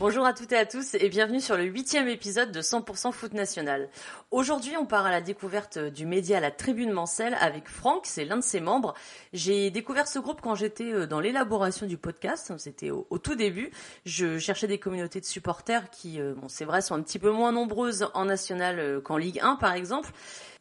Bonjour 0.00 0.24
à 0.24 0.32
toutes 0.32 0.52
et 0.52 0.56
à 0.56 0.64
tous 0.64 0.94
et 0.94 1.08
bienvenue 1.08 1.40
sur 1.40 1.56
le 1.56 1.64
huitième 1.64 2.06
épisode 2.06 2.52
de 2.52 2.60
100% 2.60 3.10
Foot 3.10 3.32
National. 3.32 3.88
Aujourd'hui, 4.30 4.76
on 4.76 4.86
part 4.86 5.04
à 5.04 5.10
la 5.10 5.20
découverte 5.20 5.76
du 5.76 6.06
média 6.06 6.38
La 6.38 6.52
Tribune 6.52 6.92
Mancelle 6.92 7.36
avec 7.40 7.68
Franck, 7.68 8.02
c'est 8.04 8.24
l'un 8.24 8.36
de 8.36 8.42
ses 8.42 8.60
membres. 8.60 8.94
J'ai 9.32 9.72
découvert 9.72 10.06
ce 10.06 10.20
groupe 10.20 10.40
quand 10.40 10.54
j'étais 10.54 10.92
euh, 10.92 11.08
dans 11.08 11.18
l'élaboration 11.18 11.84
du 11.86 11.96
podcast, 11.96 12.52
c'était 12.58 12.90
au, 12.92 13.06
tout 13.18 13.34
début. 13.34 13.72
Je 14.06 14.38
cherchais 14.38 14.68
des 14.68 14.78
communautés 14.78 15.18
de 15.18 15.24
supporters 15.24 15.90
qui, 15.90 16.20
euh, 16.20 16.32
bon, 16.36 16.46
c'est 16.46 16.64
vrai, 16.64 16.80
sont 16.80 16.94
un 16.94 17.02
petit 17.02 17.18
peu 17.18 17.32
moins 17.32 17.50
nombreuses 17.50 18.08
en 18.14 18.26
national 18.26 18.78
euh, 18.78 19.00
qu'en 19.00 19.16
Ligue 19.16 19.40
1 19.42 19.56
par 19.56 19.72
exemple. 19.72 20.12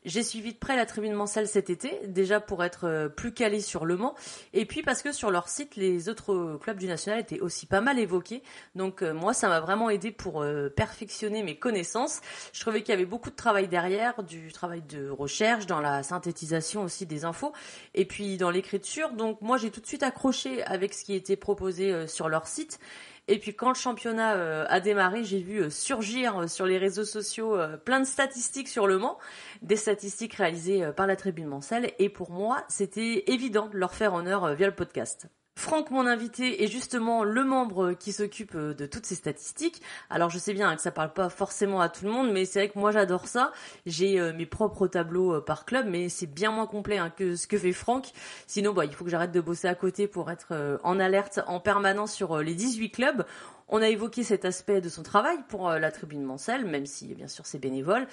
J'ai 0.06 0.24
suivi 0.24 0.54
de 0.54 0.58
près 0.58 0.76
la 0.76 0.86
tribune 0.86 1.14
Mancelle 1.14 1.48
cet 1.48 1.70
été, 1.70 2.00
déjà 2.08 2.40
pour 2.40 2.64
être 2.64 2.86
euh, 2.86 3.10
plus 3.10 3.34
calé 3.34 3.60
sur 3.60 3.84
Le 3.84 3.98
Mans, 3.98 4.16
et 4.54 4.66
puis 4.66 4.82
parce 4.82 5.02
que 5.02 5.12
sur 5.12 5.32
leur 5.32 5.50
site, 5.50 5.76
les 5.76 6.08
autres 6.08 6.58
clubs 6.62 6.78
du 6.78 6.88
national 6.88 7.20
étaient 7.20 7.40
aussi 7.40 7.66
pas 7.66 7.82
mal 7.82 8.00
évoqués. 8.00 8.42
Donc 8.76 9.02
euh, 9.02 9.14
moi, 9.14 9.34
ça 9.34 9.50
m'a 9.50 9.60
vraiment 9.60 9.90
aidé 9.90 10.12
pour 10.12 10.44
euh, 10.44 10.70
perfectionner 10.70 11.44
mes 11.44 11.58
connaissances. 11.58 12.22
Je 12.54 12.62
trouvais 12.62 12.84
qu'il 12.84 12.90
y 12.90 12.94
avait 12.94 13.06
beaucoup 13.06 13.32
de 13.32 13.36
travail 13.36 13.68
derrière, 13.68 14.24
du 14.24 14.54
travail 14.54 14.82
de 14.84 15.10
recherche, 15.10 15.66
dans 15.66 15.82
la 15.82 16.04
synthétisation 16.04 16.84
aussi 16.84 17.06
des 17.06 17.26
infos, 17.26 17.52
et 17.94 18.06
puis 18.06 18.38
dans 18.38 18.52
l'écriture. 18.52 19.12
Donc 19.12 19.42
moi, 19.42 19.58
j'ai 19.58 19.72
tout 19.72 19.82
de 19.82 19.88
suite 19.88 20.04
accroché 20.04 20.64
avec 20.64 20.94
ce 20.94 21.04
qui 21.04 21.16
était 21.16 21.36
proposé 21.36 22.08
sur 22.08 22.30
leur 22.30 22.48
site. 22.48 22.80
Et 23.28 23.40
puis 23.40 23.54
quand 23.54 23.70
le 23.70 23.76
championnat 23.76 24.36
euh, 24.36 24.66
a 24.70 24.80
démarré, 24.80 25.24
j'ai 25.24 25.40
vu 25.40 25.64
euh, 25.64 25.70
surgir 25.70 26.38
euh, 26.38 26.48
sur 26.48 26.66
les 26.66 26.78
réseaux 26.78 27.04
sociaux 27.04 27.58
plein 27.84 28.00
de 28.00 28.06
statistiques 28.06 28.70
sur 28.70 28.88
le 28.88 28.98
Mans, 28.98 29.18
des 29.62 29.76
statistiques 29.76 30.36
réalisées 30.36 30.92
par 30.96 31.08
la 31.08 31.16
Tribune 31.16 31.48
Mancelle. 31.48 31.92
Et 32.00 32.10
pour 32.10 32.32
moi, 32.32 32.64
c'était 32.70 33.26
évident 33.28 33.68
de 33.68 33.78
leur 33.78 33.94
faire 33.94 34.14
honneur 34.14 34.54
via 34.56 34.68
le 34.68 34.76
podcast. 34.76 35.28
Franck, 35.58 35.90
mon 35.90 36.06
invité, 36.06 36.64
est 36.64 36.68
justement 36.68 37.24
le 37.24 37.44
membre 37.44 37.94
qui 37.94 38.12
s'occupe 38.12 38.54
euh, 38.54 38.76
de 38.76 38.86
toutes 38.86 39.08
ces 39.08 39.16
statistiques. 39.16 39.82
Alors 40.12 40.30
je 40.30 40.38
sais 40.38 40.54
bien 40.54 40.76
que 40.76 40.82
ça 40.84 40.92
parle 40.92 41.12
pas 41.14 41.30
forcément 41.30 41.82
à 41.82 41.90
tout 41.90 42.06
le 42.06 42.12
monde, 42.12 42.32
mais 42.32 42.46
c'est 42.46 42.60
vrai 42.60 42.70
que 42.70 42.78
moi 42.78 42.92
j'adore 42.92 43.28
ça. 43.28 43.52
J'ai 43.88 44.20
euh, 44.20 44.34
mes 44.34 44.46
propres 44.46 44.86
tableaux 44.86 45.34
euh, 45.34 45.42
par 45.42 45.66
club, 45.66 45.88
mais 45.90 46.10
c'est 46.10 46.28
bien 46.28 46.52
moins 46.52 46.68
complet 46.68 47.00
hein, 47.00 47.10
que 47.10 47.36
ce 47.36 47.48
que 47.48 47.58
fait 47.58 47.74
Franck. 47.74 48.12
Sinon, 48.46 48.72
bah, 48.72 48.86
il 48.86 48.94
faut 48.94 49.04
que 49.04 49.10
j'arrête 49.10 49.32
de 49.32 49.42
bosser 49.42 49.68
à 49.68 49.74
côté 49.74 50.08
pour 50.08 50.30
être 50.30 50.80
en 50.84 51.00
alerte 51.00 51.40
en 51.48 51.60
permanence 51.60 52.14
sur 52.14 52.38
les 52.38 52.54
18 52.54 52.92
clubs. 52.92 53.26
On 53.68 53.82
a 53.82 53.90
évoqué 53.90 54.22
cet 54.24 54.46
aspect 54.46 54.80
de 54.80 54.90
son 54.90 55.02
travail 55.02 55.38
pour 55.50 55.72
la 55.72 55.92
tribune 55.92 56.22
Mancelle, 56.22 56.66
même 56.66 56.86
si 56.86 57.16
bien 57.16 57.28
sûr 57.28 57.48
c'est 57.48 57.58
bénévole. 57.58 58.06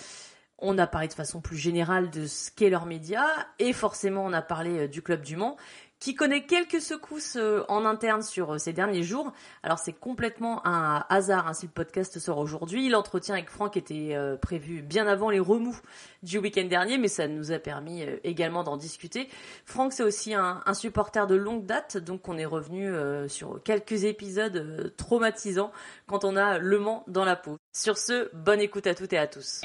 On 0.59 0.79
a 0.79 0.87
parlé 0.87 1.09
de 1.09 1.13
façon 1.13 1.41
plus 1.41 1.59
générale 1.59 2.11
de 2.11 2.27
ce 2.27 2.51
qu'est 2.51 2.71
leur 2.71 2.87
média 2.87 3.27
et 3.59 3.73
forcément 3.73 4.25
on 4.25 4.33
a 4.33 4.41
parlé 4.41 4.89
du 4.89 5.03
club 5.03 5.21
du 5.21 5.37
Mans 5.37 5.57
qui 6.01 6.15
connaît 6.15 6.45
quelques 6.45 6.81
secousses 6.81 7.37
euh, 7.37 7.63
en 7.69 7.85
interne 7.85 8.23
sur 8.23 8.55
euh, 8.55 8.59
ces 8.59 8.73
derniers 8.73 9.03
jours. 9.03 9.33
Alors 9.63 9.79
c'est 9.79 9.93
complètement 9.93 10.67
un 10.67 11.05
hasard 11.09 11.47
hein, 11.47 11.55
si 11.55 11.67
le 11.67 11.73
podcast 11.73 12.19
sort 12.19 12.39
aujourd'hui. 12.39 12.89
L'entretien 12.89 13.35
avec 13.35 13.51
Franck 13.51 13.77
était 13.77 14.11
euh, 14.15 14.37
prévu 14.37 14.83
bien 14.83 15.07
avant 15.07 15.31
les 15.31 15.41
remous 15.41 15.81
du 16.23 16.39
week-end 16.39 16.65
dernier, 16.65 16.99
mais 16.99 17.09
ça 17.09 17.29
nous 17.29 17.53
a 17.53 17.59
permis 17.59 18.05
également 18.23 18.65
d'en 18.65 18.77
discuter. 18.77 19.29
Franck 19.65 19.93
c'est 19.93 20.03
aussi 20.03 20.35
un, 20.35 20.63
supporter 20.75 21.27
de 21.27 21.35
longue 21.35 21.67
date, 21.67 21.97
donc 21.97 22.29
on 22.29 22.37
est 22.39 22.45
revenu 22.45 22.93
sur 23.29 23.63
quelques 23.63 24.05
épisodes 24.05 24.93
traumatisants 24.97 25.71
quand 26.07 26.25
on 26.25 26.37
a 26.37 26.59
Le 26.59 26.79
Mans 26.79 27.05
dans 27.07 27.25
la 27.25 27.37
peau. 27.37 27.59
Sur 27.73 27.99
ce, 27.99 28.35
bonne 28.35 28.61
écoute 28.61 28.87
à 28.87 28.95
toutes 28.95 29.13
et 29.13 29.19
à 29.19 29.27
tous. 29.27 29.61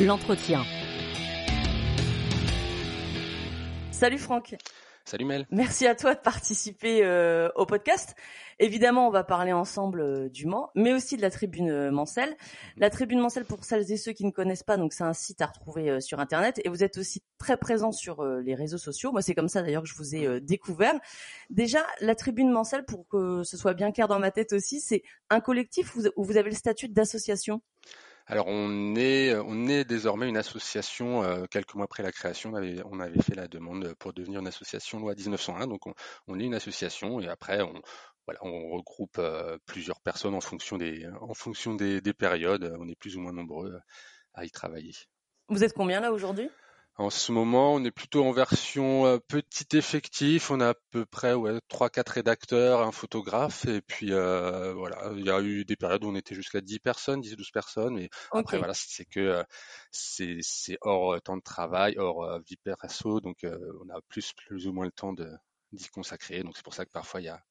L'entretien. 0.00 0.62
Salut 4.04 4.18
Franck. 4.18 4.54
Salut 5.06 5.24
Mel. 5.24 5.46
Merci 5.50 5.86
à 5.86 5.94
toi 5.94 6.14
de 6.14 6.20
participer 6.20 7.02
euh, 7.06 7.48
au 7.54 7.64
podcast. 7.64 8.14
Évidemment, 8.58 9.08
on 9.08 9.10
va 9.10 9.24
parler 9.24 9.54
ensemble 9.54 10.02
euh, 10.02 10.28
du 10.28 10.44
Mans, 10.44 10.70
mais 10.74 10.92
aussi 10.92 11.16
de 11.16 11.22
la 11.22 11.30
Tribune 11.30 11.70
euh, 11.70 11.90
Mancelle. 11.90 12.36
La 12.76 12.90
Tribune 12.90 13.18
Mancelle, 13.18 13.46
pour 13.46 13.64
celles 13.64 13.90
et 13.90 13.96
ceux 13.96 14.12
qui 14.12 14.26
ne 14.26 14.30
connaissent 14.30 14.62
pas, 14.62 14.76
donc 14.76 14.92
c'est 14.92 15.04
un 15.04 15.14
site 15.14 15.40
à 15.40 15.46
retrouver 15.46 16.02
sur 16.02 16.20
Internet, 16.20 16.60
et 16.66 16.68
vous 16.68 16.84
êtes 16.84 16.98
aussi 16.98 17.22
très 17.38 17.56
présent 17.56 17.92
sur 17.92 18.22
les 18.22 18.54
réseaux 18.54 18.76
sociaux. 18.76 19.10
Moi, 19.10 19.22
c'est 19.22 19.34
comme 19.34 19.48
ça 19.48 19.62
d'ailleurs 19.62 19.84
que 19.84 19.88
je 19.88 19.96
vous 19.96 20.14
ai 20.14 20.38
découvert. 20.42 20.92
Déjà, 21.48 21.80
la 22.02 22.14
Tribune 22.14 22.50
Mancelle, 22.50 22.84
pour 22.84 23.08
que 23.08 23.42
ce 23.42 23.56
soit 23.56 23.72
bien 23.72 23.90
clair 23.90 24.06
dans 24.06 24.18
ma 24.18 24.30
tête 24.30 24.52
aussi, 24.52 24.82
c'est 24.82 25.02
un 25.30 25.40
collectif 25.40 25.96
où 25.96 26.22
vous 26.22 26.36
avez 26.36 26.50
le 26.50 26.56
statut 26.56 26.88
d'association? 26.88 27.62
Alors 28.26 28.46
on 28.46 28.96
est, 28.96 29.34
on 29.36 29.68
est 29.68 29.84
désormais 29.84 30.28
une 30.28 30.36
association. 30.36 31.22
Euh, 31.22 31.44
quelques 31.50 31.74
mois 31.74 31.84
après 31.84 32.02
la 32.02 32.12
création, 32.12 32.52
on 32.52 33.00
avait, 33.00 33.22
fait 33.22 33.34
la 33.34 33.48
demande 33.48 33.94
pour 33.98 34.12
devenir 34.12 34.40
une 34.40 34.46
association 34.46 34.98
loi 34.98 35.14
1901. 35.14 35.66
Donc 35.66 35.82
on, 36.26 36.38
est 36.40 36.44
une 36.44 36.54
association 36.54 37.20
et 37.20 37.28
après 37.28 37.60
on, 37.60 37.80
regroupe 38.70 39.18
euh, 39.18 39.58
plusieurs 39.66 40.00
personnes 40.00 40.34
en 40.34 40.40
fonction 40.40 40.78
des, 40.78 41.06
en 41.20 41.34
fonction 41.34 41.74
des 41.74 42.00
périodes. 42.14 42.74
On 42.78 42.88
est 42.88 42.98
plus 42.98 43.16
ou 43.16 43.20
moins 43.20 43.32
nombreux 43.32 43.78
à 44.32 44.44
y 44.44 44.50
travailler. 44.50 44.94
Vous 45.48 45.62
êtes 45.62 45.74
combien 45.74 46.00
là 46.00 46.12
aujourd'hui? 46.12 46.48
En 46.96 47.10
ce 47.10 47.32
moment, 47.32 47.74
on 47.74 47.84
est 47.84 47.90
plutôt 47.90 48.24
en 48.24 48.30
version 48.30 49.04
euh, 49.06 49.18
petit 49.18 49.76
effectif. 49.76 50.52
On 50.52 50.60
a 50.60 50.70
à 50.70 50.74
peu 50.92 51.04
près 51.04 51.34
ouais, 51.34 51.58
3-4 51.68 52.12
rédacteurs, 52.12 52.82
un 52.82 52.92
photographe. 52.92 53.66
Et 53.66 53.80
puis 53.80 54.12
euh, 54.12 54.72
voilà, 54.74 55.10
il 55.16 55.24
y 55.24 55.30
a 55.30 55.40
eu 55.40 55.64
des 55.64 55.74
périodes 55.74 56.04
où 56.04 56.08
on 56.08 56.14
était 56.14 56.36
jusqu'à 56.36 56.60
10 56.60 56.78
personnes, 56.78 57.20
10-12 57.20 57.50
personnes. 57.52 57.94
Mais 57.96 58.10
après, 58.30 58.58
voilà, 58.58 58.74
c'est 58.74 59.04
que 59.06 59.20
euh, 59.20 59.42
c'est 59.90 60.78
hors 60.82 61.20
temps 61.20 61.36
de 61.36 61.42
travail, 61.42 61.96
hors 61.98 62.40
vie 62.46 62.56
perso. 62.56 63.20
Donc 63.20 63.38
on 63.44 63.88
a 63.90 64.00
plus, 64.08 64.32
plus 64.32 64.68
ou 64.68 64.72
moins 64.72 64.84
le 64.84 64.92
temps 64.92 65.14
d'y 65.72 65.88
consacrer. 65.88 66.44
Donc 66.44 66.56
c'est 66.56 66.64
pour 66.64 66.74
ça 66.74 66.84
que 66.84 66.90
parfois 66.92 67.20
il 67.20 67.24
y 67.24 67.28
a, 67.28 67.42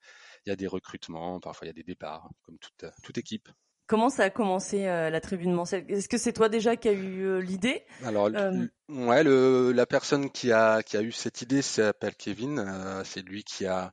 il 0.45 0.49
y 0.49 0.53
a 0.53 0.55
des 0.55 0.67
recrutements, 0.67 1.41
parfois 1.41 1.65
il 1.65 1.69
y 1.69 1.71
a 1.71 1.73
des 1.73 1.83
départs, 1.83 2.29
comme 2.43 2.57
toute, 2.59 2.85
toute 3.03 3.17
équipe. 3.17 3.49
Comment 3.85 4.09
ça 4.09 4.23
a 4.23 4.29
commencé 4.29 4.87
euh, 4.87 5.09
la 5.09 5.19
tribune 5.19 5.51
mensuelle 5.51 5.85
Est-ce 5.89 6.07
que 6.07 6.17
c'est 6.17 6.31
toi 6.31 6.47
déjà 6.47 6.77
qui 6.77 6.87
as 6.87 6.93
eu 6.93 7.25
euh, 7.25 7.41
l'idée? 7.41 7.83
Alors, 8.03 8.27
euh, 8.27 8.65
ouais, 8.87 9.23
le, 9.23 9.73
la 9.73 9.85
personne 9.85 10.31
qui 10.31 10.53
a 10.53 10.81
qui 10.83 10.95
a 10.95 11.01
eu 11.01 11.11
cette 11.11 11.41
idée 11.41 11.61
s'appelle 11.61 12.15
Kevin. 12.15 12.65
c'est 13.03 13.21
lui 13.21 13.43
qui 13.43 13.65
a 13.65 13.91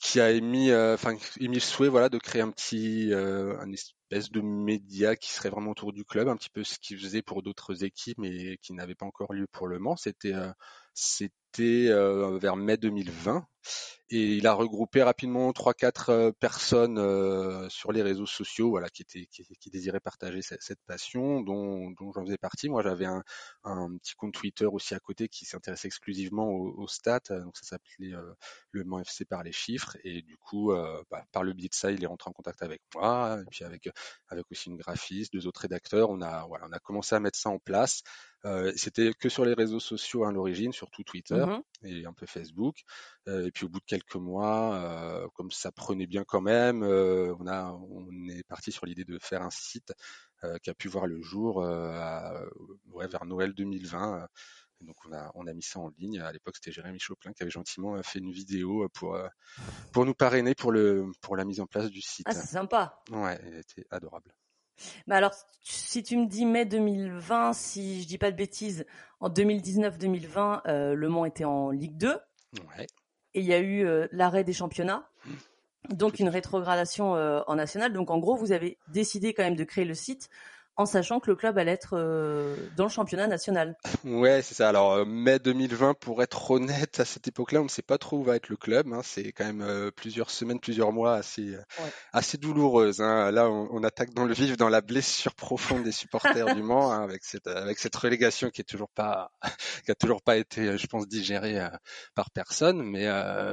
qui 0.00 0.20
a 0.20 0.30
émis, 0.32 0.74
enfin 0.74 1.16
émis 1.38 1.54
le 1.54 1.60
souhait, 1.60 1.88
voilà, 1.88 2.08
de 2.08 2.18
créer 2.18 2.42
un 2.42 2.50
petit, 2.50 3.12
un 3.14 3.70
espèce 3.70 4.32
de 4.32 4.40
média 4.40 5.14
qui 5.14 5.30
serait 5.30 5.50
vraiment 5.50 5.70
autour 5.70 5.92
du 5.92 6.04
club, 6.04 6.26
un 6.26 6.36
petit 6.36 6.50
peu 6.50 6.64
ce 6.64 6.80
qu'il 6.80 6.98
faisait 6.98 7.22
pour 7.22 7.44
d'autres 7.44 7.84
équipes, 7.84 8.18
mais 8.18 8.56
qui 8.56 8.72
n'avait 8.72 8.96
pas 8.96 9.06
encore 9.06 9.32
lieu 9.32 9.46
pour 9.52 9.68
le 9.68 9.78
Mans. 9.78 9.94
C'était 9.96 10.34
c'était 11.54 11.92
vers 12.40 12.56
mai 12.56 12.76
2020 12.76 13.46
et 14.12 14.36
il 14.36 14.46
a 14.46 14.52
regroupé 14.52 15.02
rapidement 15.02 15.52
trois 15.54 15.72
quatre 15.72 16.10
euh, 16.10 16.32
personnes 16.32 16.98
euh, 16.98 17.66
sur 17.70 17.92
les 17.92 18.02
réseaux 18.02 18.26
sociaux 18.26 18.68
voilà 18.68 18.90
qui 18.90 19.00
étaient 19.00 19.26
qui, 19.26 19.70
désiraient 19.70 20.00
partager 20.00 20.42
cette, 20.42 20.80
passion 20.86 21.40
dont, 21.40 21.90
dont 21.92 22.12
j'en 22.12 22.22
faisais 22.26 22.36
partie. 22.36 22.68
Moi 22.68 22.82
j'avais 22.82 23.06
un, 23.06 23.22
un, 23.64 23.96
petit 23.96 24.14
compte 24.14 24.34
Twitter 24.34 24.66
aussi 24.66 24.94
à 24.94 25.00
côté 25.00 25.28
qui 25.28 25.46
s'intéressait 25.46 25.88
exclusivement 25.88 26.46
aux, 26.50 26.86
stats. 26.88 27.20
Donc 27.30 27.56
ça 27.56 27.64
s'appelait 27.64 28.12
euh, 28.12 28.34
le 28.72 28.84
Mans 28.84 29.00
FC 29.00 29.24
par 29.24 29.42
les 29.42 29.52
chiffres. 29.52 29.96
Et 30.04 30.20
du 30.20 30.36
coup 30.36 30.72
bah, 31.10 31.24
par 31.32 31.42
le 31.42 31.54
biais 31.54 31.68
de 31.68 31.74
ça 31.74 31.90
il 31.90 32.02
est 32.04 32.06
rentré 32.06 32.28
en 32.28 32.32
contact 32.32 32.62
avec 32.62 32.82
moi. 32.94 33.38
Et 33.40 33.50
puis 33.50 33.64
avec 33.64 33.88
avec 34.28 34.44
aussi 34.50 34.68
une 34.68 34.76
graphiste 34.76 35.32
deux 35.32 35.46
autres 35.46 35.62
rédacteurs. 35.62 36.10
On 36.10 36.20
a 36.20 36.44
voilà 36.46 36.66
on 36.68 36.72
a 36.72 36.80
commencé 36.80 37.14
à 37.14 37.20
mettre 37.20 37.38
ça 37.38 37.48
en 37.48 37.58
place 37.58 38.02
euh, 38.44 38.72
c'était 38.76 39.12
que 39.14 39.28
sur 39.28 39.44
les 39.44 39.54
réseaux 39.54 39.80
sociaux 39.80 40.24
à 40.24 40.32
l'origine, 40.32 40.72
surtout 40.72 41.04
Twitter 41.04 41.44
mmh 41.46 41.62
et 41.84 42.06
un 42.06 42.12
peu 42.12 42.26
Facebook. 42.26 42.82
Euh, 43.28 43.46
et 43.46 43.50
puis 43.50 43.64
au 43.64 43.68
bout 43.68 43.80
de 43.80 43.84
quelques 43.84 44.14
mois, 44.14 44.76
euh, 44.76 45.28
comme 45.34 45.50
ça 45.50 45.72
prenait 45.72 46.06
bien 46.06 46.22
quand 46.22 46.40
même, 46.40 46.84
on 46.84 47.46
a, 47.46 47.72
on 47.72 48.28
est 48.28 48.46
parti 48.46 48.70
sur 48.70 48.86
l'idée 48.86 49.04
de 49.04 49.18
faire 49.20 49.42
un 49.42 49.50
site 49.50 49.92
qui 50.62 50.70
a 50.70 50.74
pu 50.74 50.88
voir 50.88 51.06
le 51.06 51.20
jour 51.22 51.64
à, 51.64 52.40
ouais, 52.90 53.06
vers 53.06 53.24
Noël 53.24 53.52
2020. 53.54 54.26
donc 54.80 54.96
on 55.06 55.12
a, 55.12 55.30
on 55.34 55.46
a 55.46 55.52
mis 55.52 55.62
ça 55.62 55.78
en 55.78 55.90
ligne. 55.98 56.20
À 56.20 56.32
l'époque, 56.32 56.56
c'était 56.56 56.72
Jérémy 56.72 56.98
Choplin 56.98 57.32
qui 57.32 57.42
avait 57.42 57.50
gentiment 57.50 58.00
fait 58.02 58.18
une 58.18 58.32
vidéo 58.32 58.88
pour, 58.92 59.16
pour 59.92 60.04
nous 60.04 60.14
parrainer 60.14 60.56
pour, 60.56 60.72
le, 60.72 61.06
pour 61.20 61.36
la 61.36 61.44
mise 61.44 61.60
en 61.60 61.66
place 61.66 61.90
du 61.90 62.00
site. 62.00 62.26
Ah, 62.28 62.32
c'est 62.32 62.46
sympa. 62.46 63.02
Ouais, 63.10 63.38
elle 63.42 63.58
était 63.58 63.86
adorable. 63.90 64.34
Mais 65.06 65.16
alors, 65.16 65.32
si 65.62 66.02
tu 66.02 66.16
me 66.16 66.26
dis 66.26 66.46
mai 66.46 66.64
2020, 66.64 67.52
si 67.52 68.02
je 68.02 68.08
dis 68.08 68.18
pas 68.18 68.30
de 68.30 68.36
bêtises, 68.36 68.86
en 69.20 69.28
2019-2020, 69.30 70.62
euh, 70.66 70.94
Le 70.94 71.08
Mans 71.08 71.24
était 71.24 71.44
en 71.44 71.70
Ligue 71.70 71.96
2. 71.96 72.08
Ouais. 72.08 72.86
Et 73.34 73.40
il 73.40 73.46
y 73.46 73.54
a 73.54 73.58
eu 73.58 73.86
euh, 73.86 74.06
l'arrêt 74.12 74.44
des 74.44 74.52
championnats. 74.52 75.08
Mmh. 75.24 75.30
Donc 75.94 76.20
une 76.20 76.28
rétrogradation 76.28 77.16
euh, 77.16 77.40
en 77.46 77.56
national. 77.56 77.92
Donc 77.92 78.10
en 78.10 78.18
gros, 78.18 78.36
vous 78.36 78.52
avez 78.52 78.78
décidé 78.88 79.34
quand 79.34 79.42
même 79.42 79.56
de 79.56 79.64
créer 79.64 79.84
le 79.84 79.94
site 79.94 80.28
en 80.76 80.86
sachant 80.86 81.20
que 81.20 81.30
le 81.30 81.36
club 81.36 81.58
allait 81.58 81.72
être 81.72 81.98
euh, 81.98 82.56
dans 82.76 82.84
le 82.84 82.90
championnat 82.90 83.26
national. 83.26 83.76
Ouais, 84.04 84.40
c'est 84.40 84.54
ça. 84.54 84.68
Alors 84.68 84.92
euh, 84.92 85.04
mai 85.04 85.38
2020, 85.38 85.94
pour 85.94 86.22
être 86.22 86.50
honnête, 86.50 86.98
à 86.98 87.04
cette 87.04 87.28
époque-là, 87.28 87.60
on 87.60 87.64
ne 87.64 87.68
sait 87.68 87.82
pas 87.82 87.98
trop 87.98 88.18
où 88.18 88.22
va 88.22 88.36
être 88.36 88.48
le 88.48 88.56
club. 88.56 88.86
Hein. 88.92 89.00
C'est 89.02 89.32
quand 89.32 89.44
même 89.44 89.60
euh, 89.60 89.90
plusieurs 89.90 90.30
semaines, 90.30 90.60
plusieurs 90.60 90.92
mois 90.92 91.14
assez 91.14 91.54
assez 92.12 92.38
douloureuses. 92.38 93.00
Hein. 93.00 93.30
Là, 93.30 93.50
on, 93.50 93.82
attaque 93.84 94.14
dans 94.14 94.24
le 94.24 94.32
vif, 94.32 94.56
dans 94.56 94.70
la 94.70 94.80
blessure 94.80 95.34
profonde 95.34 95.82
des 95.82 95.92
supporters 95.92 96.54
du 96.54 96.62
Mans, 96.62 96.90
hein, 96.90 97.02
avec 97.02 97.24
cette 97.24 97.48
avec 97.48 97.78
cette 97.78 97.96
relégation 97.96 98.48
qui 98.48 98.62
est 98.62 98.64
toujours 98.64 98.90
pas 98.90 99.30
qui 99.84 99.90
a 99.90 99.94
toujours 99.94 100.22
pas 100.22 100.36
été, 100.36 100.78
je 100.78 100.86
pense, 100.86 101.06
digérée 101.06 101.60
par 102.14 102.30
personne. 102.30 102.82
Mais 102.82 103.08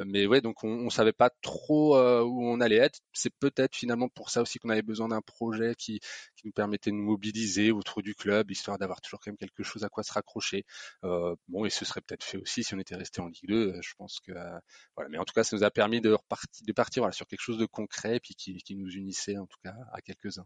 mais 0.05 0.25
ouais, 0.25 0.39
donc 0.39 0.63
on, 0.63 0.69
on 0.69 0.89
savait 0.89 1.11
pas 1.11 1.29
trop 1.41 1.97
où 1.97 2.45
on 2.45 2.61
allait 2.61 2.77
être. 2.77 2.99
C'est 3.11 3.33
peut-être 3.39 3.75
finalement 3.75 4.07
pour 4.07 4.29
ça 4.29 4.41
aussi 4.41 4.59
qu'on 4.59 4.69
avait 4.69 4.81
besoin 4.81 5.09
d'un 5.09 5.21
projet 5.21 5.75
qui 5.75 5.99
qui 6.35 6.47
nous 6.47 6.53
permettait 6.53 6.91
de 6.91 6.95
nous 6.95 7.08
mobiliser 7.09 7.71
autour 7.71 8.01
du 8.01 8.15
club, 8.15 8.51
histoire 8.51 8.77
d'avoir 8.77 9.01
toujours 9.01 9.19
quand 9.19 9.31
même 9.31 9.37
quelque 9.37 9.63
chose 9.63 9.83
à 9.83 9.89
quoi 9.89 10.03
se 10.03 10.13
raccrocher. 10.13 10.65
Euh, 11.03 11.35
bon, 11.47 11.65
et 11.65 11.69
ce 11.69 11.85
serait 11.85 12.01
peut-être 12.01 12.23
fait 12.23 12.37
aussi 12.37 12.63
si 12.63 12.73
on 12.73 12.79
était 12.79 12.95
resté 12.95 13.21
en 13.21 13.27
Ligue 13.27 13.47
2. 13.47 13.55
Euh, 13.55 13.81
je 13.81 13.93
pense 13.97 14.19
que 14.19 14.31
euh, 14.31 14.59
voilà. 14.95 15.09
Mais 15.09 15.17
en 15.17 15.25
tout 15.25 15.33
cas, 15.33 15.43
ça 15.43 15.55
nous 15.55 15.63
a 15.63 15.71
permis 15.71 16.01
de 16.01 16.11
repartir, 16.11 16.65
de 16.65 16.73
partir 16.73 17.01
voilà, 17.01 17.13
sur 17.13 17.27
quelque 17.27 17.41
chose 17.41 17.57
de 17.57 17.65
concret, 17.65 18.19
puis 18.19 18.35
qui, 18.35 18.57
qui 18.57 18.75
nous 18.75 18.91
unissait 18.91 19.37
en 19.37 19.47
tout 19.47 19.57
cas 19.63 19.75
à 19.93 20.01
quelques-uns. 20.01 20.45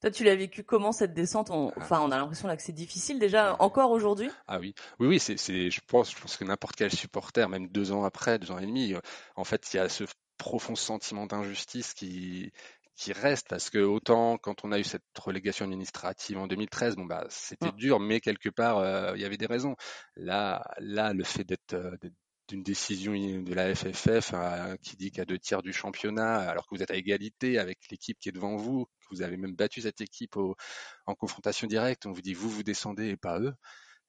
Toi, 0.00 0.10
tu 0.10 0.24
l'as 0.24 0.36
vécu 0.36 0.64
comment 0.64 0.92
cette 0.92 1.14
descente? 1.14 1.50
Ah. 1.52 1.70
Enfin, 1.76 2.00
on 2.00 2.10
a 2.10 2.18
l'impression 2.18 2.48
là 2.48 2.56
que 2.56 2.62
c'est 2.62 2.72
difficile 2.72 3.18
déjà 3.18 3.56
encore 3.60 3.90
aujourd'hui? 3.90 4.30
Ah 4.46 4.58
oui, 4.58 4.74
oui, 4.98 5.06
oui, 5.06 5.18
c'est, 5.20 5.36
je 5.36 5.80
pense, 5.86 6.10
je 6.10 6.20
pense 6.20 6.36
que 6.36 6.44
n'importe 6.44 6.76
quel 6.76 6.90
supporter, 6.90 7.48
même 7.48 7.68
deux 7.68 7.92
ans 7.92 8.04
après, 8.04 8.38
deux 8.38 8.50
ans 8.50 8.58
et 8.58 8.66
demi, 8.66 8.94
en 9.36 9.44
fait, 9.44 9.72
il 9.72 9.76
y 9.76 9.80
a 9.80 9.88
ce 9.88 10.04
profond 10.38 10.74
sentiment 10.74 11.26
d'injustice 11.26 11.92
qui, 11.92 12.50
qui 13.00 13.14
reste 13.14 13.48
parce 13.48 13.70
que 13.70 13.78
autant 13.78 14.36
quand 14.36 14.62
on 14.62 14.72
a 14.72 14.78
eu 14.78 14.84
cette 14.84 15.02
relégation 15.18 15.64
administrative 15.64 16.36
en 16.36 16.46
2013, 16.46 16.96
bon 16.96 17.06
bah 17.06 17.24
c'était 17.30 17.72
dur, 17.72 17.98
mais 17.98 18.20
quelque 18.20 18.50
part 18.50 18.76
euh, 18.76 19.12
il 19.16 19.22
y 19.22 19.24
avait 19.24 19.38
des 19.38 19.46
raisons. 19.46 19.74
Là, 20.16 20.62
là, 20.78 21.14
le 21.14 21.24
fait 21.24 21.44
d'être 21.44 21.72
euh, 21.72 21.96
d'une 22.48 22.62
décision 22.62 23.12
de 23.12 23.54
la 23.54 23.74
FFF 23.74 24.32
euh, 24.34 24.76
qui 24.82 24.96
dit 24.96 25.10
qu'à 25.12 25.24
deux 25.24 25.38
tiers 25.38 25.62
du 25.62 25.72
championnat, 25.72 26.40
alors 26.50 26.66
que 26.66 26.74
vous 26.74 26.82
êtes 26.82 26.90
à 26.90 26.96
égalité 26.96 27.58
avec 27.58 27.78
l'équipe 27.90 28.18
qui 28.20 28.28
est 28.28 28.32
devant 28.32 28.56
vous, 28.56 28.84
que 28.84 29.14
vous 29.14 29.22
avez 29.22 29.38
même 29.38 29.56
battu 29.56 29.80
cette 29.80 30.02
équipe 30.02 30.36
en 31.06 31.14
confrontation 31.14 31.66
directe, 31.66 32.04
on 32.04 32.12
vous 32.12 32.20
dit 32.20 32.34
vous 32.34 32.50
vous 32.50 32.62
descendez 32.62 33.08
et 33.08 33.16
pas 33.16 33.40
eux. 33.40 33.54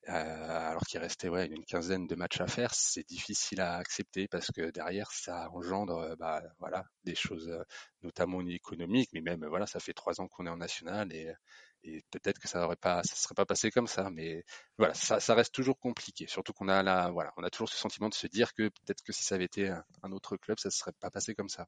Euh, 0.09 0.69
alors 0.71 0.81
qu'il 0.81 1.00
restait 1.00 1.30
ouais, 1.30 1.45
une 1.45 1.63
quinzaine 1.63 2.07
de 2.07 2.15
matchs 2.15 2.42
à 2.42 2.48
faire, 2.48 2.74
c'est 2.74 3.07
difficile 3.07 3.62
à 3.62 3.75
accepter 3.75 4.27
parce 4.27 4.48
que 4.51 4.71
derrière 4.71 5.12
ça 5.12 5.50
engendre 5.51 5.98
euh, 6.00 6.15
bah, 6.15 6.42
voilà, 6.57 6.83
des 7.03 7.13
choses 7.13 7.48
euh, 7.50 7.63
notamment 8.01 8.42
économiques, 8.42 9.12
mais 9.13 9.21
même 9.21 9.45
voilà, 9.45 9.68
ça 9.68 9.80
fait 9.80 9.94
trois 9.94 10.19
ans 10.19 10.27
qu'on 10.27 10.48
est 10.48 10.50
en 10.50 10.57
national 10.57 11.13
et, 11.13 11.31
et 11.83 12.03
peut-être 12.09 12.39
que 12.39 12.48
ça 12.48 12.65
aurait 12.65 12.75
pas, 12.75 13.03
serait 13.03 13.36
pas 13.36 13.45
passé 13.45 13.69
comme 13.69 13.86
ça, 13.86 14.09
mais 14.09 14.44
voilà, 14.77 14.95
ça, 14.95 15.19
ça 15.19 15.36
reste 15.36 15.53
toujours 15.53 15.77
compliqué. 15.77 16.25
Surtout 16.27 16.53
qu'on 16.53 16.68
a 16.68 16.81
là, 16.81 17.12
voilà, 17.12 17.31
on 17.38 17.44
a 17.44 17.51
toujours 17.51 17.69
ce 17.69 17.77
sentiment 17.77 18.09
de 18.09 18.15
se 18.15 18.27
dire 18.27 18.53
que 18.53 18.69
peut-être 18.69 19.03
que 19.03 19.13
si 19.13 19.24
ça 19.24 19.36
avait 19.36 19.45
été 19.45 19.69
un, 19.69 20.12
autre 20.12 20.36
club, 20.38 20.59
ça 20.59 20.71
serait 20.71 20.94
pas 21.00 21.12
passé 21.12 21.36
comme 21.36 21.50
ça. 21.50 21.68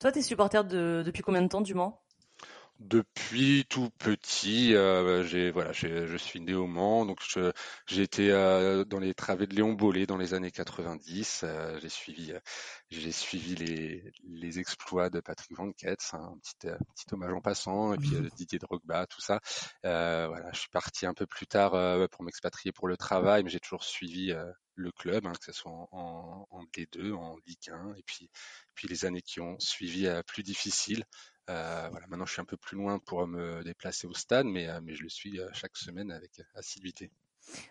Toi, 0.00 0.12
tu 0.12 0.18
es 0.18 0.22
supporter 0.22 0.64
de, 0.64 1.02
depuis 1.06 1.22
combien 1.22 1.42
de 1.42 1.48
temps 1.48 1.60
du 1.60 1.74
Mans? 1.74 2.03
Depuis 2.80 3.64
tout 3.68 3.90
petit, 3.98 4.74
euh, 4.74 5.24
j'ai 5.24 5.50
voilà, 5.50 5.72
je 5.72 6.16
suis 6.16 6.40
né 6.40 6.54
au 6.54 6.66
Mans, 6.66 7.06
donc 7.06 7.20
j'ai 7.86 8.02
été 8.02 8.30
euh, 8.32 8.84
dans 8.84 8.98
les 8.98 9.14
travées 9.14 9.46
de 9.46 9.54
Léon 9.54 9.72
Bollet 9.72 10.06
dans 10.06 10.16
les 10.16 10.34
années 10.34 10.50
90. 10.50 11.42
Euh, 11.44 11.78
j'ai 11.80 11.88
suivi, 11.88 12.32
j'ai 12.90 13.12
suivi 13.12 13.54
les, 13.54 14.12
les 14.28 14.58
exploits 14.58 15.08
de 15.08 15.20
Patrick 15.20 15.56
Van 15.56 15.72
Ketz, 15.72 16.14
hein, 16.14 16.32
un 16.34 16.38
petit, 16.38 16.56
petit 16.94 17.06
hommage 17.12 17.32
en 17.32 17.40
passant, 17.40 17.94
et 17.94 17.98
puis 17.98 18.10
mmh. 18.10 18.28
Didier 18.36 18.58
Drogba, 18.58 19.06
tout 19.06 19.20
ça. 19.20 19.40
voilà, 19.82 20.50
je 20.52 20.58
suis 20.58 20.70
parti 20.70 21.06
un 21.06 21.14
peu 21.14 21.26
plus 21.26 21.46
tard 21.46 22.08
pour 22.10 22.24
m'expatrier 22.24 22.72
pour 22.72 22.88
le 22.88 22.96
travail, 22.96 23.44
mais 23.44 23.50
j'ai 23.50 23.60
toujours 23.60 23.84
suivi 23.84 24.34
le 24.76 24.90
club, 24.90 25.26
hein, 25.26 25.32
que 25.38 25.44
ce 25.44 25.52
soit 25.52 25.70
en, 25.70 26.48
en, 26.50 26.64
D2, 26.76 27.12
en 27.12 27.36
Ligue 27.46 27.70
1, 27.70 27.94
et 27.94 28.02
puis 28.02 28.28
puis 28.74 28.88
les 28.88 29.04
années 29.04 29.22
qui 29.22 29.40
ont 29.40 29.56
suivi 29.60 30.08
plus 30.26 30.42
difficiles. 30.42 31.04
Euh, 31.50 31.88
voilà, 31.90 32.06
maintenant 32.06 32.24
je 32.24 32.32
suis 32.32 32.40
un 32.40 32.46
peu 32.46 32.56
plus 32.56 32.76
loin 32.76 32.98
pour 32.98 33.26
me 33.26 33.62
déplacer 33.62 34.06
au 34.06 34.14
stade, 34.14 34.46
mais, 34.46 34.68
euh, 34.68 34.80
mais 34.82 34.94
je 34.94 35.02
le 35.02 35.10
suis 35.10 35.38
euh, 35.38 35.48
chaque 35.52 35.76
semaine 35.76 36.10
avec 36.10 36.40
assiduité. 36.54 37.10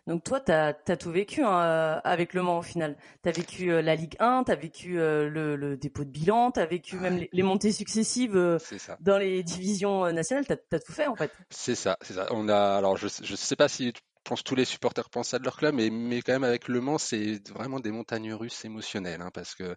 Donc 0.05 0.23
toi, 0.23 0.39
tu 0.39 0.51
as, 0.51 0.73
tout 0.73 1.09
vécu 1.09 1.43
hein, 1.43 1.99
avec 2.03 2.35
Le 2.35 2.43
Mans 2.43 2.59
au 2.59 2.61
final. 2.61 2.95
Tu 3.23 3.29
as 3.29 3.31
vécu 3.31 3.81
la 3.81 3.95
Ligue 3.95 4.15
1, 4.19 4.43
tu 4.43 4.51
as 4.51 4.55
vécu 4.55 4.93
le, 4.97 5.75
dépôt 5.77 6.03
de 6.03 6.11
bilan, 6.11 6.51
tu 6.51 6.59
as 6.59 6.67
vécu 6.67 6.97
même 6.97 7.25
les, 7.31 7.43
montées 7.43 7.71
successives 7.71 8.59
dans 8.99 9.17
les 9.17 9.41
divisions 9.41 10.11
nationales, 10.13 10.45
tu 10.45 10.53
as, 10.53 10.79
tout 10.79 10.93
fait 10.93 11.07
en 11.07 11.15
fait. 11.15 11.31
C'est 11.49 11.73
ça, 11.73 11.97
c'est 12.01 12.13
ça. 12.13 12.27
On 12.29 12.49
a, 12.49 12.75
alors 12.75 12.97
je 12.97 13.05
ne 13.05 13.35
sais 13.35 13.55
pas 13.55 13.67
si 13.67 13.91
pense 14.23 14.43
tous 14.43 14.55
les 14.55 14.63
supporters 14.63 15.09
pensent 15.09 15.29
ça 15.29 15.39
de 15.39 15.43
leur 15.43 15.57
club, 15.57 15.73
mais, 15.73 15.89
mais 15.89 16.21
quand 16.21 16.33
même 16.33 16.43
avec 16.43 16.67
Le 16.67 16.79
Mans, 16.79 16.99
c'est 16.99 17.41
vraiment 17.49 17.79
des 17.79 17.91
montagnes 17.91 18.33
russes 18.35 18.63
émotionnelles, 18.65 19.21
hein, 19.21 19.31
parce 19.33 19.55
que, 19.55 19.75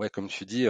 ouais, 0.00 0.10
comme 0.10 0.26
tu 0.26 0.44
dis, 0.44 0.66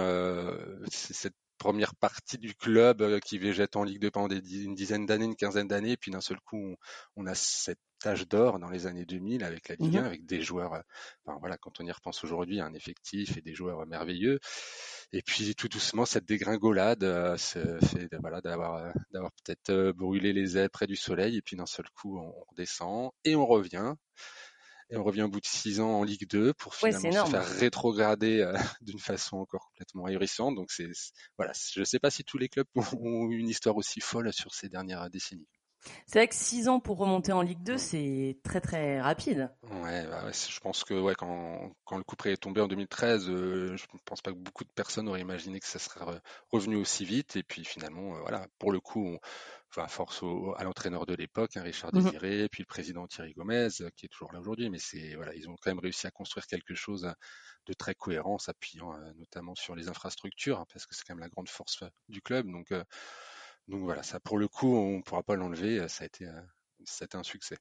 c'est 0.91 1.15
cette 1.15 1.35
première 1.59 1.95
partie 1.95 2.39
du 2.39 2.55
club 2.55 3.03
euh, 3.03 3.19
qui 3.21 3.39
végète 3.39 3.77
en 3.77 3.85
Ligue 3.85 4.01
2 4.01 4.11
pendant 4.11 4.35
une 4.35 4.75
dizaine 4.75 5.07
d'années, 5.07 5.25
une 5.25 5.37
quinzaine 5.37 5.69
d'années, 5.69 5.93
et 5.93 5.97
puis 5.97 6.11
d'un 6.11 6.21
seul 6.21 6.41
coup, 6.41 6.77
on, 7.17 7.27
a 7.27 7.35
cette 7.35 7.81
tâche 7.99 8.27
d'or 8.29 8.59
dans 8.59 8.71
les 8.71 8.87
années 8.87 9.05
2000 9.05 9.45
avec 9.45 9.69
la 9.69 9.77
Ligue 9.77 9.97
1, 9.97 10.03
mmh 10.03 10.05
avec 10.05 10.27
des 10.27 10.43
joueurs, 10.43 10.75
euh, 10.75 10.81
enfin, 11.25 11.39
voilà, 11.41 11.57
quand 11.59 11.81
on 11.81 11.87
y 11.87 11.93
repense 11.93 12.23
aujourd'hui, 12.25 12.61
un 12.61 12.75
effectif 12.75 13.37
et 13.37 13.43
des 13.43 13.55
joueurs 13.55 13.87
merveilleux. 13.87 14.39
Et 15.13 15.23
puis 15.23 15.55
tout 15.55 15.69
doucement, 15.69 16.05
cette 16.05 16.27
dégringolade 16.27 17.05
euh, 17.05 17.37
fait 17.37 18.09
voilà, 18.21 18.41
d'avoir 18.41 18.93
d'avoir 19.13 19.33
peut-être 19.45 19.93
brûlé 19.93 20.33
les 20.33 20.59
ailes 20.59 20.71
près 20.71 20.87
du 20.87 20.97
soleil, 20.97 21.37
et 21.37 21.43
puis 21.43 21.57
d'un 21.57 21.67
seul 21.67 21.87
coup, 21.91 22.19
on 22.19 22.33
redescend 22.51 23.11
et 23.25 23.37
on 23.37 23.47
revient 23.47 23.95
et 24.91 24.97
on 24.97 25.05
revient 25.05 25.23
au 25.23 25.29
bout 25.29 25.41
de 25.41 25.47
six 25.47 25.81
ans 25.81 26.01
en 26.01 26.05
Ligue 26.05 26.29
2 26.29 26.55
pour 26.55 26.75
finalement 26.75 27.27
se 27.27 27.31
faire 27.31 27.47
rétrograder 27.47 28.41
euh, 28.41 28.53
d'une 28.83 28.99
façon 28.99 29.39
encore 29.39 29.67
complètement 29.69 30.07
ahurissante. 30.07 30.55
Donc 30.55 30.71
c'est 30.71 30.91
voilà, 31.37 31.53
je 31.73 31.81
ne 31.81 31.85
sais 31.85 31.99
pas 31.99 32.11
si 32.11 32.25
tous 32.25 32.39
les 32.39 32.49
clubs 32.49 32.67
ont 32.77 33.31
une 33.31 33.49
histoire 33.49 33.77
aussi 33.77 34.01
folle 34.01 34.33
sur 34.33 34.55
ces 34.55 34.69
dernières 34.69 35.09
décennies. 35.11 35.49
C'est 36.07 36.19
vrai 36.19 36.29
que 36.29 36.35
6 36.35 36.69
ans 36.69 36.81
pour 36.81 36.99
remonter 36.99 37.33
en 37.33 37.43
Ligue 37.43 37.63
2, 37.63 37.79
c'est 37.79 38.39
très 38.43 38.61
très 38.61 39.01
rapide. 39.01 39.51
Ouais, 39.83 40.07
bah 40.07 40.31
je 40.33 40.61
pense 40.61 40.85
que 40.85 40.95
ouais, 40.95 41.15
quand, 41.15 41.71
quand 41.85 41.97
le 41.97 42.05
coup 42.05 42.17
près 42.17 42.33
est 42.33 42.37
tombé 42.37 42.61
en 42.61 42.69
2013, 42.69 43.29
euh, 43.29 43.77
je 43.77 43.85
ne 43.93 43.99
pense 44.05 44.21
pas 44.21 44.33
que 44.33 44.37
beaucoup 44.37 44.65
de 44.65 44.73
personnes 44.75 45.09
auraient 45.09 45.21
imaginé 45.21 45.61
que 45.61 45.67
ça 45.67 45.79
serait 45.79 46.21
revenu 46.51 46.77
aussi 46.77 47.05
vite. 47.05 47.37
Et 47.37 47.43
puis 47.43 47.65
finalement, 47.65 48.17
euh, 48.17 48.21
voilà, 48.21 48.47
pour 48.59 48.73
le 48.73 48.81
coup, 48.81 49.07
on, 49.07 49.19
enfin, 49.77 49.89
force 49.89 50.23
à 50.57 50.65
l'entraîneur 50.65 51.07
de 51.07 51.15
l'époque, 51.15 51.57
hein, 51.57 51.63
Richard 51.63 51.95
mmh 51.95 52.03
Désiré, 52.03 52.49
puis 52.49 52.63
le 52.63 52.67
président 52.67 53.07
Thierry 53.07 53.33
Gomez, 53.35 53.69
euh, 53.81 53.91
qui 53.97 54.07
est 54.07 54.09
toujours 54.09 54.33
là 54.33 54.41
aujourd'hui. 54.41 54.71
Mais 54.71 54.79
c'est 54.79 55.15
voilà, 55.15 55.35
ils 55.35 55.49
ont 55.49 55.57
quand 55.61 55.71
même 55.71 55.79
réussi 55.79 56.07
à 56.07 56.11
construire 56.11 56.47
quelque 56.47 56.75
chose 56.75 57.11
de 57.67 57.73
très 57.73 57.95
cohérent, 57.95 58.39
s'appuyant 58.39 58.93
notamment 59.17 59.55
sur 59.55 59.75
les 59.75 59.89
infrastructures, 59.89 60.61
hein, 60.61 60.67
parce 60.73 60.87
que 60.87 60.95
c'est 60.95 61.05
quand 61.05 61.15
même 61.15 61.23
la 61.23 61.29
grande 61.29 61.49
force 61.49 61.83
du 62.09 62.23
club. 62.23 62.51
Donc 62.51 62.73
donc 63.69 63.83
voilà, 63.83 64.03
ça 64.03 64.21
pour 64.21 64.39
le 64.39 64.49
coup, 64.49 64.77
on 64.77 64.99
ne 64.99 65.03
pourra 65.03 65.23
pas 65.23 65.37
l'enlever. 65.37 65.89
Ça 65.89 66.05
a 66.05 66.07
été, 66.07 66.27
ça 66.85 67.05
a 67.05 67.07
été 67.07 67.17
un 67.17 67.23
succès. 67.23 67.59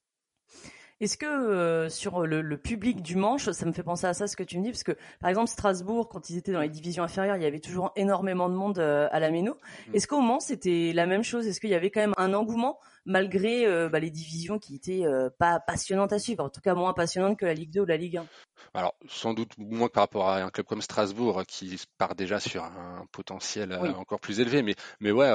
Est-ce 1.02 1.18
que 1.18 1.26
euh, 1.26 1.90
sur 1.90 2.26
le, 2.26 2.58
public 2.58 3.02
du 3.02 3.18
manche, 3.18 3.50
ça 3.50 3.66
me 3.66 3.74
fait 3.74 3.84
penser 3.84 4.08
à 4.08 4.14
ça 4.14 4.28
ce 4.28 4.38
que 4.38 4.44
tu 4.44 4.58
me 4.58 4.64
dis, 4.64 4.72
parce 4.72 4.84
que 4.84 4.94
par 5.20 5.30
exemple 5.30 5.50
Strasbourg, 5.50 6.08
quand 6.08 6.30
ils 6.30 6.38
étaient 6.38 6.54
dans 6.54 6.62
les 6.62 6.70
divisions 6.70 7.04
inférieures, 7.04 7.36
il 7.36 7.44
y 7.44 7.46
avait 7.46 7.60
toujours 7.60 7.92
énormément 7.98 8.48
de 8.48 8.56
monde 8.56 8.80
euh, 8.80 9.10
à 9.12 9.20
la 9.20 9.30
Méno. 9.30 9.54
Mmh. 9.54 9.96
Est-ce 9.96 10.08
qu'au 10.08 10.22
Mans 10.22 10.40
c'était 10.40 10.94
la 10.94 11.06
même 11.06 11.24
chose? 11.24 11.48
Est-ce 11.48 11.60
qu'il 11.60 11.70
y 11.70 11.76
avait 11.76 11.92
quand 11.92 12.00
même 12.00 12.14
un 12.18 12.34
engouement 12.34 12.80
malgré 13.06 13.66
euh, 13.66 13.90
bah, 13.90 14.00
les 14.00 14.10
divisions 14.10 14.58
qui 14.58 14.76
étaient 14.76 15.04
pas 15.38 15.60
passionnantes 15.60 16.14
à 16.14 16.20
suivre, 16.20 16.44
en 16.44 16.50
tout 16.50 16.62
cas 16.62 16.74
moins 16.74 16.94
passionnantes 16.94 17.38
que 17.38 17.46
la 17.46 17.54
Ligue 17.54 17.72
2 17.72 17.82
ou 17.82 17.86
la 17.86 17.98
Ligue 17.98 18.18
1 18.18 18.26
alors, 18.74 18.96
sans 19.10 19.34
doute 19.34 19.52
moins 19.58 19.90
que 19.90 19.94
par 19.94 20.04
rapport 20.04 20.30
à 20.30 20.42
un 20.42 20.50
club 20.50 20.66
comme 20.66 20.82
Strasbourg 20.82 21.44
qui 21.46 21.78
part 21.98 22.16
déjà 22.16 22.40
sur 22.40 22.64
un 22.64 23.06
potentiel 23.12 23.74
encore 23.98 24.22
plus 24.22 24.40
élevé, 24.40 24.62
mais 24.62 24.76
mais 25.02 25.12
ouais, 25.12 25.30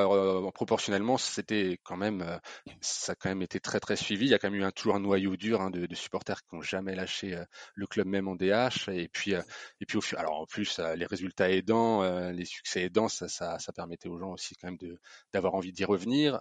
proportionnellement, 0.54 1.18
c'était 1.18 1.78
quand 1.82 1.98
même 1.98 2.24
ça 2.80 3.12
a 3.12 3.14
quand 3.14 3.28
même 3.28 3.42
été 3.42 3.60
très 3.60 3.78
très 3.78 3.96
suivi. 3.96 4.24
Il 4.24 4.30
y 4.30 4.34
a 4.34 4.38
quand 4.38 4.50
même 4.50 4.60
eu 4.60 4.64
un, 4.64 4.70
toujours 4.70 4.94
un 4.94 5.00
noyau 5.00 5.36
dur 5.36 5.60
Hein, 5.60 5.70
de, 5.70 5.94
supporters 5.94 6.42
qui 6.42 6.54
n'ont 6.54 6.62
jamais 6.62 6.94
lâché 6.94 7.34
euh, 7.34 7.44
le 7.74 7.86
club 7.86 8.06
même 8.06 8.28
en 8.28 8.36
DH. 8.36 8.88
Et 8.88 9.08
puis, 9.08 9.34
euh, 9.34 9.42
et 9.80 9.86
puis 9.86 9.98
au, 9.98 10.00
alors 10.16 10.40
en 10.40 10.46
plus, 10.46 10.78
euh, 10.78 10.94
les 10.96 11.06
résultats 11.06 11.50
aidants, 11.50 12.02
les 12.30 12.44
succès 12.44 12.82
aidants, 12.82 13.08
ça, 13.08 13.28
ça, 13.28 13.58
ça, 13.58 13.72
permettait 13.72 14.08
aux 14.08 14.18
gens 14.18 14.32
aussi 14.32 14.54
quand 14.56 14.68
même 14.68 14.78
de 14.78 14.98
d'avoir 15.32 15.54
envie 15.54 15.72
d'y 15.72 15.84
revenir. 15.84 16.40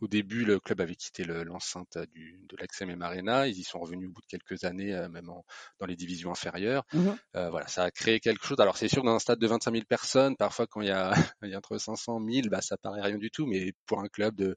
Au, 0.00 0.08
début, 0.08 0.44
le 0.44 0.60
club 0.60 0.80
avait 0.80 0.94
quitté 0.94 1.24
l'enceinte 1.24 1.98
du 2.12 2.40
de 2.48 2.56
l'Axem 2.56 3.02
Arena. 3.02 3.46
Ils 3.46 3.58
y 3.58 3.64
sont 3.64 3.78
revenus 3.80 4.08
au 4.08 4.12
bout 4.12 4.20
de 4.22 4.26
quelques 4.26 4.64
années, 4.64 4.92
même 5.10 5.30
dans 5.78 5.86
les 5.86 5.96
divisions 5.96 6.30
inférieures. 6.30 6.84
Mmh 6.92 7.10
voilà, 7.34 7.66
ça 7.68 7.84
a 7.84 7.90
créé 7.90 8.20
quelque 8.20 8.44
chose. 8.44 8.58
Alors 8.60 8.76
c'est 8.76 8.88
sûr, 8.88 9.02
dans 9.02 9.14
un 9.14 9.18
stade 9.18 9.38
de 9.38 9.46
25 9.46 9.72
000 9.72 9.84
personnes, 9.88 10.36
parfois 10.36 10.66
quand 10.66 10.80
il 10.80 10.88
y 10.88 10.92
a, 10.92 11.12
il 11.42 11.50
y 11.50 11.54
a 11.54 11.58
entre 11.58 11.78
500 11.78 12.20
000, 12.28 12.48
bah, 12.48 12.60
ça 12.60 12.76
paraît 12.76 13.02
rien 13.02 13.18
du 13.18 13.30
tout. 13.30 13.46
Mais 13.46 13.72
pour 13.86 14.00
un 14.00 14.08
club 14.08 14.34
de, 14.34 14.56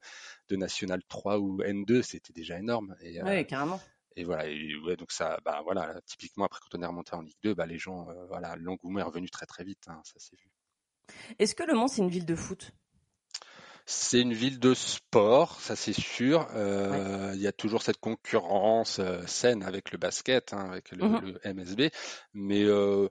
de 0.50 0.55
National 0.55 1.01
3 1.07 1.39
ou 1.39 1.62
N2, 1.62 2.01
c'était 2.01 2.33
déjà 2.33 2.57
énorme. 2.57 2.95
Et, 3.01 3.21
oui, 3.24 3.45
carrément. 3.45 3.79
Et 4.15 4.24
voilà, 4.24 4.43
ouais, 4.43 4.98
donc 4.98 5.12
ça, 5.12 5.39
bah 5.45 5.62
voilà, 5.63 6.00
typiquement 6.05 6.45
après 6.45 6.60
quand 6.62 6.77
on 6.77 6.81
est 6.81 6.86
remonté 6.86 7.15
en 7.15 7.21
Ligue 7.21 7.38
2, 7.43 7.53
bah 7.53 7.65
les 7.65 7.77
gens, 7.77 8.07
voilà, 8.27 8.55
l'engouement 8.57 9.00
est 9.00 9.03
revenu 9.03 9.29
très 9.29 9.45
très 9.45 9.63
vite, 9.63 9.86
hein, 9.88 10.01
ça 10.03 10.19
s'est 10.19 10.36
vu. 10.36 10.51
Est-ce 11.39 11.55
que 11.55 11.63
Le 11.63 11.74
Mans 11.74 11.88
c'est 11.88 12.01
une 12.01 12.10
ville 12.10 12.25
de 12.25 12.36
foot? 12.36 12.74
C'est 13.85 14.21
une 14.21 14.33
ville 14.33 14.59
de 14.59 14.73
sport, 14.73 15.59
ça 15.59 15.75
c'est 15.75 15.93
sûr. 15.93 16.47
Euh, 16.55 17.31
il 17.35 17.41
y 17.41 17.47
a 17.47 17.51
toujours 17.51 17.81
cette 17.81 18.00
concurrence 18.00 19.00
euh, 19.00 19.25
saine 19.27 19.63
avec 19.63 19.91
le 19.91 19.97
basket, 19.97 20.53
hein, 20.53 20.69
avec 20.69 20.91
le, 20.91 21.07
mmh 21.07 21.21
le, 21.21 21.53
MSB, 21.53 21.89
mais 22.33 22.63
euh, 22.63 23.07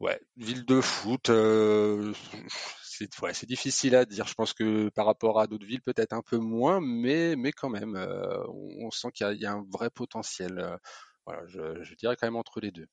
ouais, 0.00 0.20
ville 0.36 0.64
de 0.64 0.80
foot, 0.80 1.30
c'est 2.82 3.20
ouais, 3.22 3.32
difficile 3.46 3.94
à 3.94 4.04
dire. 4.04 4.26
Je 4.26 4.34
pense 4.34 4.52
que 4.52 4.88
par 4.90 5.06
rapport 5.06 5.40
à 5.40 5.46
d'autres 5.46 5.66
villes, 5.66 5.82
peut-être 5.82 6.12
un 6.12 6.22
peu 6.22 6.38
moins, 6.38 6.80
mais 6.80 7.36
mais 7.36 7.52
quand 7.52 7.70
même, 7.70 7.96
on, 8.48 8.86
on, 8.86 8.90
sent 8.90 9.08
qu'il 9.14 9.30
y, 9.32 9.42
y, 9.42 9.46
a 9.46 9.52
un 9.52 9.64
vrai 9.70 9.90
potentiel. 9.90 10.78
voilà, 11.26 11.42
je, 11.46 11.82
je 11.82 11.94
dirais 11.94 12.16
quand 12.18 12.26
même 12.26 12.36
entre 12.36 12.60
les 12.60 12.70
deux. 12.70 12.88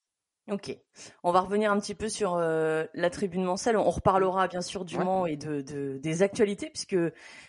Ok, 0.52 0.78
on 1.24 1.32
va 1.32 1.42
revenir 1.42 1.72
un 1.72 1.80
petit 1.80 1.96
peu 1.96 2.08
sur 2.08 2.36
euh, 2.36 2.86
la 2.94 3.10
tribune 3.10 3.44
Mancel. 3.44 3.78
On 3.78 3.90
reparlera 3.90 4.48
bien 4.48 4.62
sûr 4.62 4.86
du 4.86 4.96
Mans 4.96 5.26
et 5.26 5.38
de, 5.38 5.62
de, 5.62 5.98
des 5.98 6.22
actualités 6.22 6.70
puisque 6.70 6.96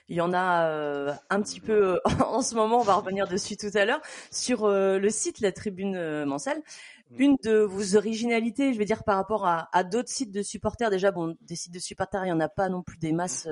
il 0.09 0.17
y 0.17 0.23
en 0.23 0.33
a 0.33 0.71
euh, 0.71 1.13
un 1.29 1.43
petit 1.43 1.61
peu 1.61 2.01
en 2.27 2.41
ce 2.41 2.55
moment. 2.55 2.81
On 2.81 2.85
va 2.85 2.95
revenir 2.95 3.29
dessus 3.29 3.59
tout 3.59 3.71
à 3.75 3.85
l'heure 3.85 4.01
sur 4.31 4.65
euh, 4.65 4.99
le 4.99 5.11
site 5.11 5.41
la 5.41 5.53
tribune 5.53 6.25
Mancel. 6.25 6.63
Mm. 7.11 7.21
Une 7.21 7.37
de 7.45 7.59
vos 7.59 7.97
originalités, 7.97 8.73
je 8.73 8.79
vais 8.79 8.87
dire 8.87 9.05
par 9.05 9.17
rapport 9.17 9.45
à, 9.45 9.69
à 9.77 9.85
d'autres 9.85 10.09
sites 10.09 10.33
de 10.33 10.43
supporters. 10.43 10.89
Déjà, 10.89 11.11
bon, 11.11 11.37
des 11.43 11.55
sites 11.55 11.75
de 11.75 11.79
supporters, 11.79 12.25
il 12.25 12.29
y 12.29 12.33
en 12.33 12.41
a 12.41 12.49
pas 12.49 12.71
non 12.71 12.83
plus 12.83 12.97
des 12.97 13.13
masses 13.13 13.47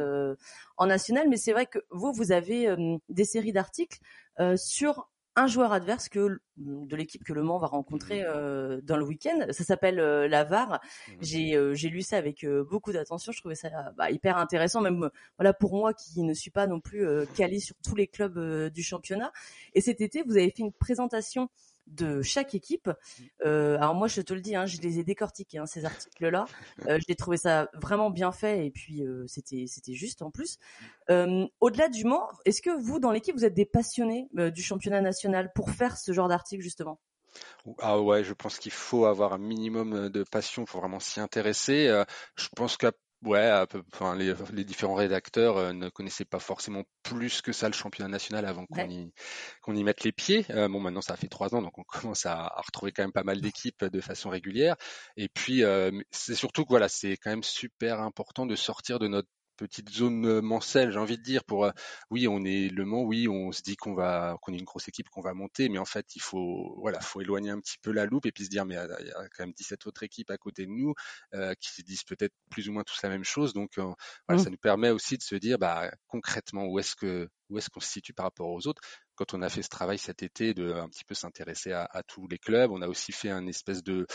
en 0.78 0.86
national, 0.86 1.28
mais 1.28 1.36
c'est 1.36 1.52
vrai 1.52 1.66
que 1.66 1.80
vous, 1.90 2.14
vous 2.14 2.32
avez 2.32 2.74
des 3.10 3.24
séries 3.26 3.52
d'articles 3.52 3.98
sur 4.56 5.06
un 5.36 5.46
joueur 5.46 5.72
adverse 5.72 6.08
que 6.08 6.40
de 6.56 6.96
l'équipe 6.96 7.24
que 7.24 7.32
Le 7.32 7.42
Mans 7.42 7.58
va 7.58 7.66
rencontrer 7.66 8.22
mmh. 8.22 8.26
euh, 8.28 8.80
dans 8.82 8.96
le 8.96 9.04
week-end. 9.04 9.46
Ça 9.50 9.64
s'appelle 9.64 9.98
euh, 9.98 10.28
la 10.28 10.44
VAR. 10.44 10.80
Mmh. 11.08 11.12
J'ai 11.20 11.56
euh, 11.56 11.74
j'ai 11.74 11.88
lu 11.88 12.02
ça 12.02 12.16
avec 12.16 12.46
beaucoup 12.70 12.92
d'attention. 12.92 13.32
Je 13.32 13.40
trouvais 13.40 13.54
ça 13.54 13.70
bah, 13.96 14.10
hyper 14.10 14.36
intéressant, 14.36 14.80
même 14.80 15.10
voilà 15.38 15.52
pour 15.52 15.74
moi 15.74 15.92
qui 15.92 16.22
ne 16.22 16.34
suis 16.34 16.50
pas 16.50 16.66
non 16.66 16.80
plus 16.80 17.06
calé 17.34 17.60
sur 17.60 17.74
tous 17.84 17.96
les 17.96 18.06
clubs 18.06 18.70
du 18.70 18.82
championnat. 18.82 19.32
Et 19.74 19.80
cet 19.80 20.00
été, 20.00 20.22
vous 20.22 20.36
avez 20.36 20.50
fait 20.50 20.62
une 20.62 20.72
présentation 20.72 21.48
de 21.86 22.22
chaque 22.22 22.54
équipe. 22.54 22.90
Euh, 23.44 23.76
alors 23.76 23.94
moi, 23.94 24.08
je 24.08 24.20
te 24.20 24.32
le 24.34 24.40
dis, 24.40 24.56
hein, 24.56 24.66
je 24.66 24.80
les 24.80 24.98
ai 24.98 25.04
décortiqués 25.04 25.58
hein, 25.58 25.66
ces 25.66 25.84
articles-là. 25.84 26.46
Euh, 26.88 26.98
J'ai 27.06 27.14
trouvé 27.14 27.36
ça 27.36 27.70
vraiment 27.74 28.10
bien 28.10 28.32
fait 28.32 28.66
et 28.66 28.70
puis 28.70 29.04
euh, 29.06 29.24
c'était 29.26 29.64
c'était 29.66 29.94
juste 29.94 30.22
en 30.22 30.30
plus. 30.30 30.58
Euh, 31.10 31.46
Au-delà 31.60 31.88
du 31.88 32.04
Mans, 32.04 32.28
est-ce 32.44 32.60
que 32.60 32.70
vous 32.70 32.98
dans 32.98 33.10
l'équipe 33.10 33.34
vous 33.34 33.44
êtes 33.44 33.54
des 33.54 33.64
passionnés 33.64 34.28
du 34.32 34.62
championnat 34.62 35.00
national 35.00 35.50
pour 35.54 35.70
faire 35.70 35.96
ce 35.96 36.12
genre 36.12 36.28
d'article 36.28 36.62
justement? 36.62 37.00
Ah 37.78 38.00
ouais, 38.00 38.22
je 38.24 38.34
pense 38.34 38.58
qu'il 38.58 38.72
faut 38.72 39.06
avoir 39.06 39.32
un 39.32 39.38
minimum 39.38 40.08
de 40.10 40.24
passion 40.24 40.64
pour 40.64 40.80
vraiment 40.80 41.00
s'y 41.00 41.20
intéresser. 41.20 41.86
Je 42.36 42.48
pense 42.54 42.76
qu'à 42.76 42.92
Ouais, 43.24 43.50
enfin, 43.94 44.14
les, 44.16 44.34
les, 44.52 44.64
différents 44.64 44.94
rédacteurs 44.94 45.56
euh, 45.56 45.72
ne 45.72 45.88
connaissaient 45.88 46.26
pas 46.26 46.38
forcément 46.40 46.84
plus 47.02 47.40
que 47.40 47.52
ça 47.52 47.68
le 47.68 47.72
championnat 47.72 48.10
national 48.10 48.44
avant 48.44 48.66
qu'on 48.66 48.90
y, 48.90 49.14
qu'on 49.62 49.74
y 49.74 49.82
mette 49.82 50.04
les 50.04 50.12
pieds. 50.12 50.44
Euh, 50.50 50.68
bon, 50.68 50.78
maintenant 50.78 51.00
ça 51.00 51.16
fait 51.16 51.28
trois 51.28 51.54
ans, 51.54 51.62
donc 51.62 51.78
on 51.78 51.84
commence 51.88 52.26
à, 52.26 52.34
à 52.34 52.60
retrouver 52.60 52.92
quand 52.92 53.02
même 53.02 53.12
pas 53.12 53.22
mal 53.22 53.40
d'équipes 53.40 53.82
de 53.82 54.00
façon 54.02 54.28
régulière. 54.28 54.76
Et 55.16 55.30
puis, 55.30 55.64
euh, 55.64 55.90
c'est 56.10 56.34
surtout 56.34 56.64
que 56.64 56.68
voilà, 56.68 56.90
c'est 56.90 57.16
quand 57.16 57.30
même 57.30 57.42
super 57.42 58.02
important 58.02 58.44
de 58.44 58.56
sortir 58.56 58.98
de 58.98 59.08
notre 59.08 59.28
petite 59.56 59.90
zone 59.90 60.26
euh, 60.26 60.40
mancelle, 60.42 60.92
j'ai 60.92 60.98
envie 60.98 61.18
de 61.18 61.22
dire, 61.22 61.44
pour 61.44 61.64
euh, 61.64 61.70
oui, 62.10 62.28
on 62.28 62.44
est 62.44 62.68
Le 62.68 62.84
Mans, 62.84 63.02
oui, 63.02 63.28
on 63.28 63.52
se 63.52 63.62
dit 63.62 63.76
qu'on 63.76 63.94
va 63.94 64.36
qu'on 64.42 64.52
est 64.52 64.58
une 64.58 64.64
grosse 64.64 64.88
équipe, 64.88 65.08
qu'on 65.10 65.20
va 65.22 65.34
monter, 65.34 65.68
mais 65.68 65.78
en 65.78 65.84
fait, 65.84 66.16
il 66.16 66.22
faut 66.22 66.76
voilà, 66.80 67.00
faut 67.00 67.20
éloigner 67.20 67.50
un 67.50 67.60
petit 67.60 67.78
peu 67.82 67.92
la 67.92 68.06
loupe 68.06 68.26
et 68.26 68.32
puis 68.32 68.44
se 68.44 68.50
dire 68.50 68.64
mais 68.64 68.74
il 68.74 69.06
y 69.06 69.10
a 69.10 69.28
quand 69.36 69.44
même 69.44 69.52
17 69.52 69.86
autres 69.86 70.02
équipes 70.02 70.30
à 70.30 70.38
côté 70.38 70.66
de 70.66 70.70
nous 70.70 70.94
euh, 71.34 71.54
qui 71.60 71.82
disent 71.82 72.04
peut-être 72.04 72.34
plus 72.50 72.68
ou 72.68 72.72
moins 72.72 72.84
tous 72.84 73.00
la 73.02 73.08
même 73.08 73.24
chose, 73.24 73.52
donc 73.52 73.72
voilà, 73.76 73.94
mmh. 74.28 74.38
ça 74.44 74.50
nous 74.50 74.58
permet 74.58 74.90
aussi 74.90 75.16
de 75.16 75.22
se 75.22 75.34
dire 75.34 75.58
bah 75.58 75.90
concrètement 76.08 76.66
où 76.66 76.78
est-ce 76.78 76.96
que 76.96 77.28
où 77.50 77.58
est-ce 77.58 77.70
qu'on 77.70 77.80
se 77.80 77.90
situe 77.90 78.14
par 78.14 78.24
rapport 78.24 78.48
aux 78.48 78.66
autres. 78.66 78.82
Quand 79.16 79.34
on 79.34 79.42
a 79.42 79.48
fait 79.48 79.62
ce 79.62 79.68
travail 79.68 79.98
cet 79.98 80.22
été 80.22 80.54
de 80.54 80.72
un 80.72 80.88
petit 80.88 81.04
peu 81.04 81.14
s'intéresser 81.14 81.72
à, 81.72 81.88
à, 81.90 82.02
tous 82.02 82.26
les 82.26 82.38
clubs, 82.38 82.70
on 82.70 82.82
a 82.82 82.88
aussi 82.88 83.12
fait 83.12 83.30
un 83.30 83.46
espèce 83.46 83.82
de 83.82 84.06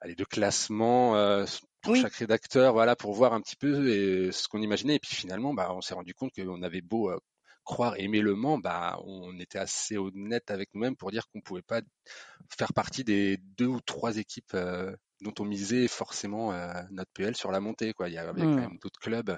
allez, 0.00 0.14
de 0.14 0.24
classement 0.24 1.16
euh, 1.16 1.44
pour 1.82 1.96
chaque 1.96 2.14
rédacteur, 2.14 2.72
voilà, 2.72 2.96
pour 2.96 3.12
voir 3.12 3.32
un 3.32 3.40
petit 3.40 3.56
peu 3.56 3.88
et, 3.88 4.32
ce 4.32 4.48
qu'on 4.48 4.62
imaginait. 4.62 4.96
Et 4.96 4.98
puis 4.98 5.14
finalement, 5.14 5.54
bah, 5.54 5.72
on 5.72 5.80
s'est 5.80 5.94
rendu 5.94 6.14
compte 6.14 6.32
qu'on 6.34 6.62
avait 6.62 6.80
beau 6.80 7.10
euh, 7.10 7.18
croire 7.64 7.94
aimer 7.98 8.20
le 8.20 8.34
Mans, 8.34 8.58
bah, 8.58 8.98
on 9.04 9.38
était 9.38 9.58
assez 9.58 9.98
honnête 9.98 10.50
avec 10.50 10.74
nous-mêmes 10.74 10.96
pour 10.96 11.10
dire 11.10 11.28
qu'on 11.28 11.42
pouvait 11.42 11.62
pas 11.62 11.82
faire 12.56 12.72
partie 12.72 13.04
des 13.04 13.36
deux 13.36 13.66
ou 13.66 13.80
trois 13.80 14.16
équipes 14.16 14.54
euh, 14.54 14.96
dont 15.20 15.34
on 15.40 15.44
misait 15.44 15.88
forcément 15.88 16.52
euh, 16.52 16.72
notre 16.90 17.10
PL 17.12 17.36
sur 17.36 17.50
la 17.50 17.60
montée. 17.60 17.92
Quoi. 17.92 18.08
Il 18.08 18.14
y 18.14 18.18
avait 18.18 18.40
quand 18.40 18.46
mmh. 18.46 18.60
même 18.60 18.78
d'autres 18.80 19.00
clubs 19.00 19.36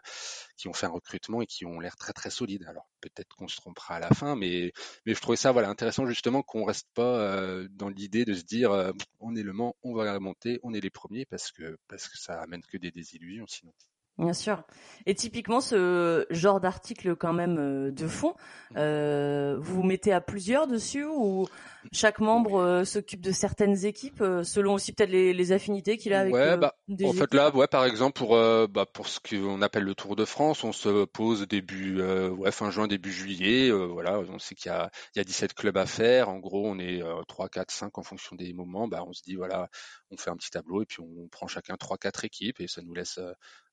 qui 0.57 0.69
ont 0.69 0.73
fait 0.73 0.87
un 0.87 0.91
recrutement 0.91 1.43
et 1.43 1.47
qui 1.47 1.65
ont 1.65 1.81
l'air 1.81 1.97
très 1.97 2.13
très 2.13 2.31
solides. 2.31 2.65
Alors 2.69 2.87
peut-être 3.01 3.35
qu'on 3.37 3.49
se 3.49 3.57
trompera 3.57 3.97
à 3.97 4.01
la 4.01 4.11
fin, 4.11 4.37
mais, 4.37 4.73
mais 5.07 5.15
je 5.15 5.21
trouvais 5.21 5.37
ça 5.37 5.53
voilà, 5.53 5.69
intéressant 5.69 6.07
justement 6.07 6.43
qu'on 6.43 6.65
reste 6.65 6.89
pas 6.95 7.19
euh, 7.19 7.69
dans 7.71 7.89
l'idée 7.89 8.25
de 8.25 8.35
se 8.35 8.43
dire 8.43 8.73
euh, 8.73 8.93
on 9.21 9.35
est 9.35 9.43
le 9.43 9.53
Mans, 9.53 9.75
on 9.83 9.95
va 9.95 10.19
monter, 10.21 10.61
on 10.63 10.75
est 10.75 10.81
les 10.81 10.91
premiers 10.91 11.27
parce 11.27 11.51
que, 11.51 11.79
parce 11.89 12.09
que 12.09 12.19
ça 12.19 12.41
amène 12.41 12.63
que 12.63 12.77
des 12.77 12.91
désillusions 12.91 13.47
sinon. 13.47 13.73
Bien 14.21 14.35
sûr. 14.35 14.63
Et 15.07 15.15
typiquement, 15.15 15.63
ce 15.63 16.27
genre 16.29 16.61
d'article 16.61 17.17
quand 17.17 17.33
même 17.33 17.91
de 17.91 18.07
fond, 18.07 18.35
euh, 18.77 19.57
vous 19.59 19.77
vous 19.77 19.83
mettez 19.83 20.13
à 20.13 20.21
plusieurs 20.21 20.67
dessus 20.67 21.07
ou 21.07 21.47
chaque 21.93 22.21
membre 22.21 22.61
euh, 22.61 22.85
s'occupe 22.85 23.21
de 23.21 23.33
certaines 23.33 23.85
équipes 23.85 24.23
selon 24.43 24.75
aussi 24.75 24.93
peut-être 24.93 25.11
les, 25.11 25.53
affinités 25.53 25.97
qu'il 25.97 26.13
a 26.13 26.21
avec 26.21 26.35
ouais, 26.35 26.57
bah, 26.57 26.77
En 27.05 27.13
fait 27.13 27.35
là, 27.35 27.55
ouais, 27.55 27.67
par 27.67 27.85
exemple 27.85 28.19
pour 28.19 28.37
bah, 28.69 28.87
pour 28.87 29.09
ce 29.09 29.19
qu'on 29.19 29.63
appelle 29.63 29.85
le 29.85 29.95
Tour 29.95 30.15
de 30.15 30.25
France, 30.25 30.63
on 30.65 30.73
se 30.73 31.05
pose 31.07 31.49
début 31.49 32.01
ouais 32.03 32.53
fin 32.53 32.71
juin 32.71 32.87
début 32.87 33.13
juillet. 33.13 33.71
voilà, 33.71 34.21
on 34.21 34.39
sait 34.39 34.55
qu'il 34.55 34.71
y 34.71 34.75
a 34.75 34.91
il 35.15 35.19
y 35.19 35.21
a 35.21 35.25
17 35.25 35.55
clubs 35.55 35.77
à 35.77 35.87
faire. 35.87 36.29
En 36.29 36.39
gros, 36.39 36.67
on 36.67 36.79
est 36.79 37.03
3, 37.29 37.49
4, 37.49 37.71
5 37.71 37.99
en 37.99 38.03
fonction 38.03 38.37
des 38.37 38.53
moments. 38.53 38.87
Bah, 38.87 39.03
on 39.07 39.13
se 39.13 39.23
dit 39.23 39.35
voilà, 39.35 39.69
on 40.11 40.17
fait 40.17 40.31
un 40.31 40.37
petit 40.37 40.51
tableau 40.51 40.83
et 40.83 40.87
puis 40.87 41.01
on 41.01 41.29
prend 41.29 41.49
chacun 41.49 41.77
3, 41.77 41.99
4 41.99 42.25
équipes 42.25 42.61
et 42.61 42.69
ça 42.69 42.83
nous 42.83 42.95
laisse 42.95 43.19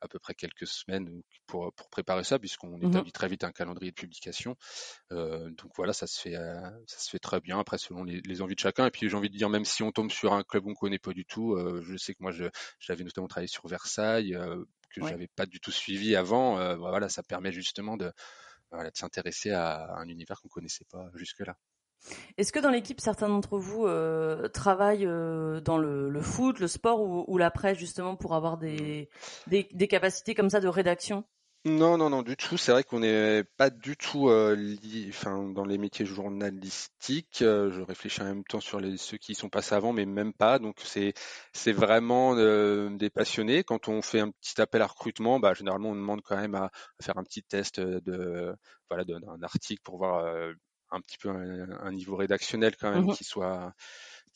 à 0.02 0.08
peu 0.08 0.20
près 0.20 0.34
quelques 0.34 0.68
semaines 0.68 1.22
pour, 1.46 1.74
pour 1.74 1.90
préparer 1.90 2.24
ça, 2.24 2.40
puisqu'on 2.40 2.78
mmh 2.78 2.88
établit 2.88 3.12
très 3.12 3.28
vite 3.28 3.44
un 3.44 3.52
calendrier 3.52 3.92
de 3.92 3.96
publication. 3.96 4.56
Euh, 5.12 5.50
donc 5.52 5.72
voilà, 5.76 5.94
ça 5.94 6.08
se 6.08 6.20
fait, 6.20 6.36
euh, 6.36 6.60
ça 6.86 7.00
se 7.00 7.10
fait 7.10 7.20
très 7.20 7.40
bien. 7.40 7.60
Après, 7.60 7.78
selon 7.78 7.97
les, 8.04 8.22
les, 8.22 8.42
envies 8.42 8.56
de 8.56 8.60
chacun. 8.60 8.86
Et 8.86 8.92
puis 8.92 9.10
j'ai 9.10 9.16
envie 9.16 9.30
de 9.30 9.38
dire, 9.38 9.50
même 9.50 9.66
si 9.66 9.84
on 9.84 9.92
tombe 9.92 10.12
sur 10.12 10.34
un 10.34 10.44
club 10.44 10.63
qu'on 10.63 10.75
connaît 10.75 11.00
pas 11.00 11.13
du 11.13 11.25
tout, 11.25 11.54
euh, 11.54 11.82
je 11.84 11.98
sais 11.98 12.13
que 12.13 12.22
moi, 12.22 12.32
j'avais 12.80 13.04
notamment 13.04 13.27
travaillé 13.27 13.48
sur 13.48 13.68
Versailles, 13.68 14.36
euh, 14.36 14.63
que 14.94 15.08
j'avais 15.08 15.27
pas 15.27 15.46
du 15.46 15.60
tout 15.60 15.72
suivi 15.72 16.16
avant. 16.16 16.60
Euh, 16.60 16.75
voilà, 16.75 17.10
ça 17.10 17.24
permet 17.24 17.51
justement 17.51 17.98
de, 17.98 18.12
voilà, 18.72 18.89
de 18.89 18.98
s'intéresser 18.98 19.51
à 19.51 19.96
un 19.98 20.08
univers 20.08 20.42
qu'on 20.42 20.50
connaissait 20.50 20.86
pas 20.92 21.10
jusque-là. 21.16 21.56
Est-ce 22.38 22.51
que 22.51 22.60
dans 22.60 22.70
l'équipe, 22.70 23.01
certains 23.01 23.27
d'entre 23.27 23.58
vous 23.58 23.86
euh, 23.86 24.48
travaillent 24.50 25.06
euh, 25.06 25.60
dans 25.62 25.77
le, 25.77 26.10
le, 26.10 26.22
foot, 26.22 26.60
le 26.60 26.68
sport 26.68 27.01
ou, 27.01 27.25
ou, 27.27 27.38
la 27.38 27.51
presse 27.51 27.77
justement 27.77 28.16
pour 28.16 28.36
avoir 28.36 28.58
des, 28.58 29.10
des, 29.48 29.68
des, 29.72 29.88
capacités 29.88 30.36
comme 30.36 30.50
ça 30.50 30.60
de 30.60 30.68
rédaction? 30.68 31.25
Non, 31.66 31.98
non, 31.98 32.10
non, 32.10 32.22
du 32.22 32.38
tout. 32.38 32.58
C'est 32.58 32.72
vrai 32.72 32.84
qu'on 32.84 33.00
n'est 33.00 33.44
pas 33.44 33.70
du 33.70 33.98
tout 33.98 34.30
euh, 34.30 34.76
enfin, 35.10 35.44
dans 35.50 35.66
les 35.66 35.78
métiers 35.78 36.06
journalistiques. 36.06 37.42
Euh, 37.42 37.72
je 37.72 37.82
réfléchis 37.82 38.22
en 38.22 38.26
même 38.26 38.44
temps 38.46 38.62
sur 38.62 38.80
les, 38.80 38.96
ceux 38.98 39.18
qui 39.18 39.34
y 39.34 39.36
sont 39.36 39.50
passés 39.50 39.76
avant, 39.76 39.92
mais 39.92 40.06
même 40.06 40.34
pas. 40.34 40.60
Donc 40.60 40.78
c'est 40.84 41.14
c'est 41.54 41.74
vraiment 41.74 42.36
euh, 42.38 42.90
des 42.92 43.10
passionnés. 43.10 43.64
Quand 43.64 43.90
on 43.90 44.02
fait 44.02 44.22
un 44.22 44.32
petit 44.32 44.62
appel 44.62 44.82
à 44.82 44.88
recrutement, 44.88 45.40
bah, 45.40 45.54
généralement 45.54 45.90
on 45.90 45.96
demande 45.96 46.22
quand 46.22 46.38
même 46.38 46.56
à, 46.56 46.66
à 46.66 47.04
faire 47.04 47.18
un 47.18 47.24
petit 47.24 47.44
test 47.44 47.80
de 47.82 48.56
voilà 48.90 49.04
d'un 49.04 49.42
article 49.42 49.82
pour 49.84 49.98
voir 49.98 50.26
euh, 50.26 50.54
un 50.92 51.02
petit 51.02 51.18
peu 51.18 51.30
un, 51.30 51.92
niveau 51.92 52.16
rédactionnel 52.16 52.76
quand 52.80 52.92
même 52.92 53.06
mmh 53.06 53.14
qui 53.14 53.24
soit 53.24 53.74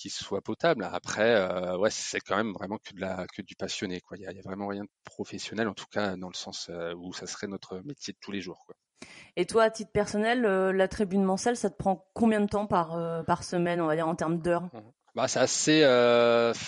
qui 0.02 0.10
soit 0.10 0.42
potable. 0.42 0.90
Après, 0.92 1.36
euh, 1.36 1.78
ouais, 1.78 1.92
c'est 1.92 2.20
quand 2.20 2.36
même 2.36 2.54
vraiment 2.54 2.78
que 2.78 2.94
de 2.96 3.02
la 3.02 3.28
que 3.28 3.44
du 3.44 3.56
passionné. 3.56 4.02
Quoi. 4.02 4.18
Il 4.18 4.24
y 4.24 4.28
a, 4.28 4.32
y 4.32 4.40
a, 4.40 4.42
vraiment 4.42 4.68
rien 4.68 4.84
de 4.84 4.90
professionnel, 5.04 5.68
en 5.68 5.74
tout 5.74 5.86
cas 5.92 6.16
dans 6.18 6.30
le 6.30 6.34
sens 6.34 6.70
euh, 6.70 6.94
où 6.96 7.14
ça 7.14 7.28
serait 7.28 7.48
notre 7.48 7.82
métier 7.86 8.14
de 8.14 8.18
tous 8.20 8.32
les 8.32 8.42
jours. 8.42 8.64
Quoi. 8.66 8.76
Et 9.36 9.46
toi, 9.46 9.64
à 9.64 9.70
titre 9.70 9.92
personnel, 9.92 10.46
euh, 10.46 10.74
la 10.74 10.88
tribune 10.88 11.24
mensuelle, 11.24 11.56
ça 11.56 11.70
te 11.70 11.78
prend 11.78 12.08
combien 12.14 12.42
de 12.42 12.48
temps 12.48 12.66
par 12.66 12.96
euh, 12.96 13.22
par 13.22 13.44
semaine, 13.44 13.80
on 13.80 13.86
va 13.86 13.96
dire 13.96 14.08
en 14.08 14.16
termes 14.16 14.42
d'heures? 14.42 14.64
Mmh. 14.74 14.80
Bah, 15.14 15.28
c'est 15.28 15.40
assez, 15.40 15.82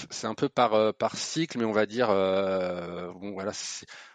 c'est 0.10 0.28
un 0.28 0.36
peu 0.36 0.50
par 0.50 0.94
par 0.96 1.16
cycle, 1.16 1.58
mais 1.58 1.64
on 1.64 1.72
va 1.72 1.86
dire, 1.86 2.10
bon 2.10 3.32
voilà, 3.32 3.54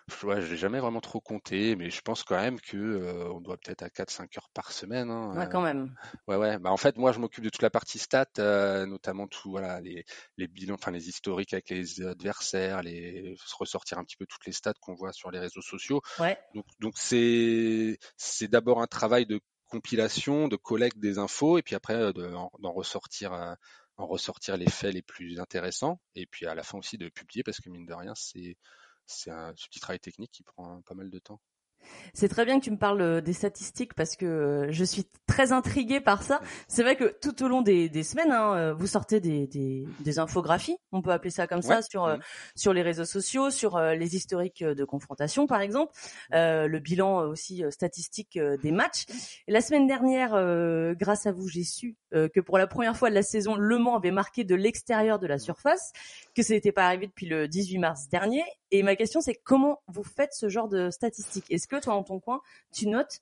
je 0.08 0.40
j'ai 0.40 0.56
jamais 0.56 0.80
vraiment 0.80 1.00
trop 1.00 1.20
compté, 1.20 1.76
mais 1.76 1.90
je 1.90 2.00
pense 2.00 2.22
quand 2.24 2.36
même 2.36 2.60
que 2.60 2.76
euh, 2.76 3.30
on 3.32 3.40
doit 3.40 3.56
peut-être 3.56 3.82
à 3.82 3.88
4-5 3.88 4.38
heures 4.38 4.48
par 4.54 4.72
semaine. 4.72 5.10
Hein, 5.10 5.36
ouais, 5.36 5.48
quand 5.50 5.60
même. 5.60 5.94
Ouais, 6.26 6.36
ouais. 6.36 6.58
Bah 6.58 6.70
en 6.70 6.76
fait, 6.76 6.96
moi, 6.96 7.12
je 7.12 7.18
m'occupe 7.18 7.44
de 7.44 7.50
toute 7.50 7.62
la 7.62 7.70
partie 7.70 7.98
stats, 7.98 8.86
notamment 8.86 9.26
tout 9.26 9.50
voilà 9.50 9.80
les 9.80 10.04
les 10.36 10.48
bilans, 10.48 10.74
enfin 10.74 10.90
les 10.90 11.08
historiques 11.08 11.52
avec 11.52 11.70
les 11.70 12.02
adversaires, 12.02 12.82
les 12.82 13.34
ressortir 13.58 13.98
un 13.98 14.04
petit 14.04 14.16
peu 14.16 14.26
toutes 14.26 14.46
les 14.46 14.52
stats 14.52 14.74
qu'on 14.80 14.94
voit 14.94 15.12
sur 15.12 15.30
les 15.30 15.38
réseaux 15.38 15.62
sociaux. 15.62 16.00
Ouais. 16.18 16.38
Donc 16.54 16.64
donc 16.80 16.94
c'est 16.96 17.98
c'est 18.16 18.48
d'abord 18.48 18.80
un 18.80 18.86
travail 18.86 19.26
de 19.26 19.40
compilation, 19.68 20.48
de 20.48 20.56
collecte 20.56 20.98
des 20.98 21.18
infos, 21.18 21.58
et 21.58 21.62
puis 21.62 21.74
après 21.74 22.12
d'en 22.12 22.72
ressortir 22.72 23.56
en 23.98 24.06
ressortir 24.06 24.56
les 24.56 24.70
faits 24.70 24.94
les 24.94 25.02
plus 25.02 25.40
intéressants 25.40 26.00
et 26.14 26.26
puis 26.26 26.46
à 26.46 26.54
la 26.54 26.62
fin 26.62 26.78
aussi 26.78 26.98
de 26.98 27.08
publier 27.08 27.42
parce 27.42 27.60
que 27.60 27.68
mine 27.68 27.84
de 27.84 27.94
rien 27.94 28.14
c'est 28.14 28.56
c'est 29.08 29.30
un 29.30 29.52
petit 29.52 29.80
travail 29.80 30.00
technique 30.00 30.30
qui 30.30 30.42
prend 30.42 30.82
pas 30.82 30.94
mal 30.94 31.10
de 31.10 31.18
temps. 31.18 31.40
C'est 32.14 32.28
très 32.28 32.44
bien 32.44 32.58
que 32.58 32.64
tu 32.64 32.70
me 32.70 32.76
parles 32.76 33.00
euh, 33.00 33.20
des 33.20 33.32
statistiques 33.32 33.94
parce 33.94 34.16
que 34.16 34.26
euh, 34.26 34.72
je 34.72 34.84
suis 34.84 35.04
très 35.26 35.52
intriguée 35.52 36.00
par 36.00 36.22
ça. 36.22 36.40
C'est 36.66 36.82
vrai 36.82 36.96
que 36.96 37.16
tout 37.20 37.42
au 37.42 37.48
long 37.48 37.62
des, 37.62 37.88
des 37.88 38.02
semaines, 38.02 38.32
hein, 38.32 38.54
euh, 38.56 38.74
vous 38.74 38.86
sortez 38.86 39.20
des, 39.20 39.46
des, 39.46 39.86
des, 40.00 40.18
infographies, 40.18 40.76
on 40.92 41.02
peut 41.02 41.10
appeler 41.10 41.30
ça 41.30 41.46
comme 41.46 41.62
ça, 41.62 41.82
sur 41.82 42.06
mmh. 42.06 42.18
sur 42.56 42.72
les 42.72 42.82
réseaux 42.82 43.04
sociaux, 43.04 43.50
sur 43.50 43.78
les 43.78 44.16
historiques 44.16 44.64
de 44.64 44.84
confrontation 44.84 45.46
par 45.46 45.60
exemple, 45.60 45.92
euh, 46.34 46.66
le 46.66 46.78
bilan 46.80 47.20
aussi 47.20 47.62
statistique 47.70 48.38
des 48.38 48.72
matchs. 48.72 49.04
Et 49.46 49.52
la 49.52 49.60
semaine 49.60 49.86
dernière, 49.86 50.30
grâce 50.96 51.26
à 51.26 51.32
vous, 51.32 51.48
j'ai 51.48 51.64
su 51.64 51.96
que 52.12 52.40
pour 52.40 52.58
la 52.58 52.66
première 52.66 52.96
fois 52.96 53.10
de 53.10 53.14
la 53.14 53.22
saison, 53.22 53.54
Le 53.54 53.78
Mans 53.78 53.96
avait 53.96 54.10
marqué 54.10 54.44
de 54.44 54.54
l'extérieur 54.54 55.18
de 55.18 55.26
la 55.26 55.38
surface, 55.38 55.92
que 56.34 56.42
ça 56.42 56.54
n'était 56.54 56.72
pas 56.72 56.86
arrivé 56.86 57.06
depuis 57.06 57.26
le 57.26 57.46
18 57.46 57.78
mars 57.78 58.08
dernier. 58.08 58.42
Et 58.70 58.82
ma 58.82 58.96
question, 58.96 59.20
c'est 59.20 59.34
comment 59.34 59.82
vous 59.86 60.04
faites 60.04 60.34
ce 60.34 60.48
genre 60.48 60.68
de 60.68 60.90
statistiques? 60.90 61.46
Est-ce 61.50 61.66
que 61.66 61.80
toi, 61.80 61.94
dans 61.94 62.04
ton 62.04 62.20
coin, 62.20 62.42
tu 62.72 62.86
notes 62.86 63.20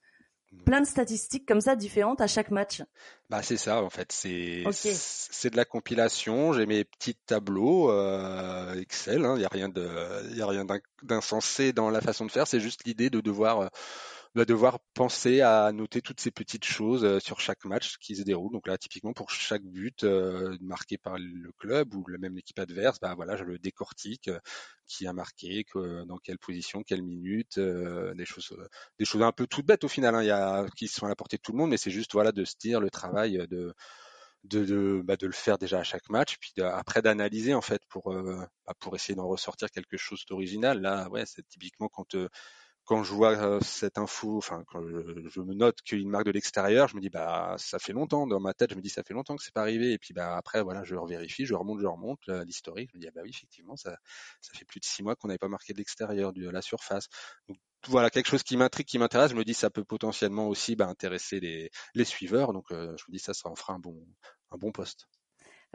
plein 0.64 0.80
de 0.80 0.86
statistiques 0.86 1.46
comme 1.46 1.60
ça 1.60 1.76
différentes 1.76 2.20
à 2.20 2.26
chaque 2.26 2.50
match? 2.50 2.82
Bah 3.28 3.42
c'est 3.42 3.56
ça 3.56 3.82
en 3.82 3.90
fait, 3.90 4.12
c'est 4.12 4.64
c'est 4.72 5.50
de 5.50 5.56
la 5.56 5.64
compilation. 5.64 6.52
J'ai 6.52 6.66
mes 6.66 6.84
petits 6.84 7.14
tableaux 7.14 7.90
euh, 7.90 8.80
Excel. 8.80 9.20
Il 9.20 9.24
hein. 9.24 9.36
n'y 9.36 9.44
a 9.44 9.48
rien 9.48 9.68
de 9.68 10.34
y 10.34 10.42
a 10.42 10.46
rien 10.46 10.64
d'insensé 11.02 11.72
dans 11.72 11.90
la 11.90 12.00
façon 12.00 12.24
de 12.24 12.30
faire. 12.30 12.46
C'est 12.46 12.60
juste 12.60 12.84
l'idée 12.84 13.10
de 13.10 13.20
devoir 13.20 13.60
euh, 13.60 13.68
va 14.36 14.44
devoir 14.44 14.78
penser 14.94 15.40
à 15.40 15.72
noter 15.72 16.02
toutes 16.02 16.20
ces 16.20 16.30
petites 16.30 16.64
choses 16.64 17.04
euh, 17.04 17.18
sur 17.20 17.40
chaque 17.40 17.64
match 17.64 17.96
qui 17.98 18.16
se 18.16 18.22
déroule. 18.22 18.52
Donc 18.52 18.66
là, 18.66 18.76
typiquement 18.76 19.12
pour 19.12 19.30
chaque 19.30 19.62
but 19.62 20.04
euh, 20.04 20.56
marqué 20.60 20.98
par 20.98 21.16
le 21.18 21.50
club 21.58 21.94
ou 21.94 22.04
même 22.18 22.36
l'équipe 22.36 22.58
adverse, 22.58 23.00
bah 23.00 23.14
voilà, 23.14 23.36
je 23.36 23.44
le 23.44 23.58
décortique, 23.58 24.28
euh, 24.28 24.38
qui 24.86 25.06
a 25.06 25.12
marqué, 25.12 25.64
dans 26.06 26.18
quelle 26.18 26.38
position, 26.38 26.82
quelle 26.84 27.02
minute, 27.02 27.58
des 27.58 28.24
choses, 28.24 28.56
des 29.00 29.04
choses 29.04 29.22
un 29.22 29.32
peu 29.32 29.48
toutes 29.48 29.66
bêtes 29.66 29.82
au 29.82 29.88
final, 29.88 30.14
hein, 30.14 30.66
qui 30.76 30.86
sont 30.86 31.06
à 31.06 31.08
la 31.08 31.16
portée 31.16 31.38
de 31.38 31.42
tout 31.42 31.50
le 31.50 31.58
monde, 31.58 31.70
mais 31.70 31.76
c'est 31.76 31.90
juste 31.90 32.12
voilà 32.12 32.30
de 32.30 32.44
se 32.44 32.54
dire 32.56 32.80
le 32.80 32.88
travail 32.88 33.46
de 33.48 33.74
de, 34.44 34.64
de, 34.64 35.02
bah, 35.04 35.16
de, 35.16 35.26
le 35.26 35.32
faire 35.32 35.58
déjà 35.58 35.80
à 35.80 35.82
chaque 35.82 36.08
match, 36.08 36.36
puis 36.38 36.52
après 36.62 37.02
d'analyser 37.02 37.52
en 37.52 37.62
fait 37.62 37.82
pour, 37.88 38.14
bah, 38.14 38.74
pour 38.78 38.94
essayer 38.94 39.16
d'en 39.16 39.26
ressortir 39.26 39.72
quelque 39.72 39.96
chose 39.96 40.24
d'original. 40.28 40.80
Là, 40.80 41.08
ouais, 41.10 41.24
c'est 41.26 41.46
typiquement 41.48 41.88
quand 41.88 42.14
quand 42.86 43.02
je 43.02 43.12
vois 43.12 43.60
cette 43.62 43.98
info, 43.98 44.38
enfin 44.38 44.64
quand 44.68 44.80
je, 44.86 45.40
me 45.40 45.54
note 45.54 45.82
qu'il 45.82 46.08
marque 46.08 46.26
de 46.26 46.30
l'extérieur, 46.30 46.88
je 46.88 46.96
me 46.96 47.00
dis 47.00 47.10
bah 47.10 47.56
ça 47.58 47.78
fait 47.78 47.92
longtemps 47.92 48.26
dans 48.26 48.40
ma 48.40 48.54
tête, 48.54 48.70
je 48.70 48.76
me 48.76 48.80
dis 48.80 48.88
ça 48.88 49.02
fait 49.02 49.12
longtemps 49.12 49.36
que 49.36 49.42
c'est 49.42 49.52
pas 49.52 49.62
arrivé 49.62 49.92
et 49.92 49.98
puis 49.98 50.14
bah 50.14 50.36
après 50.36 50.62
voilà 50.62 50.84
je 50.84 50.94
revérifie, 50.94 51.44
je 51.46 51.54
remonte, 51.54 51.80
je 51.80 51.86
remonte 51.86 52.26
l'historique, 52.46 52.90
je 52.92 52.96
me 52.96 53.02
dis 53.02 53.08
ah 53.08 53.12
bah 53.14 53.22
oui 53.24 53.30
effectivement 53.30 53.76
ça 53.76 53.96
ça 54.40 54.52
fait 54.54 54.64
plus 54.64 54.80
de 54.80 54.84
six 54.84 55.02
mois 55.02 55.16
qu'on 55.16 55.28
n'avait 55.28 55.38
pas 55.38 55.48
marqué 55.48 55.72
de 55.72 55.78
l'extérieur 55.78 56.32
de 56.32 56.48
la 56.48 56.62
surface. 56.62 57.08
Donc 57.48 57.58
voilà 57.88 58.08
quelque 58.10 58.28
chose 58.28 58.42
qui 58.44 58.56
m'intrigue, 58.56 58.86
qui 58.86 58.98
m'intéresse, 58.98 59.32
je 59.32 59.36
me 59.36 59.44
dis 59.44 59.54
ça 59.54 59.68
peut 59.68 59.84
potentiellement 59.84 60.48
aussi 60.48 60.76
bah, 60.76 60.86
intéresser 60.86 61.40
les, 61.40 61.70
les 61.94 62.04
suiveurs, 62.04 62.52
donc 62.52 62.66
je 62.70 62.76
me 63.08 63.12
dis 63.12 63.18
ça 63.18 63.34
ça 63.34 63.48
en 63.48 63.56
fera 63.56 63.74
un 63.74 63.78
bon 63.80 64.06
un 64.52 64.58
bon 64.58 64.70
poste. 64.70 65.08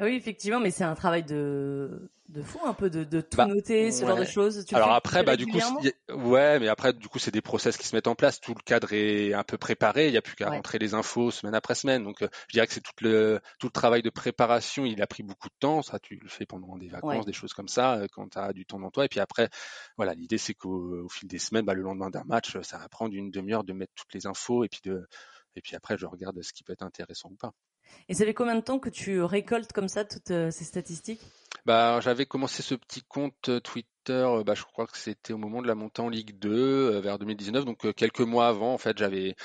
Ah 0.02 0.06
oui, 0.06 0.16
effectivement, 0.16 0.60
mais 0.60 0.72
c'est 0.72 0.84
un 0.84 0.96
travail 0.96 1.22
de, 1.22 2.10
de 2.30 2.42
fou, 2.42 2.58
un 2.66 2.74
peu 2.74 2.90
de, 2.90 3.04
de 3.04 3.22
tout 3.22 3.38
bah, 3.38 3.46
noter, 3.46 3.92
ce 3.92 4.04
genre 4.04 4.18
de 4.18 4.26
choses. 4.26 4.66
Tu 4.66 4.74
Alors 4.74 4.94
après, 4.94 5.22
bah 5.22 5.38
du 5.38 5.46
coup, 5.46 5.60
ouais, 6.10 6.60
mais 6.60 6.70
après, 6.70 6.92
du 6.92 7.08
coup, 7.08 7.20
c'est 7.20 7.30
des 7.30 7.44
process 7.44 7.78
qui 7.78 7.86
se 7.86 7.96
mettent 7.96 8.08
en 8.08 8.16
place. 8.16 8.42
Tout 8.42 8.56
le 8.56 8.64
cadre 8.64 8.94
est 8.94 9.34
un 9.34 9.44
peu 9.44 9.60
préparé. 9.60 10.08
Il 10.08 10.12
n'y 10.12 10.18
a 10.18 10.24
plus 10.24 10.36
qu'à 10.36 10.50
rentrer 10.50 10.80
les 10.80 10.96
infos 10.96 11.30
semaine 11.30 11.54
après 11.54 11.76
semaine. 11.76 12.04
Donc, 12.04 12.24
euh, 12.24 12.30
je 12.48 12.54
dirais 12.54 12.66
que 12.66 12.74
c'est 12.74 12.82
tout 12.82 12.94
le 13.02 13.42
tout 13.60 13.68
le 13.68 13.72
travail 13.72 14.02
de 14.02 14.10
préparation. 14.10 14.86
Il 14.86 15.04
a 15.04 15.08
pris 15.08 15.22
beaucoup 15.22 15.50
de 15.50 15.56
temps. 15.60 15.84
Ça, 15.84 16.00
tu 16.00 16.16
le 16.16 16.30
fais 16.30 16.48
pendant 16.48 16.78
des 16.78 16.88
vacances, 16.88 17.28
des 17.28 17.32
choses 17.32 17.54
comme 17.54 17.68
ça, 17.68 17.94
euh, 17.98 18.08
quand 18.12 18.30
tu 18.30 18.40
as 18.40 18.54
du 18.54 18.66
temps 18.66 18.80
dans 18.80 18.90
toi. 18.90 19.06
Et 19.06 19.08
puis 19.08 19.20
après, 19.20 19.50
voilà, 19.98 20.16
l'idée 20.16 20.40
c'est 20.40 20.56
qu'au 20.56 21.08
fil 21.10 21.30
des 21.30 21.38
semaines, 21.38 21.66
bah, 21.66 21.76
le 21.76 21.84
lendemain 21.84 22.10
d'un 22.10 22.24
match, 22.24 22.60
ça 22.62 22.80
va 22.80 22.90
prendre 22.90 23.14
une 23.14 23.30
demi-heure 23.30 23.64
de 23.64 23.74
mettre 23.74 23.94
toutes 23.94 24.16
les 24.16 24.26
infos 24.26 24.64
et 24.64 24.68
puis 24.68 24.82
de 24.84 25.08
et 25.56 25.62
puis 25.62 25.76
après, 25.76 25.96
je 25.96 26.08
regarde 26.08 26.42
ce 26.42 26.54
qui 26.54 26.64
peut 26.64 26.74
être 26.74 26.82
intéressant 26.82 27.30
ou 27.30 27.36
pas. 27.36 27.54
Et 28.10 28.14
ça 28.14 28.26
fait 28.26 28.34
combien 28.34 28.56
de 28.56 28.62
temps 28.62 28.80
que 28.80 28.90
tu 28.90 29.22
récoltes 29.22 29.72
comme 29.72 29.88
ça 29.88 30.06
toutes 30.06 30.32
euh, 30.32 30.52
ces 30.52 30.64
statistiques? 30.64 31.22
Bah, 31.66 32.00
j'avais 32.02 32.26
commencé 32.26 32.64
ce 32.64 32.76
petit 32.76 33.02
compte 33.04 33.50
euh, 33.50 33.60
Twitter, 33.60 34.12
euh, 34.12 34.44
bah, 34.44 34.56
je 34.56 34.64
crois 34.64 34.88
que 34.88 34.98
c'était 34.98 35.34
au 35.34 35.38
moment 35.38 35.62
de 35.62 35.68
la 35.68 35.76
montée 35.76 36.02
en 36.02 36.10
Ligue 36.10 36.38
2 36.40 37.00
vers 37.00 37.20
2019, 37.20 37.66
donc 37.66 37.94
quelques 37.96 38.22
mois 38.22 38.48
avant. 38.48 38.74
En 38.74 38.78
fait, 38.78 38.98
j'avais 38.98 39.36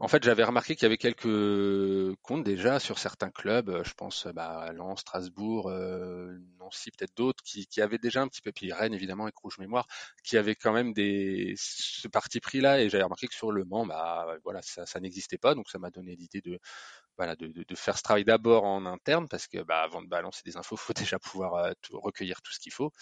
en 0.00 0.06
fait, 0.06 0.22
j'avais 0.22 0.44
remarqué 0.44 0.76
qu'il 0.76 0.84
y 0.84 0.86
avait 0.86 0.96
quelques 0.96 2.14
comptes 2.22 2.44
déjà 2.44 2.78
sur 2.78 2.98
certains 2.98 3.30
clubs, 3.30 3.82
je 3.84 3.94
pense 3.94 4.28
bah, 4.28 4.70
Lens, 4.72 5.00
Strasbourg, 5.00 5.70
Nancy, 6.60 6.92
peut-être 6.92 7.16
d'autres, 7.16 7.42
qui, 7.42 7.66
avaient 7.80 7.98
déjà 7.98 8.22
un 8.22 8.28
petit 8.28 8.40
peu, 8.40 8.52
puis 8.52 8.72
Rennes 8.72 8.94
évidemment 8.94 9.24
avec 9.24 9.36
Rouge 9.36 9.58
Mémoire, 9.58 9.88
qui 10.22 10.36
avaient 10.38 10.54
quand 10.54 10.72
même 10.72 10.92
des 10.92 11.54
ce 11.56 12.06
parti 12.06 12.38
pris 12.38 12.60
là, 12.60 12.80
et 12.80 12.88
j'avais 12.88 13.02
remarqué 13.02 13.26
que 13.26 13.34
sur 13.34 13.50
le 13.50 13.64
Mans, 13.64 13.86
bah 13.86 14.36
voilà, 14.44 14.60
ça, 14.62 15.00
n'existait 15.00 15.38
pas, 15.38 15.56
donc 15.56 15.68
ça 15.68 15.78
m'a 15.78 15.90
donné 15.90 16.14
l'idée 16.14 16.40
de, 16.40 16.60
faire 17.74 17.98
ce 17.98 18.02
travail 18.02 18.24
d'abord 18.24 18.64
en 18.64 18.86
interne 18.86 19.26
parce 19.28 19.48
que 19.48 19.58
bah, 19.62 19.82
avant 19.82 20.02
de 20.02 20.08
balancer 20.08 20.42
des 20.44 20.56
infos, 20.56 20.76
il 20.76 20.78
faut 20.86 20.92
déjà 20.92 21.18
pouvoir 21.18 21.54
euh, 21.54 21.72
recueillir 21.92 22.40
tout 22.42 22.52
ce 22.52 22.60
qu'il 22.60 22.72
faut. 22.72 22.92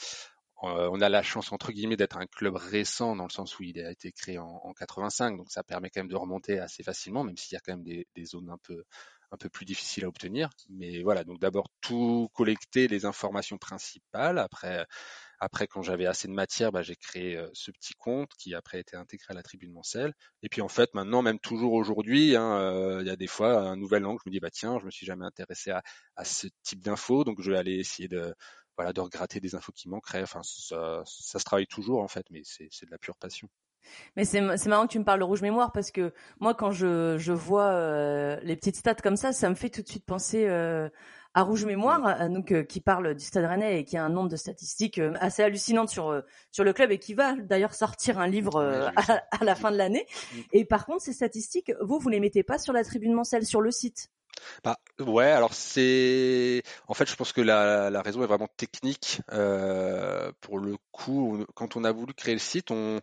Euh, 0.62 0.88
on 0.90 1.00
a 1.02 1.08
la 1.08 1.22
chance 1.22 1.52
entre 1.52 1.70
guillemets 1.70 1.96
d'être 1.96 2.16
un 2.16 2.26
club 2.26 2.56
récent 2.56 3.14
dans 3.14 3.24
le 3.24 3.30
sens 3.30 3.58
où 3.58 3.62
il 3.62 3.78
a 3.78 3.90
été 3.90 4.10
créé 4.10 4.38
en, 4.38 4.60
en 4.64 4.72
85, 4.72 5.36
donc 5.36 5.50
ça 5.50 5.62
permet 5.62 5.90
quand 5.90 6.00
même 6.00 6.08
de 6.08 6.16
remonter 6.16 6.58
assez 6.58 6.82
facilement, 6.82 7.24
même 7.24 7.36
s'il 7.36 7.54
y 7.54 7.58
a 7.58 7.60
quand 7.60 7.72
même 7.72 7.84
des, 7.84 8.06
zones 8.24 8.50
un 8.50 8.58
peu 8.58 8.84
un 9.32 9.36
peu 9.36 9.48
plus 9.50 9.66
difficiles 9.66 10.04
à 10.04 10.08
obtenir. 10.08 10.50
Mais 10.70 11.02
voilà, 11.02 11.24
donc 11.24 11.40
d'abord 11.40 11.68
tout 11.80 12.30
collecter 12.32 12.88
les 12.88 13.04
informations 13.04 13.58
principales, 13.58 14.38
après 14.38 14.86
après, 15.38 15.66
quand 15.66 15.82
j'avais 15.82 16.06
assez 16.06 16.28
de 16.28 16.32
matière, 16.32 16.72
bah, 16.72 16.80
j'ai 16.82 16.96
créé 16.96 17.38
ce 17.52 17.70
petit 17.70 17.92
compte 17.94 18.30
qui 18.38 18.54
après 18.54 18.78
a 18.78 18.80
été 18.80 18.96
intégré 18.96 19.26
à 19.32 19.34
la 19.34 19.42
tribune 19.42 19.72
Mancel. 19.72 20.14
Et 20.42 20.48
puis 20.48 20.62
en 20.62 20.68
fait, 20.68 20.94
maintenant, 20.94 21.20
même 21.20 21.38
toujours 21.38 21.74
aujourd'hui, 21.74 22.36
hein, 22.36 23.00
il 23.00 23.06
y 23.06 23.10
a 23.10 23.16
des 23.16 23.26
fois 23.26 23.60
un 23.60 23.76
nouvel 23.76 24.06
angle. 24.06 24.18
Je 24.24 24.30
me 24.30 24.32
dis 24.32 24.40
bah 24.40 24.50
tiens, 24.50 24.78
je 24.78 24.86
me 24.86 24.90
suis 24.90 25.04
jamais 25.04 25.26
intéressé 25.26 25.70
à, 25.72 25.82
à 26.16 26.24
ce 26.24 26.46
type 26.62 26.80
d'infos, 26.80 27.24
donc 27.24 27.42
je 27.42 27.50
vais 27.50 27.58
aller 27.58 27.74
essayer 27.74 28.08
de 28.08 28.34
voilà 28.76 28.92
de 28.92 29.00
regratter 29.00 29.40
des 29.40 29.54
infos 29.54 29.72
qui 29.72 29.88
manqueraient. 29.88 30.22
Enfin, 30.22 30.40
ça, 30.42 31.02
ça 31.04 31.38
se 31.38 31.44
travaille 31.44 31.66
toujours 31.66 32.02
en 32.02 32.08
fait, 32.08 32.26
mais 32.30 32.42
c'est 32.44 32.86
de 32.86 32.90
la 32.90 32.98
pure 32.98 33.16
passion. 33.16 33.48
Mais 34.16 34.24
c'est 34.24 34.40
marrant 34.40 34.86
que 34.86 34.92
tu 34.92 34.98
me 34.98 35.04
parles 35.04 35.20
de 35.20 35.24
rouge 35.24 35.42
mémoire 35.42 35.70
parce 35.70 35.92
que 35.92 36.12
moi 36.40 36.54
quand 36.54 36.72
je, 36.72 37.16
je 37.18 37.32
vois 37.32 37.68
euh, 37.68 38.36
les 38.42 38.56
petites 38.56 38.76
stats 38.76 38.96
comme 38.96 39.16
ça, 39.16 39.32
ça 39.32 39.48
me 39.48 39.54
fait 39.54 39.70
tout 39.70 39.80
de 39.80 39.88
suite 39.88 40.04
penser 40.04 40.46
euh, 40.48 40.88
à 41.36 41.42
Rouge 41.42 41.66
Mémoire, 41.66 42.22
euh, 42.22 42.28
donc 42.30 42.50
euh, 42.50 42.62
qui 42.62 42.80
parle 42.80 43.14
du 43.14 43.22
Stade 43.22 43.44
Rennais 43.44 43.80
et 43.80 43.84
qui 43.84 43.98
a 43.98 44.04
un 44.04 44.08
nombre 44.08 44.30
de 44.30 44.36
statistiques 44.36 44.98
euh, 44.98 45.12
assez 45.20 45.42
hallucinantes 45.42 45.90
sur 45.90 46.22
sur 46.50 46.64
le 46.64 46.72
club 46.72 46.90
et 46.90 46.98
qui 46.98 47.12
va 47.12 47.34
d'ailleurs 47.36 47.74
sortir 47.74 48.18
un 48.18 48.26
livre 48.26 48.58
à, 48.96 49.44
la 49.44 49.54
fin 49.54 49.70
de 49.70 49.76
l'année. 49.76 50.06
Mm. 50.08 50.38
Et 50.54 50.64
par 50.64 50.86
contre, 50.86 51.02
ces 51.02 51.12
statistiques, 51.12 51.72
vous 51.82 51.98
vous 51.98 52.08
les 52.08 52.20
mettez 52.20 52.42
pas 52.42 52.58
sur 52.58 52.72
la 52.72 52.82
tribune 52.84 53.12
mensuelle 53.12 53.44
sur 53.44 53.60
le 53.60 53.70
site? 53.70 54.10
Bah 54.64 54.76
ouais, 55.00 55.30
alors 55.30 55.54
c'est 55.54 56.62
en 56.88 56.94
fait 56.94 57.08
je 57.08 57.16
pense 57.16 57.32
que 57.32 57.40
la, 57.40 57.90
la 57.90 58.02
raison 58.02 58.22
est 58.22 58.26
vraiment 58.26 58.48
technique. 58.56 59.20
Euh, 59.32 60.30
pour 60.40 60.58
le 60.58 60.76
coup, 60.92 61.44
quand 61.54 61.76
on 61.76 61.84
a 61.84 61.92
voulu 61.92 62.14
créer 62.14 62.34
le 62.34 62.40
site, 62.40 62.70
on 62.70 63.00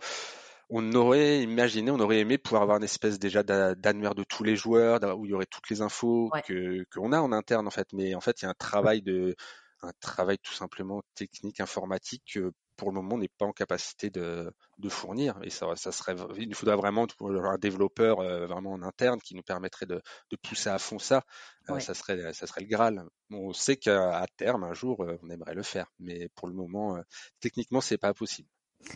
on 0.70 0.94
aurait 0.94 1.42
imaginé, 1.44 1.92
on 1.92 2.00
aurait 2.00 2.20
aimé 2.20 2.38
pouvoir 2.38 2.64
avoir 2.64 2.78
une 2.78 2.84
espèce 2.84 3.20
déjà 3.20 3.44
d'annuaire 3.44 4.16
de 4.16 4.24
tous 4.24 4.44
les 4.44 4.56
joueurs, 4.56 5.00
où 5.18 5.26
il 5.26 5.32
y 5.32 5.34
aurait 5.34 5.46
toutes 5.46 5.70
les 5.70 5.82
infos 5.82 6.34
que 6.44 6.86
qu'on 6.94 7.12
a 7.12 7.20
en 7.20 7.32
interne 7.32 7.68
en 7.68 7.72
fait. 7.72 7.88
Mais 7.94 8.16
en 8.16 8.22
fait, 8.22 8.42
il 8.42 8.46
y 8.46 8.48
a 8.48 8.52
un 8.52 8.56
travail 8.56 9.02
de 9.02 9.36
un 9.82 9.92
travail 10.00 10.38
tout 10.40 10.54
simplement 10.54 11.04
technique, 11.16 11.60
informatique 11.60 12.24
que 12.34 12.52
pour 12.76 12.90
le 12.90 12.96
moment 12.96 13.16
on 13.16 13.18
n'est 13.20 13.28
pas 13.28 13.46
en 13.46 13.52
capacité 13.52 14.10
de, 14.10 14.52
de 14.78 14.90
fournir. 14.90 15.40
Et 15.44 15.50
ça, 15.50 15.68
ça 15.76 15.92
serait, 15.92 16.16
il 16.38 16.50
nous 16.50 16.56
faudrait 16.56 16.76
vraiment 16.76 17.08
un 17.22 17.58
développeur 17.58 18.20
euh, 18.20 18.48
vraiment 18.48 18.74
en 18.74 18.82
interne 18.84 19.20
qui 19.22 19.36
nous 19.36 19.44
permettrait 19.44 19.86
de, 19.86 20.02
de 20.32 20.38
pousser 20.38 20.70
à 20.70 20.80
fond 20.80 21.00
ça. 21.00 21.24
Euh, 21.70 21.80
ça 21.80 21.94
serait, 21.94 22.34
ça 22.34 22.48
serait 22.48 22.62
le 22.62 22.68
Graal. 22.68 23.04
On 23.32 23.54
sait 23.54 23.78
qu'à 23.78 24.26
terme, 24.38 24.64
un 24.64 24.74
jour, 24.74 25.04
euh, 25.04 25.18
on 25.24 25.30
aimerait 25.30 25.56
le 25.56 25.64
faire, 25.64 25.88
mais 26.00 26.30
pour 26.36 26.48
le 26.48 26.54
moment, 26.54 26.98
techniquement, 27.40 27.82
c'est 27.82 27.98
pas 27.98 28.14
possible. 28.14 28.50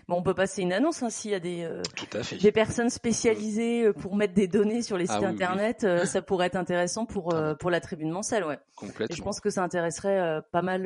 Bon, 0.08 0.18
on 0.18 0.22
peut 0.22 0.34
passer 0.34 0.62
une 0.62 0.74
annonce 0.74 1.04
hein, 1.04 1.10
s'il 1.10 1.32
y 1.32 1.36
a 1.36 1.40
des, 1.40 1.64
euh, 1.64 1.82
des 2.42 2.52
personnes 2.52 2.90
spécialisées 2.90 3.86
euh, 3.86 3.94
pour 3.94 4.16
mettre 4.16 4.34
des 4.34 4.48
données 4.48 4.82
sur 4.82 4.98
les 4.98 5.10
ah 5.10 5.16
sites 5.16 5.24
internet. 5.24 5.84
Euh, 5.84 6.06
ça 6.06 6.22
pourrait 6.22 6.48
être 6.48 6.56
intéressant 6.56 7.06
pour 7.06 7.34
ah 7.34 7.56
pour 7.56 7.70
la 7.70 7.80
tribune 7.80 8.12
mensuelle, 8.12 8.46
ouais. 8.46 8.60
Complètement. 8.76 9.14
Et 9.14 9.18
je 9.18 9.22
pense 9.22 9.40
que 9.40 9.50
ça 9.50 9.64
intéresserait 9.64 10.42
pas 10.52 10.62
mal 10.62 10.84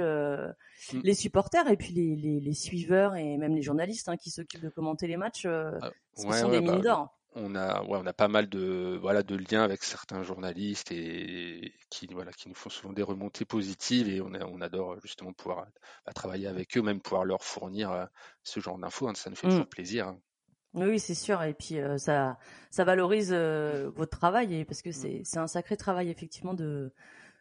mm. 0.93 0.99
les 1.03 1.13
supporters 1.13 1.69
et 1.69 1.77
puis 1.77 1.93
les, 1.93 2.15
les, 2.15 2.39
les, 2.39 2.53
suiveurs 2.53 3.15
et 3.15 3.37
même 3.37 3.55
les 3.55 3.61
journalistes 3.61 4.09
hein, 4.09 4.17
qui 4.17 4.29
s'occupent 4.29 4.63
de 4.63 4.69
commenter 4.69 5.07
les 5.07 5.17
matchs. 5.17 5.45
Ah, 5.45 5.89
ce 6.15 6.31
sont 6.31 6.49
des 6.49 6.61
mines 6.61 6.77
bah, 6.77 6.81
d'or 6.81 7.17
on 7.33 7.55
a, 7.55 7.81
ouais, 7.83 7.97
on 8.01 8.05
a 8.05 8.13
pas 8.13 8.27
mal 8.27 8.49
de, 8.49 8.97
voilà, 9.01 9.23
de 9.23 9.35
liens 9.35 9.63
avec 9.63 9.83
certains 9.83 10.23
journalistes 10.23 10.91
et 10.91 11.73
qui, 11.89 12.07
voilà, 12.07 12.31
qui 12.31 12.49
nous 12.49 12.55
font 12.55 12.69
souvent 12.69 12.93
des 12.93 13.03
remontées 13.03 13.45
positives 13.45 14.09
et 14.09 14.21
on, 14.21 14.31
on 14.33 14.61
adore 14.61 14.97
justement 15.01 15.31
pouvoir 15.31 15.65
bah, 16.05 16.13
travailler 16.13 16.47
avec 16.47 16.77
eux, 16.77 16.81
même 16.81 16.99
pouvoir 16.99 17.23
leur 17.23 17.43
fournir 17.43 17.91
euh, 17.91 18.05
ce 18.43 18.59
genre 18.59 18.77
d'infos. 18.77 19.07
Hein, 19.07 19.13
ça 19.15 19.29
nous 19.29 19.35
fait 19.35 19.47
toujours 19.47 19.65
mmh. 19.65 19.69
plaisir. 19.69 20.07
Hein. 20.07 20.19
Oui, 20.73 20.99
c'est 20.99 21.15
sûr. 21.15 21.41
Et 21.43 21.53
puis 21.53 21.79
euh, 21.79 21.97
ça, 21.97 22.37
ça 22.69 22.83
valorise 22.83 23.31
euh, 23.31 23.89
votre 23.95 24.17
travail 24.17 24.55
et 24.55 24.65
parce 24.65 24.81
que 24.81 24.89
mmh. 24.89 25.23
c'est, 25.23 25.39
un 25.39 25.47
sacré 25.47 25.77
travail 25.77 26.09
effectivement 26.09 26.53
de, 26.53 26.91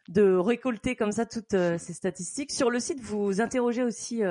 de 0.07 0.35
récolter 0.35 0.95
comme 0.95 1.11
ça 1.11 1.25
toutes 1.25 1.51
ces 1.51 1.93
statistiques. 1.93 2.51
Sur 2.51 2.69
le 2.69 2.79
site, 2.79 3.01
vous 3.01 3.41
interrogez 3.41 3.83
aussi 3.83 4.23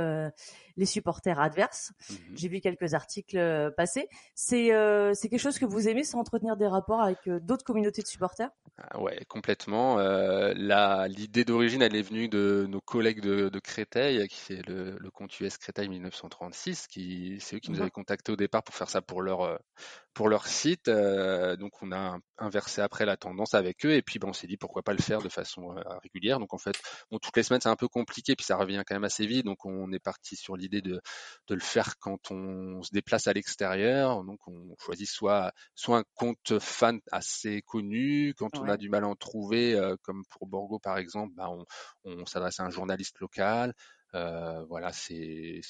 les 0.80 0.86
supporters 0.86 1.38
adverses. 1.38 1.92
Mmh 2.08 2.14
J'ai 2.34 2.48
vu 2.48 2.60
quelques 2.60 2.94
articles 2.94 3.72
passer. 3.76 4.08
C'est 4.34 4.70
c'est 5.14 5.28
quelque 5.28 5.40
chose 5.40 5.58
que 5.58 5.66
vous 5.66 5.88
aimez, 5.88 6.04
sans 6.04 6.18
entretenir 6.18 6.56
des 6.56 6.66
rapports 6.66 7.02
avec 7.02 7.18
d'autres 7.28 7.64
communautés 7.64 8.02
de 8.02 8.06
supporters? 8.06 8.50
Ah 8.78 9.00
Ouais, 9.00 9.24
complètement. 9.28 9.98
L'idée 11.06 11.44
d'origine, 11.44 11.82
elle 11.82 11.94
est 11.94 12.02
venue 12.02 12.28
de 12.28 12.66
nos 12.68 12.80
collègues 12.80 13.20
de, 13.20 13.48
de 13.48 13.58
Créteil, 13.58 14.26
qui 14.28 14.54
est 14.54 14.66
le, 14.66 14.96
le 14.98 15.10
compte 15.10 15.38
US 15.40 15.58
Créteil 15.58 15.88
1936, 15.88 16.86
qui 16.88 17.38
c'est 17.40 17.56
eux 17.56 17.58
qui 17.58 17.70
nous 17.70 17.78
mmh 17.78 17.82
avaient 17.82 17.90
contactés 17.90 18.32
au 18.32 18.36
départ 18.36 18.62
pour 18.62 18.74
faire 18.74 18.88
ça 18.88 19.02
pour 19.02 19.22
leur 19.22 19.60
pour 20.14 20.28
leur 20.28 20.46
site. 20.46 20.88
Euh, 20.88 21.56
donc 21.56 21.82
on 21.82 21.92
a 21.92 22.18
inversé 22.38 22.80
après 22.80 23.06
la 23.06 23.16
tendance 23.16 23.54
avec 23.54 23.84
eux 23.86 23.92
et 23.94 24.02
puis 24.02 24.18
ben, 24.18 24.28
on 24.28 24.32
s'est 24.32 24.46
dit 24.46 24.56
pourquoi 24.56 24.82
pas 24.82 24.92
le 24.92 25.02
faire 25.02 25.22
de 25.22 25.28
façon 25.28 25.76
euh, 25.76 25.82
régulière. 26.02 26.38
Donc 26.38 26.52
en 26.54 26.58
fait, 26.58 26.80
bon, 27.10 27.18
toutes 27.18 27.36
les 27.36 27.42
semaines 27.42 27.60
c'est 27.60 27.68
un 27.68 27.76
peu 27.76 27.88
compliqué 27.88 28.36
puis 28.36 28.44
ça 28.44 28.56
revient 28.56 28.82
quand 28.86 28.94
même 28.94 29.04
assez 29.04 29.26
vite. 29.26 29.44
Donc 29.44 29.64
on 29.64 29.90
est 29.92 29.98
parti 29.98 30.36
sur 30.36 30.56
l'idée 30.56 30.69
de, 30.70 31.00
de 31.48 31.54
le 31.54 31.60
faire 31.60 31.98
quand 31.98 32.30
on 32.30 32.82
se 32.82 32.90
déplace 32.92 33.26
à 33.26 33.32
l'extérieur. 33.32 34.22
Donc 34.24 34.38
on 34.46 34.74
choisit 34.78 35.08
soit 35.08 35.52
soit 35.74 35.98
un 35.98 36.04
compte 36.14 36.58
fan 36.60 37.00
assez 37.10 37.62
connu 37.62 38.34
quand 38.36 38.58
on 38.58 38.68
a 38.68 38.76
du 38.76 38.88
mal 38.88 39.04
à 39.04 39.08
en 39.08 39.16
trouver, 39.16 39.74
euh, 39.74 39.96
comme 40.02 40.22
pour 40.30 40.46
Borgo 40.46 40.78
par 40.78 40.98
exemple, 40.98 41.34
on, 41.38 41.64
on 42.04 42.26
s'adresse 42.26 42.60
à 42.60 42.64
un 42.64 42.70
journaliste 42.70 43.18
local. 43.20 43.74
Euh, 44.14 44.64
voilà, 44.64 44.92
c'est 44.92 45.60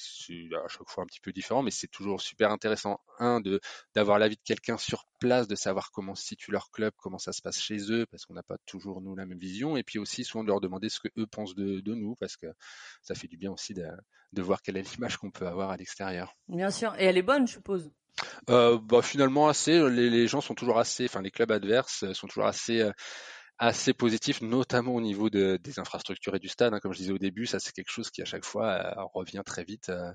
à 0.52 0.68
chaque 0.68 0.88
fois 0.88 1.04
un 1.04 1.06
petit 1.06 1.20
peu 1.20 1.32
différent, 1.32 1.62
mais 1.62 1.70
c'est 1.70 1.88
toujours 1.88 2.20
super 2.20 2.50
intéressant. 2.50 3.00
Un, 3.18 3.40
de 3.40 3.60
d'avoir 3.94 4.18
l'avis 4.18 4.36
de 4.36 4.42
quelqu'un 4.42 4.78
sur 4.78 5.04
place, 5.18 5.46
de 5.46 5.54
savoir 5.54 5.90
comment 5.90 6.14
se 6.14 6.24
situe 6.24 6.50
leur 6.50 6.70
club, 6.70 6.92
comment 6.96 7.18
ça 7.18 7.32
se 7.32 7.42
passe 7.42 7.60
chez 7.60 7.92
eux, 7.92 8.06
parce 8.10 8.24
qu'on 8.24 8.34
n'a 8.34 8.42
pas 8.42 8.56
toujours 8.66 9.02
nous 9.02 9.14
la 9.14 9.26
même 9.26 9.38
vision, 9.38 9.76
et 9.76 9.82
puis 9.82 9.98
aussi 9.98 10.24
souvent 10.24 10.42
de 10.42 10.48
leur 10.48 10.60
demander 10.60 10.88
ce 10.88 11.00
que 11.00 11.08
eux 11.18 11.26
pensent 11.26 11.54
de, 11.54 11.80
de 11.80 11.94
nous, 11.94 12.16
parce 12.16 12.36
que 12.36 12.46
ça 13.02 13.14
fait 13.14 13.28
du 13.28 13.36
bien 13.36 13.52
aussi 13.52 13.74
de, 13.74 13.86
de 14.32 14.42
voir 14.42 14.62
quelle 14.62 14.76
est 14.76 14.94
l'image 14.94 15.18
qu'on 15.18 15.30
peut 15.30 15.46
avoir 15.46 15.70
à 15.70 15.76
l'extérieur. 15.76 16.34
Bien 16.48 16.70
sûr, 16.70 16.94
et 16.98 17.04
elle 17.04 17.18
est 17.18 17.22
bonne, 17.22 17.46
je 17.46 17.54
suppose? 17.54 17.90
Euh, 18.48 18.78
bah, 18.82 19.02
finalement 19.02 19.48
assez. 19.48 19.78
Les, 19.90 20.10
les, 20.10 20.26
gens 20.26 20.40
sont 20.40 20.54
toujours 20.54 20.78
assez, 20.78 21.04
enfin 21.04 21.22
les 21.22 21.30
clubs 21.30 21.50
adverses 21.52 22.10
sont 22.12 22.26
toujours 22.26 22.46
assez 22.46 22.80
euh, 22.80 22.92
assez 23.60 23.92
positif, 23.92 24.40
notamment 24.40 24.94
au 24.94 25.00
niveau 25.00 25.28
de, 25.30 25.58
des 25.62 25.78
infrastructures 25.78 26.34
et 26.34 26.38
du 26.38 26.48
stade. 26.48 26.74
Hein. 26.74 26.80
Comme 26.80 26.92
je 26.92 26.98
disais 26.98 27.12
au 27.12 27.18
début, 27.18 27.46
ça 27.46 27.60
c'est 27.60 27.72
quelque 27.72 27.90
chose 27.90 28.10
qui 28.10 28.22
à 28.22 28.24
chaque 28.24 28.44
fois 28.44 28.68
euh, 28.72 29.04
revient 29.14 29.42
très 29.44 29.64
vite 29.64 29.90
euh, 29.90 30.10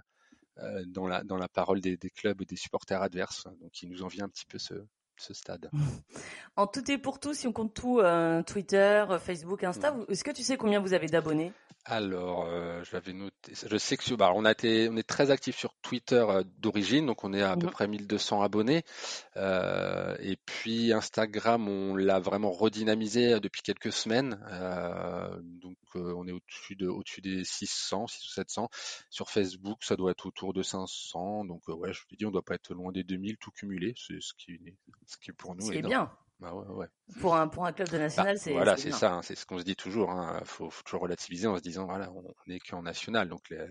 euh, 0.58 0.84
dans, 0.88 1.08
la, 1.08 1.23
dans 1.23 1.38
la 1.38 1.47
parole 1.47 1.79
des, 1.79 1.95
des, 1.95 2.10
clubs 2.10 2.41
et 2.41 2.45
des 2.45 2.55
supporters 2.55 3.01
adverses. 3.01 3.45
Donc 3.62 3.81
il 3.84 3.89
nous 3.89 4.01
en 4.01 4.08
vient 4.08 4.25
un 4.25 4.29
petit 4.29 4.47
peu 4.47 4.58
ce, 4.58 4.73
ce 5.15 5.34
stade. 5.34 5.69
En 6.58 6.67
tout 6.67 6.89
et 6.89 6.97
pour 6.97 7.19
tout, 7.19 7.34
si 7.34 7.47
on 7.47 7.51
compte 7.51 7.73
tout, 7.73 7.99
euh, 7.99 8.41
Twitter, 8.41 9.05
Facebook, 9.19 9.63
Insta, 9.63 9.91
mmh. 9.91 10.05
est-ce 10.08 10.23
que 10.23 10.31
tu 10.31 10.41
sais 10.41 10.55
combien 10.55 10.79
vous 10.79 10.93
avez 10.93 11.08
d'abonnés? 11.08 11.51
Alors, 11.88 12.45
euh, 12.48 12.84
j'avais 12.84 13.13
noté. 13.13 13.54
Je 13.54 13.78
sais 13.78 13.95
que 13.95 14.15
bah, 14.15 14.32
on 14.34 14.43
a 14.43 14.52
été, 14.52 14.89
on 14.89 14.98
est 14.98 15.08
très 15.08 15.30
actif 15.30 15.56
sur 15.56 15.76
Twitter 15.84 16.26
euh, 16.28 16.43
d'origine, 16.58 17.06
donc 17.06 17.24
on 17.24 17.32
est 17.32 17.43
à, 17.43 17.52
à 17.52 17.58
peu 17.58 17.67
mmh. 17.67 17.71
près 17.71 17.88
1200 17.88 18.41
abonnés. 18.41 18.84
Euh, 19.38 20.15
et 20.19 20.36
puis 20.36 20.93
Instagram, 20.93 21.69
on 21.69 21.95
l'a 21.95 22.19
vraiment 22.19 22.52
redynamisé 22.52 23.39
depuis 23.39 23.62
quelques 23.62 23.93
semaines. 23.93 24.39
Donc 25.62 25.78
on 25.93 26.28
est 26.28 26.32
au-dessus 26.32 26.76
de, 26.76 26.88
au-dessus 26.88 27.21
des 27.21 27.43
600, 27.43 28.08
600 28.08 28.26
ou 28.26 28.34
700. 28.34 28.69
Sur 29.12 29.30
Facebook, 29.30 29.84
ça 29.84 29.95
doit 29.95 30.10
être 30.10 30.26
autour 30.26 30.54
de 30.54 30.63
500. 30.63 31.45
Donc 31.45 31.67
ouais, 31.67 31.93
je 31.93 32.02
te 32.08 32.15
dis, 32.15 32.26
on 32.26 32.32
doit 32.32 32.41
pas 32.41 32.56
être 32.56 32.74
loin 32.74 32.91
des 32.91 33.04
2000 33.04 33.38
tout 33.38 33.52
cumulé. 33.52 33.93
C'est 33.95 34.19
ce 34.21 34.34
qui, 34.34 34.60
ce 35.06 35.17
qui 35.17 35.32
pour 35.34 35.56
nous 35.56 35.71
est, 35.71 35.84
bien. 35.84 36.12
Bah 36.45 36.53
ouais, 36.53 36.67
ouais. 36.75 36.88
Pour 37.21 37.36
un 37.36 37.47
pour 37.47 37.65
un 37.65 37.73
club 37.73 37.89
de 37.89 37.97
national, 37.97 38.36
bah, 38.36 38.39
c'est 38.39 38.51
voilà, 38.51 38.77
c'est 38.77 38.91
ça, 38.91 39.13
hein, 39.13 39.21
c'est 39.23 39.34
ce 39.36 39.47
qu'on 39.47 39.58
se 39.58 39.63
dit 39.63 39.75
toujours. 39.75 40.12
Hein. 40.12 40.41
Faut, 40.45 40.69
faut, 40.69 40.84
toujours 40.84 41.01
relativiser 41.01 41.47
en 41.47 41.58
se 41.58 41.62
disant 41.63 41.86
voilà, 41.86 42.12
on 42.12 42.23
n'est 42.45 42.60
qu'en 42.60 42.84
national, 42.84 43.29
donc 43.29 43.49
les, 43.49 43.65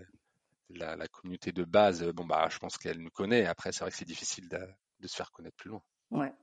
la, 0.71 0.97
la, 0.97 1.07
communauté 1.07 1.53
de 1.53 1.63
base, 1.63 2.03
bon 2.03 2.25
bah, 2.25 2.49
je 2.49 2.59
pense 2.59 2.77
qu'elle 2.77 2.99
nous 2.99 3.11
connaît. 3.11 3.45
Après, 3.45 3.71
c'est 3.71 3.79
vrai 3.79 3.91
que 3.91 3.97
c'est 3.97 4.03
difficile 4.03 4.49
de, 4.49 4.59
de, 4.99 5.07
se 5.07 5.15
faire 5.15 5.31
connaître 5.31 5.55
plus 5.55 5.69
loin. 5.69 5.81
Ouais. 6.11 6.33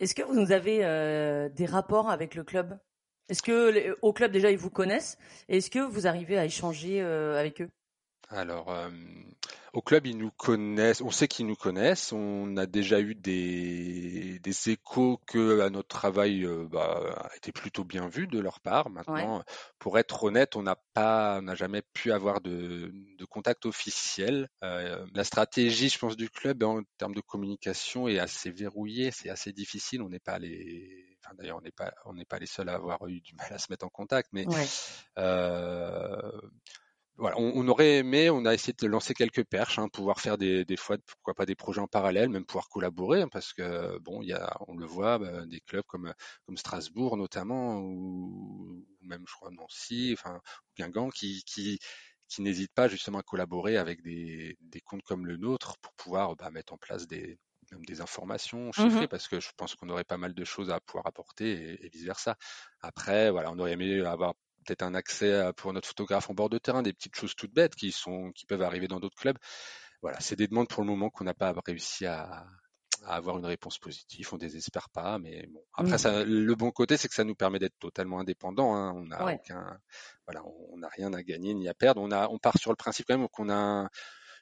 Est-ce 0.00 0.16
que 0.16 0.22
vous 0.22 0.50
avez 0.50 0.84
euh, 0.84 1.48
des 1.50 1.66
rapports 1.66 2.10
avec 2.10 2.34
le 2.34 2.42
club? 2.42 2.76
Est-ce 3.28 3.42
que 3.42 3.96
au 4.02 4.12
club 4.12 4.32
déjà 4.32 4.50
ils 4.50 4.58
vous 4.58 4.70
connaissent? 4.70 5.18
Est-ce 5.48 5.70
que 5.70 5.78
vous 5.78 6.08
arrivez 6.08 6.36
à 6.36 6.44
échanger 6.44 7.00
euh, 7.00 7.38
avec 7.38 7.60
eux? 7.62 7.70
Alors, 8.28 8.70
euh, 8.70 8.90
au 9.72 9.82
club, 9.82 10.06
ils 10.06 10.18
nous 10.18 10.32
connaissent, 10.32 11.00
on 11.00 11.12
sait 11.12 11.28
qu'ils 11.28 11.46
nous 11.46 11.54
connaissent, 11.54 12.12
on 12.12 12.56
a 12.56 12.66
déjà 12.66 12.98
eu 13.00 13.14
des, 13.14 14.40
des 14.40 14.70
échos 14.70 15.20
que 15.26 15.60
à 15.60 15.70
notre 15.70 15.88
travail 15.88 16.44
euh, 16.44 16.66
bah, 16.68 17.28
a 17.30 17.36
été 17.36 17.52
plutôt 17.52 17.84
bien 17.84 18.08
vu 18.08 18.26
de 18.26 18.40
leur 18.40 18.58
part. 18.60 18.90
Maintenant, 18.90 19.44
pour 19.78 19.98
être 19.98 20.24
honnête, 20.24 20.56
on 20.56 20.62
n'a 20.62 20.76
pas, 20.92 21.38
on 21.38 21.42
n'a 21.42 21.54
jamais 21.54 21.82
pu 21.92 22.10
avoir 22.10 22.40
de, 22.40 22.90
de 23.16 23.24
contact 23.26 23.64
officiel. 23.64 24.48
Euh, 24.64 25.06
la 25.14 25.22
stratégie, 25.22 25.88
je 25.88 25.98
pense, 25.98 26.16
du 26.16 26.28
club 26.28 26.64
en 26.64 26.82
termes 26.98 27.14
de 27.14 27.20
communication 27.20 28.08
est 28.08 28.18
assez 28.18 28.50
verrouillée, 28.50 29.12
c'est 29.12 29.30
assez 29.30 29.52
difficile. 29.52 30.02
On 30.02 30.08
n'est 30.08 30.18
pas 30.18 30.40
les, 30.40 31.16
enfin 31.24 31.36
d'ailleurs, 31.38 31.58
on 31.58 31.62
n'est 31.62 31.70
pas, 31.70 31.92
on 32.06 32.14
n'est 32.14 32.24
pas 32.24 32.40
les 32.40 32.46
seuls 32.46 32.70
à 32.70 32.74
avoir 32.74 33.06
eu 33.06 33.20
du 33.20 33.36
mal 33.36 33.52
à 33.52 33.58
se 33.58 33.66
mettre 33.70 33.86
en 33.86 33.90
contact, 33.90 34.30
mais 34.32 34.48
ouais. 34.48 34.66
euh, 35.18 36.32
voilà, 37.18 37.38
on, 37.38 37.52
on, 37.54 37.68
aurait 37.68 37.98
aimé, 37.98 38.28
on 38.30 38.44
a 38.44 38.52
essayé 38.52 38.74
de 38.78 38.86
lancer 38.86 39.14
quelques 39.14 39.44
perches, 39.44 39.78
hein, 39.78 39.88
pouvoir 39.88 40.20
faire 40.20 40.36
des, 40.36 40.64
des, 40.64 40.76
fois, 40.76 40.96
pourquoi 41.06 41.34
pas 41.34 41.46
des 41.46 41.54
projets 41.54 41.80
en 41.80 41.86
parallèle, 41.86 42.28
même 42.28 42.44
pouvoir 42.44 42.68
collaborer, 42.68 43.22
hein, 43.22 43.28
parce 43.30 43.52
que 43.54 43.98
bon, 44.00 44.22
il 44.22 44.28
y 44.28 44.32
a, 44.32 44.56
on 44.68 44.76
le 44.76 44.86
voit, 44.86 45.18
bah, 45.18 45.46
des 45.46 45.60
clubs 45.60 45.84
comme 45.86 46.12
comme 46.44 46.56
Strasbourg 46.56 47.16
notamment, 47.16 47.78
ou, 47.80 48.84
même 49.00 49.24
je 49.26 49.34
crois 49.34 49.50
Nancy, 49.50 50.14
enfin 50.18 50.40
Guingamp, 50.76 51.10
qui 51.10 51.42
qui 51.44 51.78
qui 52.28 52.42
n'hésitent 52.42 52.74
pas 52.74 52.88
justement 52.88 53.18
à 53.18 53.22
collaborer 53.22 53.76
avec 53.76 54.02
des, 54.02 54.56
des 54.60 54.80
comptes 54.80 55.02
comme 55.04 55.26
le 55.26 55.36
nôtre 55.36 55.76
pour 55.78 55.92
pouvoir 55.94 56.34
bah, 56.36 56.50
mettre 56.50 56.72
en 56.72 56.78
place 56.78 57.06
des 57.06 57.38
même 57.72 57.84
des 57.84 58.00
informations 58.00 58.70
chiffrées 58.72 59.06
mmh 59.06 59.08
parce 59.08 59.28
que 59.28 59.40
je 59.40 59.50
pense 59.56 59.74
qu'on 59.74 59.88
aurait 59.88 60.04
pas 60.04 60.18
mal 60.18 60.34
de 60.34 60.44
choses 60.44 60.70
à 60.70 60.80
pouvoir 60.80 61.06
apporter 61.06 61.50
et, 61.50 61.86
et 61.86 61.88
vice 61.88 62.04
versa. 62.04 62.36
Après, 62.80 63.30
voilà, 63.30 63.50
on 63.50 63.58
aurait 63.58 63.72
aimé 63.72 64.00
avoir 64.04 64.34
peut-être 64.66 64.82
un 64.82 64.94
accès 64.94 65.52
pour 65.56 65.72
notre 65.72 65.88
photographe 65.88 66.30
en 66.30 66.34
bord 66.34 66.48
de 66.48 66.58
terrain, 66.58 66.82
des 66.82 66.92
petites 66.92 67.14
choses 67.16 67.34
toutes 67.34 67.54
bêtes 67.54 67.74
qui 67.74 67.92
sont 67.92 68.32
qui 68.32 68.46
peuvent 68.46 68.62
arriver 68.62 68.88
dans 68.88 69.00
d'autres 69.00 69.16
clubs. 69.16 69.38
Voilà, 70.02 70.20
c'est 70.20 70.36
des 70.36 70.46
demandes 70.46 70.68
pour 70.68 70.82
le 70.82 70.88
moment 70.88 71.10
qu'on 71.10 71.24
n'a 71.24 71.34
pas 71.34 71.54
réussi 71.64 72.06
à, 72.06 72.46
à, 73.04 73.16
avoir 73.16 73.38
une 73.38 73.46
réponse 73.46 73.78
positive. 73.78 74.28
On 74.32 74.36
désespère 74.36 74.90
pas, 74.90 75.18
mais 75.18 75.46
bon. 75.46 75.62
Après, 75.74 75.94
mmh. 75.94 75.98
ça, 75.98 76.24
le 76.24 76.54
bon 76.54 76.70
côté, 76.70 76.96
c'est 76.96 77.08
que 77.08 77.14
ça 77.14 77.24
nous 77.24 77.34
permet 77.34 77.58
d'être 77.58 77.78
totalement 77.78 78.20
indépendants. 78.20 78.74
Hein. 78.74 78.92
On 78.94 79.06
n'a 79.06 79.24
ouais. 79.24 79.40
aucun, 79.42 79.78
voilà, 80.26 80.44
on 80.70 80.78
n'a 80.78 80.88
rien 80.88 81.12
à 81.14 81.22
gagner 81.22 81.54
ni 81.54 81.68
à 81.68 81.74
perdre. 81.74 82.02
On 82.02 82.10
a, 82.10 82.28
on 82.28 82.38
part 82.38 82.58
sur 82.58 82.70
le 82.70 82.76
principe 82.76 83.06
quand 83.06 83.16
même 83.16 83.28
qu'on 83.28 83.50
a 83.50 83.88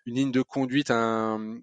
une 0.07 0.17
ligne 0.17 0.33
de 0.33 0.43
conduite, 0.43 0.91
un, 0.91 1.61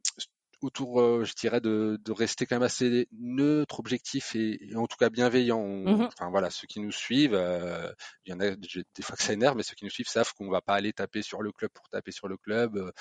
autour, 0.61 1.01
euh, 1.01 1.23
je 1.23 1.33
dirais, 1.33 1.61
de, 1.61 1.99
de, 2.03 2.11
rester 2.11 2.45
quand 2.45 2.55
même 2.55 2.63
assez 2.63 3.07
neutre, 3.11 3.79
objectif 3.79 4.35
et, 4.35 4.71
et 4.71 4.75
en 4.75 4.85
tout 4.87 4.97
cas 4.97 5.09
bienveillant. 5.09 5.59
On, 5.59 5.97
mmh 5.97 6.09
Enfin 6.13 6.29
voilà, 6.29 6.49
ceux 6.49 6.67
qui 6.67 6.79
nous 6.79 6.91
suivent, 6.91 7.33
euh, 7.33 7.91
il 8.25 8.31
y 8.31 8.33
en 8.33 8.39
a 8.39 8.51
des 8.55 9.01
fois 9.01 9.15
que 9.15 9.23
ça 9.23 9.33
énerve, 9.33 9.57
mais 9.57 9.63
ceux 9.63 9.75
qui 9.75 9.85
nous 9.85 9.91
suivent 9.91 10.07
savent 10.07 10.33
qu'on 10.33 10.49
va 10.49 10.61
pas 10.61 10.75
aller 10.75 10.93
taper 10.93 11.21
sur 11.21 11.41
le 11.41 11.51
club 11.51 11.71
pour 11.71 11.89
taper 11.89 12.11
sur 12.11 12.27
le 12.27 12.37
club, 12.37 12.77
euh, 12.77 12.91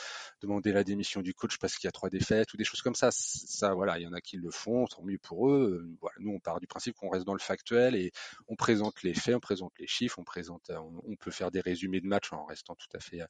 demander 0.40 0.72
la 0.72 0.84
démission 0.84 1.20
du 1.20 1.34
coach 1.34 1.58
parce 1.58 1.76
qu'il 1.76 1.86
y 1.86 1.88
a 1.88 1.92
trois 1.92 2.08
défaites 2.08 2.52
ou 2.54 2.56
des 2.56 2.64
choses 2.64 2.82
comme 2.82 2.94
ça. 2.94 3.10
Ça, 3.12 3.74
voilà, 3.74 3.98
il 3.98 4.02
y 4.02 4.06
en 4.06 4.12
a 4.12 4.20
qui 4.20 4.36
le 4.36 4.50
font, 4.50 4.86
tant 4.86 5.02
mieux 5.02 5.18
pour 5.18 5.50
eux. 5.50 5.86
Voilà, 6.00 6.16
nous, 6.20 6.32
on 6.32 6.40
part 6.40 6.60
du 6.60 6.66
principe 6.66 6.94
qu'on 6.96 7.10
reste 7.10 7.26
dans 7.26 7.34
le 7.34 7.40
factuel 7.40 7.94
et 7.94 8.12
on 8.48 8.56
présente 8.56 9.02
les 9.02 9.14
faits, 9.14 9.34
on 9.34 9.40
présente 9.40 9.72
les 9.78 9.86
chiffres, 9.86 10.18
on 10.18 10.24
présente, 10.24 10.70
on, 10.70 11.02
on 11.06 11.16
peut 11.16 11.30
faire 11.30 11.50
des 11.50 11.60
résumés 11.60 12.00
de 12.00 12.06
match 12.06 12.32
en 12.32 12.44
restant 12.44 12.74
tout 12.74 12.96
à 12.96 13.00
fait, 13.00 13.20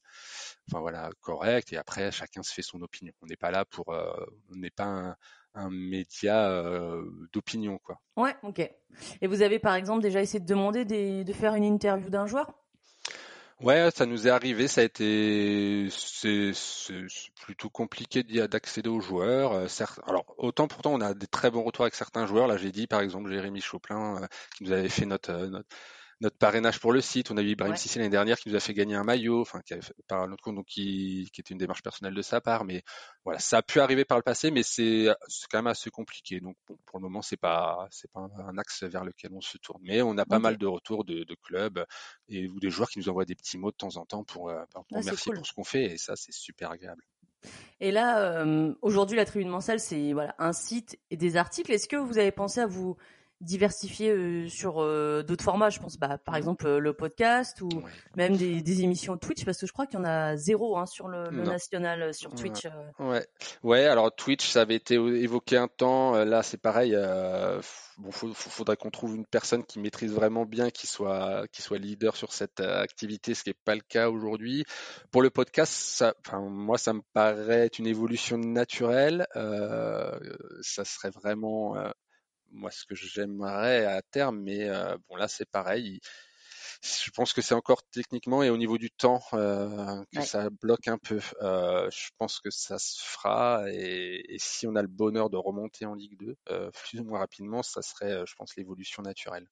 enfin 0.68 0.80
voilà, 0.80 1.10
correct. 1.20 1.72
Et 1.72 1.76
après, 1.76 2.12
chacun 2.12 2.42
se 2.42 2.52
fait 2.52 2.62
son 2.62 2.80
opinion. 2.82 3.12
On 3.22 3.26
n'est 3.26 3.36
pas 3.36 3.50
là 3.50 3.64
pour 3.64 3.94
on 4.52 4.56
n'est 4.56 4.70
pas 4.70 4.84
un, 4.84 5.16
un 5.54 5.70
média 5.70 6.48
euh, 6.50 7.02
d'opinion, 7.32 7.78
quoi. 7.78 8.00
Ouais, 8.16 8.34
ok. 8.42 8.60
Et 9.20 9.26
vous 9.26 9.42
avez 9.42 9.58
par 9.58 9.74
exemple 9.74 10.02
déjà 10.02 10.20
essayé 10.20 10.40
de 10.40 10.46
demander 10.46 10.84
des, 10.84 11.24
de 11.24 11.32
faire 11.32 11.54
une 11.54 11.64
interview 11.64 12.10
d'un 12.10 12.26
joueur? 12.26 12.52
Ouais, 13.60 13.90
ça 13.94 14.06
nous 14.06 14.26
est 14.26 14.30
arrivé. 14.30 14.68
Ça 14.68 14.80
a 14.80 14.84
été, 14.84 15.88
c'est 15.90 16.52
plutôt 17.42 17.68
compliqué 17.68 18.22
d'accéder 18.22 18.88
aux 18.88 19.00
joueurs. 19.00 19.52
Euh, 19.52 19.66
alors 20.06 20.24
autant 20.38 20.66
pourtant 20.66 20.94
on 20.94 21.00
a 21.00 21.12
des 21.12 21.26
très 21.26 21.50
bons 21.50 21.62
retours 21.62 21.84
avec 21.84 21.94
certains 21.94 22.26
joueurs. 22.26 22.46
Là, 22.46 22.56
j'ai 22.56 22.72
dit 22.72 22.86
par 22.86 23.00
exemple 23.00 23.30
Jérémy 23.30 23.60
Choplin 23.60 24.22
euh, 24.22 24.26
qui 24.56 24.64
nous 24.64 24.72
avait 24.72 24.88
fait 24.88 25.04
notre, 25.04 25.32
notre 25.32 25.68
notre 26.20 26.36
parrainage 26.36 26.80
pour 26.80 26.92
le 26.92 27.00
site. 27.00 27.30
On 27.30 27.36
a 27.36 27.42
eu 27.42 27.48
Ibrahim 27.48 27.72
ouais. 27.72 27.78
Sissi 27.78 27.98
l'année 27.98 28.10
dernière 28.10 28.38
qui 28.38 28.48
nous 28.48 28.56
a 28.56 28.60
fait 28.60 28.74
gagner 28.74 28.94
un 28.94 29.04
maillot, 29.04 29.40
enfin 29.40 29.60
qui 29.60 29.72
avait 29.72 29.82
fait, 29.82 29.94
par 30.06 30.26
notre 30.28 30.42
compte, 30.42 30.56
donc 30.56 30.66
qui, 30.66 31.28
qui 31.32 31.40
était 31.40 31.52
une 31.52 31.58
démarche 31.58 31.82
personnelle 31.82 32.14
de 32.14 32.22
sa 32.22 32.40
part. 32.40 32.64
Mais 32.64 32.82
voilà, 33.24 33.38
ça 33.38 33.58
a 33.58 33.62
pu 33.62 33.80
arriver 33.80 34.04
par 34.04 34.18
le 34.18 34.22
passé, 34.22 34.50
mais 34.50 34.62
c'est 34.62 35.06
quand 35.50 35.58
même 35.58 35.66
assez 35.66 35.90
compliqué. 35.90 36.40
Donc 36.40 36.56
bon, 36.68 36.76
pour 36.86 36.98
le 36.98 37.04
moment, 37.04 37.22
c'est 37.22 37.38
pas 37.38 37.88
c'est 37.90 38.10
pas 38.12 38.20
un, 38.20 38.58
axe 38.58 38.82
vers 38.84 39.04
lequel 39.04 39.32
on 39.32 39.40
se 39.40 39.56
tourne. 39.58 39.80
Mais 39.82 40.02
on 40.02 40.16
a 40.18 40.26
pas 40.26 40.36
okay. 40.36 40.42
mal 40.42 40.58
de 40.58 40.66
retours 40.66 41.04
de, 41.04 41.24
de, 41.24 41.36
clubs 41.42 41.84
et 42.28 42.48
ou 42.48 42.60
des 42.60 42.70
joueurs 42.70 42.90
qui 42.90 42.98
nous 42.98 43.08
envoient 43.08 43.24
des 43.24 43.34
petits 43.34 43.58
mots 43.58 43.70
de 43.70 43.76
temps 43.76 43.96
en 43.96 44.04
temps 44.04 44.24
pour, 44.24 44.50
euh, 44.50 44.62
pour 44.72 44.84
ah, 44.92 44.98
remercier 44.98 45.30
cool. 45.30 45.36
pour 45.36 45.46
ce 45.46 45.52
qu'on 45.52 45.64
fait. 45.64 45.84
Et 45.84 45.96
ça, 45.96 46.16
c'est 46.16 46.32
super 46.32 46.70
agréable. 46.70 47.02
Et 47.80 47.90
là, 47.90 48.42
euh, 48.42 48.74
aujourd'hui, 48.82 49.16
la 49.16 49.24
Tribune 49.24 49.48
Manselle, 49.48 49.80
c'est 49.80 50.12
voilà 50.12 50.34
un 50.38 50.52
site 50.52 50.98
et 51.10 51.16
des 51.16 51.36
articles. 51.36 51.72
Est-ce 51.72 51.88
que 51.88 51.96
vous 51.96 52.18
avez 52.18 52.32
pensé 52.32 52.60
à 52.60 52.66
vous 52.66 52.96
diversifier 53.40 54.48
sur 54.48 54.76
d'autres 55.24 55.44
formats. 55.44 55.70
Je 55.70 55.80
pense, 55.80 55.98
bah, 55.98 56.18
par 56.18 56.36
exemple, 56.36 56.68
le 56.68 56.92
podcast 56.92 57.60
ou 57.62 57.68
même 58.16 58.36
des, 58.36 58.82
émissions 58.82 59.16
Twitch, 59.16 59.44
parce 59.44 59.58
que 59.58 59.66
je 59.66 59.72
crois 59.72 59.86
qu'il 59.86 59.98
y 59.98 60.02
en 60.02 60.04
a 60.04 60.36
zéro 60.36 60.78
hein, 60.78 60.86
sur 60.86 61.08
le, 61.08 61.30
national 61.30 62.14
sur 62.14 62.34
Twitch. 62.34 62.66
Ouais. 62.98 63.26
ouais, 63.62 63.86
alors 63.86 64.14
Twitch, 64.14 64.48
ça 64.48 64.62
avait 64.62 64.76
été 64.76 64.94
évoqué 64.94 65.56
un 65.56 65.68
temps. 65.68 66.12
Là, 66.24 66.42
c'est 66.42 66.60
pareil. 66.60 66.96
bon, 67.98 68.10
faudrait 68.12 68.76
qu'on 68.76 68.90
trouve 68.90 69.16
une 69.16 69.26
personne 69.26 69.64
qui 69.64 69.78
maîtrise 69.78 70.12
vraiment 70.12 70.44
bien, 70.44 70.70
qui 70.70 70.86
soit, 70.86 71.46
qui 71.48 71.62
soit 71.62 71.78
leader 71.78 72.16
sur 72.16 72.32
cette 72.32 72.60
activité, 72.60 73.34
ce 73.34 73.44
qui 73.44 73.50
n'est 73.50 73.56
pas 73.64 73.74
le 73.74 73.82
cas 73.88 74.10
aujourd'hui. 74.10 74.64
Pour 75.10 75.22
le 75.22 75.30
podcast, 75.30 75.72
ça, 75.72 76.14
moi, 76.32 76.78
ça 76.78 76.92
me 76.92 77.02
paraît 77.12 77.70
une 77.78 77.86
évolution 77.86 78.38
naturelle. 78.38 79.26
ça 79.34 80.84
serait 80.84 81.10
vraiment 81.10 81.74
moi 82.52 82.70
ce 82.70 82.84
que 82.84 82.94
j'aimerais 82.94 83.84
à 83.86 84.02
terme, 84.02 84.40
mais 84.40 84.68
euh, 84.68 84.96
bon 85.08 85.16
là 85.16 85.28
c'est 85.28 85.48
pareil. 85.48 86.00
Je 86.82 87.10
pense 87.10 87.34
que 87.34 87.42
c'est 87.42 87.54
encore 87.54 87.82
techniquement 87.90 88.42
et 88.42 88.48
au 88.48 88.56
niveau 88.56 88.78
du 88.78 88.90
temps 88.90 89.20
euh, 89.34 90.02
que 90.14 90.22
ça 90.22 90.48
bloque 90.48 90.88
un 90.88 90.96
peu. 90.96 91.20
Euh, 91.42 91.90
je 91.90 92.08
pense 92.16 92.40
que 92.40 92.50
ça 92.50 92.78
se 92.78 93.02
fera 93.02 93.64
et, 93.70 94.36
si 94.38 94.66
on 94.66 94.74
a 94.76 94.82
le 94.82 94.88
bonheur 94.88 95.28
de 95.28 95.36
remonter 95.36 95.84
en 95.84 95.94
Ligue 95.94 96.16
2 96.18 96.36
plus 96.72 97.00
ou 97.00 97.04
moins 97.04 97.18
rapidement, 97.18 97.62
ça 97.62 97.82
serait, 97.82 98.24
je 98.26 98.34
pense, 98.34 98.56
l'évolution 98.56 99.02
naturelle. 99.02 99.46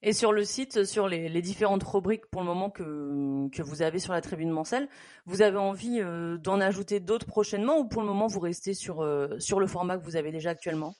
Et 0.00 0.12
sur 0.12 0.32
le 0.32 0.44
site, 0.44 0.84
sur 0.84 1.08
les, 1.08 1.42
différentes 1.42 1.82
rubriques 1.82 2.26
pour 2.26 2.40
le 2.40 2.46
moment 2.46 2.70
que, 2.70 3.48
que 3.50 3.62
vous 3.62 3.82
avez 3.82 3.98
sur 3.98 4.12
la 4.12 4.20
tribune 4.22 4.50
Mancel, 4.50 4.88
vous 5.26 5.42
avez 5.42 5.58
envie 5.58 6.00
d'en 6.38 6.60
ajouter 6.60 6.98
d'autres 6.98 7.26
prochainement 7.26 7.78
ou 7.78 7.88
pour 7.88 8.00
le 8.00 8.08
moment 8.08 8.26
vous 8.26 8.40
restez 8.40 8.72
sur, 8.72 9.06
sur 9.38 9.60
le 9.60 9.66
format 9.66 9.98
que 9.98 10.04
vous 10.04 10.16
avez 10.16 10.32
déjà 10.32 10.50
actuellement? 10.50 10.94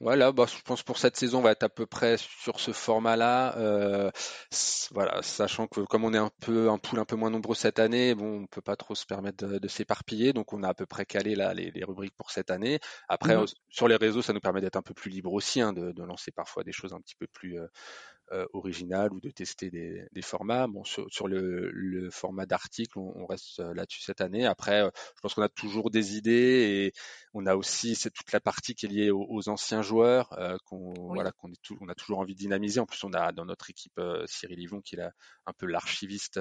Voilà, 0.00 0.30
bah, 0.30 0.46
je 0.46 0.62
pense 0.62 0.84
pour 0.84 0.96
cette 0.98 1.16
saison, 1.16 1.38
on 1.38 1.42
va 1.42 1.50
être 1.50 1.64
à 1.64 1.68
peu 1.68 1.84
près 1.84 2.16
sur 2.18 2.60
ce 2.60 2.72
format-là. 2.72 3.56
Euh, 3.58 4.10
voilà, 4.92 5.22
sachant 5.22 5.66
que 5.66 5.80
comme 5.80 6.04
on 6.04 6.14
est 6.14 6.18
un 6.18 6.30
peu 6.40 6.70
un 6.70 6.78
pool 6.78 7.00
un 7.00 7.04
peu 7.04 7.16
moins 7.16 7.30
nombreux 7.30 7.56
cette 7.56 7.80
année, 7.80 8.14
bon, 8.14 8.42
on 8.42 8.46
peut 8.46 8.60
pas 8.60 8.76
trop 8.76 8.94
se 8.94 9.06
permettre 9.06 9.44
de, 9.46 9.68
s'éparpiller, 9.68 10.32
donc 10.32 10.52
on 10.52 10.62
a 10.62 10.68
à 10.68 10.74
peu 10.74 10.86
près 10.86 11.04
calé 11.04 11.34
là 11.34 11.52
les, 11.52 11.72
rubriques 11.84 12.16
pour 12.16 12.30
cette 12.30 12.50
année. 12.50 12.78
Après, 13.08 13.36
mmh 13.36 13.46
sur 13.70 13.86
les 13.86 13.96
réseaux, 13.96 14.22
ça 14.22 14.32
nous 14.32 14.40
permet 14.40 14.60
d'être 14.60 14.76
un 14.76 14.82
peu 14.82 14.94
plus 14.94 15.10
libre 15.10 15.32
aussi, 15.32 15.60
hein, 15.60 15.72
de, 15.72 16.02
lancer 16.02 16.30
parfois 16.32 16.64
des 16.64 16.72
choses 16.72 16.92
un 16.92 17.00
petit 17.00 17.14
peu 17.14 17.26
plus 17.26 17.58
euh, 17.58 17.66
euh, 18.32 18.46
original 18.52 19.12
ou 19.12 19.20
de 19.20 19.30
tester 19.30 19.70
des, 19.70 20.06
des 20.12 20.22
formats. 20.22 20.66
Bon, 20.66 20.84
sur, 20.84 21.06
sur 21.10 21.28
le, 21.28 21.70
le, 21.70 22.10
format 22.10 22.44
d'article, 22.44 22.98
on, 22.98 23.12
on, 23.16 23.26
reste 23.26 23.60
euh, 23.60 23.72
là-dessus 23.72 24.02
cette 24.02 24.20
année. 24.20 24.44
Après, 24.44 24.82
euh, 24.82 24.90
je 25.16 25.20
pense 25.22 25.34
qu'on 25.34 25.42
a 25.42 25.48
toujours 25.48 25.90
des 25.90 26.16
idées 26.16 26.92
et 26.92 26.92
on 27.32 27.46
a 27.46 27.56
aussi 27.56 27.94
c'est 27.94 28.10
toute 28.10 28.32
la 28.32 28.40
partie 28.40 28.74
qui 28.74 28.86
est 28.86 28.88
liée 28.88 29.10
aux, 29.10 29.26
aux 29.28 29.48
anciens 29.48 29.82
joueurs 29.82 30.32
euh, 30.38 30.58
qu'on 30.66 30.92
voilà 31.14 31.32
qu'on 31.32 31.50
est 31.50 31.62
tout, 31.62 31.78
on 31.80 31.88
a 31.88 31.94
toujours 31.94 32.18
envie 32.18 32.34
de 32.34 32.38
dynamiser. 32.38 32.80
En 32.80 32.86
plus, 32.86 33.02
on 33.04 33.12
a 33.14 33.32
dans 33.32 33.46
notre 33.46 33.70
équipe 33.70 34.00
Cyril 34.26 34.60
Yvon 34.60 34.80
qui 34.80 34.96
est 34.96 34.98
là, 34.98 35.12
un 35.46 35.52
peu 35.52 35.66
l'archiviste 35.66 36.38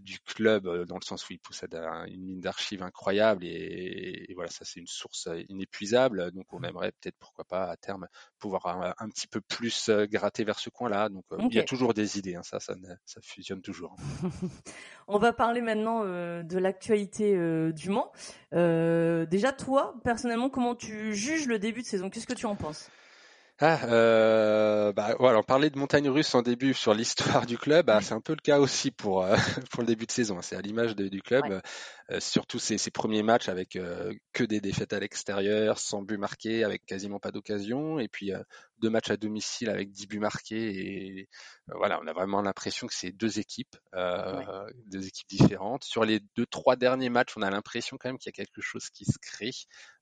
du 0.00 0.20
club 0.20 0.86
dans 0.86 0.96
le 0.96 1.04
sens 1.04 1.28
où 1.28 1.32
il 1.32 1.38
possède 1.38 1.74
une 2.06 2.22
mine 2.24 2.40
d'archives 2.40 2.82
incroyable 2.82 3.44
et, 3.44 4.26
et, 4.28 4.34
voilà 4.34 4.50
ça 4.50 4.64
c'est 4.64 4.80
une 4.80 4.86
source 4.86 5.28
inépuisable. 5.48 6.30
Donc 6.32 6.52
on 6.52 6.60
mmh. 6.60 6.64
aimerait 6.66 6.92
peut-être 6.92 7.16
pourquoi 7.18 7.44
pas 7.44 7.70
à 7.70 7.76
terme 7.76 8.06
pouvoir 8.38 8.66
un, 8.66 8.94
un 8.98 9.08
petit 9.08 9.26
peu 9.26 9.40
plus 9.40 9.90
gratter 9.90 10.44
vers 10.44 10.59
ce 10.60 10.70
coin-là. 10.70 11.08
Donc 11.08 11.24
euh, 11.32 11.38
il 11.50 11.54
y 11.54 11.58
a 11.58 11.64
toujours 11.64 11.94
des 11.94 12.18
idées, 12.18 12.36
hein, 12.36 12.42
ça, 12.42 12.60
ça, 12.60 12.74
ça, 13.04 13.20
fusionne 13.22 13.62
toujours. 13.62 13.96
On 15.08 15.18
va 15.18 15.32
parler 15.32 15.60
maintenant 15.60 16.02
euh, 16.04 16.42
de 16.42 16.58
l'actualité 16.58 17.34
euh, 17.36 17.72
du 17.72 17.90
Mans. 17.90 18.12
déjà, 18.52 19.52
toi, 19.52 19.94
personnellement, 20.04 20.50
comment 20.50 20.74
tu 20.74 21.14
juges 21.14 21.46
le 21.46 21.58
début 21.58 21.82
de 21.82 21.86
saison? 21.86 22.10
Qu'est-ce 22.10 22.26
que 22.26 22.34
tu 22.34 22.46
en 22.46 22.56
penses? 22.56 22.90
Ah, 23.62 23.78
euh, 23.88 24.90
bah, 24.94 25.16
voilà, 25.18 25.40
on 25.40 25.42
parlait 25.42 25.68
de 25.68 25.78
montagne 25.78 26.08
russe 26.08 26.34
en 26.34 26.40
début 26.40 26.72
sur 26.72 26.94
l'histoire 26.94 27.44
du 27.46 27.58
club. 27.58 27.86
Bah, 27.86 28.00
c'est 28.00 28.14
un 28.14 28.20
peu 28.22 28.32
le 28.32 28.40
cas 28.40 28.58
aussi 28.58 28.90
pour 28.90 29.22
euh, 29.22 29.36
pour 29.70 29.82
le 29.82 29.86
début 29.86 30.06
de 30.06 30.12
saison. 30.12 30.40
C'est 30.40 30.56
à 30.56 30.62
l'image 30.62 30.96
du 30.96 31.20
club, 31.20 31.60
euh, 32.10 32.20
surtout 32.20 32.58
ces, 32.58 32.78
ces, 32.78 32.90
premiers 32.90 33.22
matchs 33.22 33.50
avec 33.50 33.78
que 34.32 34.44
des 34.44 34.62
défaites 34.62 34.94
à 34.94 34.98
l'extérieur, 34.98 35.78
sans 35.78 36.00
but 36.00 36.16
marqué, 36.16 36.64
avec 36.64 36.86
quasiment 36.86 37.18
pas 37.18 37.32
d'occasion, 37.32 37.98
et 37.98 38.08
puis 38.08 38.32
deux 38.80 38.90
matchs 38.90 39.10
à 39.10 39.16
domicile 39.16 39.68
avec 39.70 39.90
dix 39.90 40.06
buts 40.06 40.18
marqués. 40.18 40.70
Et 40.70 41.28
voilà, 41.68 42.00
on 42.02 42.06
a 42.06 42.12
vraiment 42.12 42.42
l'impression 42.42 42.86
que 42.86 42.94
c'est 42.94 43.12
deux 43.12 43.38
équipes, 43.38 43.76
deux 43.94 45.06
équipes 45.06 45.28
différentes. 45.28 45.84
Sur 45.84 46.04
les 46.04 46.20
deux 46.36 46.46
trois 46.46 46.76
derniers 46.76 47.10
matchs, 47.10 47.36
on 47.36 47.42
a 47.42 47.50
l'impression 47.50 47.96
quand 47.98 48.08
même 48.08 48.18
qu'il 48.18 48.30
y 48.30 48.34
a 48.34 48.44
quelque 48.44 48.60
chose 48.60 48.90
qui 48.90 49.04
se 49.04 49.18
crée. 49.20 49.50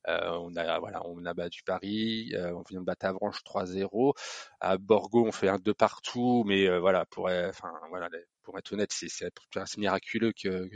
Euh, 0.09 0.31
on 0.41 0.57
a 0.57 0.79
voilà, 0.79 1.03
on 1.07 1.25
a 1.27 1.35
battu 1.35 1.63
Paris, 1.65 2.33
euh, 2.35 2.55
on 2.55 2.63
vient 2.69 2.81
de 2.81 2.85
battre 2.85 3.07
Avranches 3.07 3.43
3-0. 3.45 4.15
À 4.61 4.79
Borgo, 4.79 5.27
on 5.27 5.33
fait 5.33 5.49
un 5.49 5.59
2 5.59 5.75
partout, 5.75 6.45
mais 6.47 6.67
euh, 6.67 6.81
voilà, 6.81 7.05
pour 7.07 7.27
enfin 7.27 7.71
voilà, 7.91 8.09
pour 8.43 8.59
être 8.59 8.73
honnête, 8.73 8.93
c'est 8.93 9.31
miraculeux 9.77 10.33
que, 10.33 10.71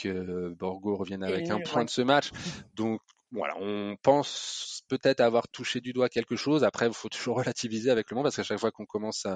que 0.00 0.48
Borgo 0.54 0.96
revienne 0.96 1.22
avec 1.22 1.48
un 1.50 1.60
point 1.60 1.84
de 1.84 1.90
ce 1.90 2.02
match. 2.02 2.30
Donc 2.74 3.00
voilà, 3.32 3.54
on 3.58 3.96
pense 4.02 4.82
peut-être 4.88 5.20
avoir 5.20 5.48
touché 5.48 5.80
du 5.80 5.94
doigt 5.94 6.10
quelque 6.10 6.36
chose. 6.36 6.64
Après, 6.64 6.86
il 6.86 6.92
faut 6.92 7.08
toujours 7.08 7.36
relativiser 7.38 7.90
avec 7.90 8.10
le 8.10 8.14
monde 8.14 8.24
parce 8.24 8.36
qu'à 8.36 8.42
chaque 8.42 8.58
fois 8.60 8.70
qu'on 8.70 8.84
commence 8.84 9.26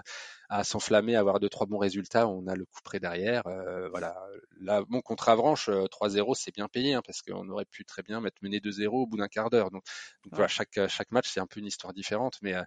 à, 0.51 0.65
s'enflammer, 0.65 1.17
à 1.17 1.21
avoir 1.21 1.41
deux 1.41 1.49
trois 1.49 1.67
bons 1.67 1.79
résultats, 1.79 2.29
on 2.29 2.47
a 2.47 2.55
le 2.55 2.67
coup 2.67 2.81
près 2.85 3.01
derrière. 3.01 3.47
Euh, 3.47 3.89
voilà, 3.89 4.15
là, 4.61 4.83
bon 4.87 5.01
contre 5.01 5.31
Avranches, 5.31 5.71
3-0, 5.71 6.31
euh, 6.31 6.35
c'est 6.35 6.55
bien 6.55 6.69
payé 6.69 6.95
hein, 6.95 7.03
parce 7.05 7.23
qu'on 7.23 7.49
aurait 7.49 7.65
pu 7.65 7.85
très 7.85 8.03
bien 8.03 8.21
mettre 8.21 8.37
mené 8.43 8.59
2-0 8.59 8.89
au 8.89 9.07
bout 9.07 9.17
d'un 9.17 9.29
quart 9.29 9.49
d'heure. 9.49 9.71
Donc, 9.71 9.83
voilà, 10.31 10.49
chaque 10.49 10.79
chaque 10.89 11.11
match 11.11 11.29
c'est 11.29 11.41
un 11.41 11.47
peu 11.47 11.61
une 11.61 11.67
histoire 11.67 11.95
différente, 11.95 12.37
mais 12.43 12.55
euh, 12.55 12.63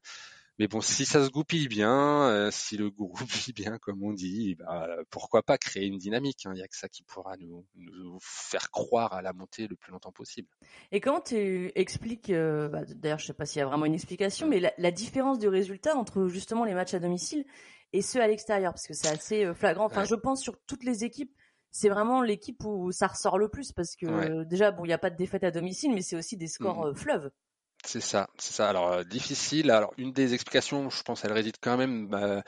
mais 0.60 0.67
bon, 0.67 0.82
si 0.82 1.06
ça 1.06 1.26
se 1.26 1.30
goupille 1.30 1.69
bien, 1.69 2.28
euh, 2.28 2.52
si 2.52 2.76
le 2.76 2.89
goupille 2.91 3.54
bien, 3.54 3.78
comme 3.78 4.04
on 4.04 4.12
dit, 4.12 4.56
bah, 4.56 4.88
pourquoi 5.10 5.41
pas 5.41 5.58
créer 5.58 5.86
une 5.86 5.98
dynamique 5.98 6.45
hein. 6.45 6.52
Il 6.54 6.58
n'y 6.58 6.63
a 6.63 6.67
que 6.67 6.76
ça 6.76 6.89
qui 6.89 7.02
pourra 7.04 7.38
nous, 7.38 7.65
faire 8.22 8.69
croire 8.69 9.13
à 9.13 9.22
la 9.22 9.32
montée 9.32 9.67
le 9.67 9.78
plus 9.78 9.93
longtemps 9.93 10.12
possible. 10.12 10.50
Et 10.91 11.00
comment 11.00 11.22
tu 11.22 11.72
expliques, 11.76 12.30
euh, 12.30 12.67
bah, 12.67 12.82
d'ailleurs 12.86 13.19
je 13.19 13.24
ne 13.24 13.28
sais 13.28 13.34
pas 13.34 13.45
s'il 13.45 13.60
y 13.60 13.62
a 13.62 13.65
vraiment 13.65 13.86
une 13.86 13.93
explication, 13.93 14.48
mais 14.48 14.60
la, 14.78 14.91
différence 14.91 15.39
du 15.39 15.48
résultat 15.48 15.95
entre 15.95 16.28
justement 16.28 16.65
les 16.65 16.74
matchs 16.74 16.93
à 16.93 17.00
domicile 17.00 17.45
et 17.93 18.02
ceux 18.02 18.22
à 18.22 18.28
l'extérieur, 18.28 18.74
parce 18.74 18.86
que 18.86 18.93
c'est 18.93 19.08
assez 19.08 19.45
euh, 19.45 19.54
flagrant. 19.54 19.86
Enfin, 19.86 20.04
je 20.04 20.15
pense 20.15 20.41
sur 20.41 20.60
toutes 20.67 20.84
les 20.84 21.06
équipes, 21.06 21.34
c'est 21.72 21.89
vraiment 21.89 22.22
l'équipe 22.22 22.62
où 22.65 22.91
ça 22.91 23.08
ressort 23.08 23.38
le 23.38 23.48
plus, 23.48 23.72
parce 23.72 23.95
que 23.95 24.43
déjà, 24.43 24.72
bon, 24.72 24.84
il 24.84 24.88
n'y 24.88 24.93
a 24.93 24.98
pas 24.98 25.12
de 25.12 25.15
défaite 25.15 25.43
à 25.43 25.52
domicile, 25.52 25.93
mais 25.93 26.02
c'est 26.02 26.17
aussi 26.17 26.36
des 26.36 26.48
scores 26.48 26.88
mmh. 26.88 26.95
fleuves. 26.95 27.30
C'est 27.86 28.02
ça, 28.02 28.30
c'est 28.38 28.54
ça. 28.54 28.70
Alors 28.70 28.92
euh, 28.92 29.04
difficile. 29.04 29.72
Alors 29.72 29.94
une 29.98 30.12
des 30.12 30.34
explications, 30.34 30.89
je 30.89 31.02
pense, 31.04 31.24
elle 31.26 31.32
réside 31.34 31.56
quand 31.62 31.78
même 31.78 32.08
bah, 32.08 32.44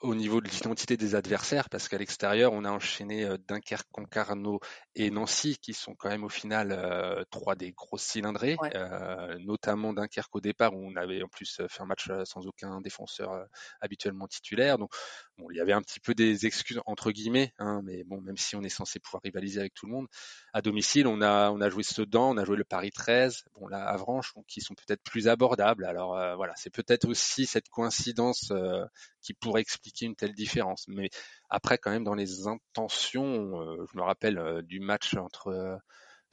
au 0.00 0.14
niveau 0.14 0.40
de 0.40 0.48
l'identité 0.48 0.96
des 0.96 1.14
adversaires, 1.14 1.70
parce 1.70 1.88
qu'à 1.88 1.96
l'extérieur, 1.96 2.52
on 2.52 2.64
a 2.64 2.70
enchaîné 2.70 3.24
euh, 3.24 3.38
Dunkerque, 3.48 3.88
Concarneau 3.90 4.60
et 4.94 5.10
Nancy, 5.10 5.56
qui 5.58 5.72
sont 5.72 5.94
quand 5.94 6.10
même 6.10 6.24
au 6.24 6.28
final 6.28 6.70
euh, 6.72 7.24
trois 7.30 7.54
des 7.54 7.72
grosses 7.72 8.02
cylindrées, 8.02 8.56
euh, 8.74 9.38
notamment 9.38 9.94
Dunkerque 9.94 10.34
au 10.36 10.40
départ, 10.40 10.74
où 10.74 10.86
on 10.86 10.96
avait 10.96 11.22
en 11.22 11.28
plus 11.28 11.62
fait 11.68 11.82
un 11.82 11.86
match 11.86 12.10
sans 12.24 12.46
aucun 12.46 12.80
défenseur 12.82 13.46
habituellement 13.80 14.26
titulaire. 14.26 14.76
Donc, 14.76 14.92
bon, 15.38 15.50
il 15.50 15.56
y 15.56 15.60
avait 15.60 15.72
un 15.72 15.82
petit 15.82 16.00
peu 16.00 16.14
des 16.14 16.46
excuses 16.46 16.80
entre 16.84 17.10
guillemets, 17.10 17.52
hein, 17.58 17.80
mais 17.82 18.04
bon, 18.04 18.20
même 18.20 18.36
si 18.36 18.54
on 18.54 18.62
est 18.62 18.68
censé 18.68 18.98
pouvoir 18.98 19.22
rivaliser 19.22 19.60
avec 19.60 19.72
tout 19.72 19.86
le 19.86 19.92
monde, 19.92 20.08
à 20.52 20.60
domicile, 20.60 21.06
on 21.06 21.22
a 21.22 21.50
on 21.50 21.60
a 21.60 21.70
joué 21.70 21.82
Sedan, 21.82 22.30
on 22.30 22.36
a 22.36 22.44
joué 22.44 22.56
le 22.56 22.64
Paris 22.64 22.90
13, 22.90 23.44
bon 23.54 23.66
là 23.68 23.84
Avranches, 23.86 24.34
qui 24.46 24.60
sont 24.60 24.74
peut-être 24.74 25.02
plus 25.02 25.28
abordables. 25.28 25.86
Alors 25.86 26.10
voilà, 26.36 26.52
c'est 26.56 26.70
peut-être 26.70 27.06
aussi 27.08 27.46
cette 27.46 27.68
coïncidence 27.68 28.52
qui 29.26 29.34
pourrait 29.34 29.60
expliquer 29.60 30.06
une 30.06 30.14
telle 30.14 30.34
différence. 30.34 30.86
Mais 30.86 31.10
après, 31.50 31.78
quand 31.78 31.90
même, 31.90 32.04
dans 32.04 32.14
les 32.14 32.46
intentions, 32.46 33.60
euh, 33.60 33.84
je 33.92 33.98
me 33.98 34.02
rappelle 34.02 34.38
euh, 34.38 34.62
du 34.62 34.78
match 34.78 35.14
entre 35.14 35.48
euh, 35.48 35.76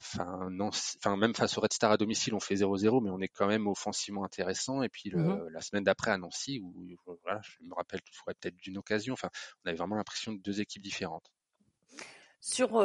Enfin, 0.00 1.16
même 1.16 1.34
face 1.34 1.56
au 1.56 1.62
Red 1.62 1.72
Star 1.72 1.90
à 1.90 1.96
domicile, 1.96 2.34
on 2.34 2.40
fait 2.40 2.56
0-0, 2.56 3.02
mais 3.02 3.08
on 3.10 3.20
est 3.20 3.28
quand 3.28 3.46
même 3.46 3.66
offensivement 3.66 4.22
intéressant. 4.22 4.82
Et 4.82 4.90
puis 4.90 5.10
mmh 5.14 5.48
la 5.50 5.62
semaine 5.62 5.84
d'après 5.84 6.10
à 6.10 6.18
Nancy, 6.18 6.60
où 6.60 6.94
voilà, 7.22 7.40
je 7.42 7.64
me 7.64 7.72
rappelle 7.74 8.02
toutefois 8.02 8.34
peut-être 8.34 8.56
d'une 8.56 8.76
occasion. 8.76 9.14
Enfin, 9.14 9.30
on 9.64 9.68
avait 9.68 9.78
vraiment 9.78 9.96
l'impression 9.96 10.32
de 10.32 10.42
deux 10.42 10.60
équipes 10.60 10.82
différentes. 10.82 11.32
Sur 12.40 12.82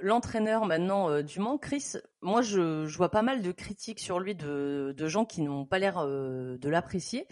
l'entraîneur 0.00 0.64
maintenant 0.64 1.22
du 1.22 1.40
Mans, 1.40 1.58
Chris, 1.58 1.94
moi 2.20 2.40
je, 2.40 2.86
je, 2.86 2.96
vois 2.96 3.10
pas 3.10 3.22
mal 3.22 3.42
de 3.42 3.50
critiques 3.50 3.98
sur 3.98 4.20
lui 4.20 4.36
de, 4.36 4.94
de 4.96 5.06
gens 5.08 5.24
qui 5.24 5.42
n'ont 5.42 5.66
pas 5.66 5.80
l'air 5.80 6.06
de 6.06 6.68
l'apprécier. 6.68 7.26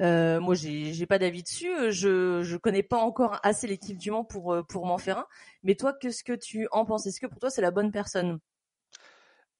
Euh, 0.00 0.40
moi, 0.40 0.54
j'ai 0.54 1.06
pas 1.06 1.18
d'avis 1.18 1.42
dessus. 1.42 1.70
Je 1.90 2.42
je 2.42 2.56
connais 2.56 2.82
pas 2.82 2.98
encore 2.98 3.38
assez 3.42 3.66
l'équipe 3.66 3.98
du 3.98 4.10
Mans 4.10 4.24
pour 4.24 4.54
euh, 4.54 4.62
pour 4.62 4.86
m'en 4.86 4.98
faire 4.98 5.18
un. 5.18 5.26
Mais 5.62 5.74
toi, 5.74 5.92
qu'est-ce 5.92 6.24
que 6.24 6.32
tu 6.32 6.66
en 6.72 6.84
penses? 6.84 7.06
Est-ce 7.06 7.20
que 7.20 7.26
pour 7.26 7.38
toi, 7.38 7.50
c'est 7.50 7.62
la 7.62 7.70
bonne 7.70 7.92
personne? 7.92 8.38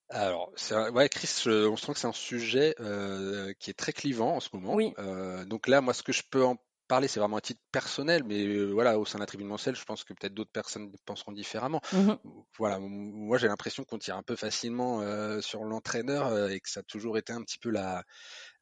Alors, 0.09 0.51
ouais, 0.93 1.09
Chris, 1.09 1.43
on 1.47 1.75
sent 1.75 1.93
que 1.93 1.99
c'est 1.99 2.07
un 2.07 2.11
sujet 2.11 2.75
euh, 2.79 3.53
qui 3.59 3.71
est 3.71 3.73
très 3.73 3.93
clivant 3.93 4.35
en 4.35 4.39
ce 4.39 4.49
moment. 4.53 4.75
Oui. 4.75 4.93
Euh, 4.99 5.43
donc 5.45 5.67
là, 5.67 5.81
moi, 5.81 5.93
ce 5.93 6.03
que 6.03 6.11
je 6.11 6.21
peux 6.29 6.43
en 6.43 6.57
parler, 6.87 7.07
c'est 7.07 7.19
vraiment 7.19 7.37
un 7.37 7.41
titre 7.41 7.61
personnel, 7.71 8.23
mais 8.23 8.65
voilà, 8.65 8.99
au 8.99 9.05
sein 9.05 9.17
de 9.17 9.23
la 9.23 9.25
tribune 9.25 9.47
Mancel, 9.47 9.75
je 9.75 9.83
pense 9.83 10.03
que 10.03 10.13
peut-être 10.13 10.33
d'autres 10.33 10.51
personnes 10.51 10.91
penseront 11.05 11.31
différemment. 11.31 11.81
Mmh 11.91 12.13
voilà, 12.57 12.77
moi 12.79 13.37
j'ai 13.37 13.47
l'impression 13.47 13.83
qu'on 13.83 13.97
tire 13.97 14.15
un 14.15 14.21
peu 14.23 14.35
facilement 14.35 15.01
sur 15.41 15.63
l'entraîneur 15.63 16.49
et 16.49 16.59
que 16.59 16.69
ça 16.69 16.81
a 16.81 16.83
toujours 16.83 17.17
été 17.17 17.33
un 17.33 17.41
petit 17.41 17.57
peu 17.57 17.71
la, 17.71 18.03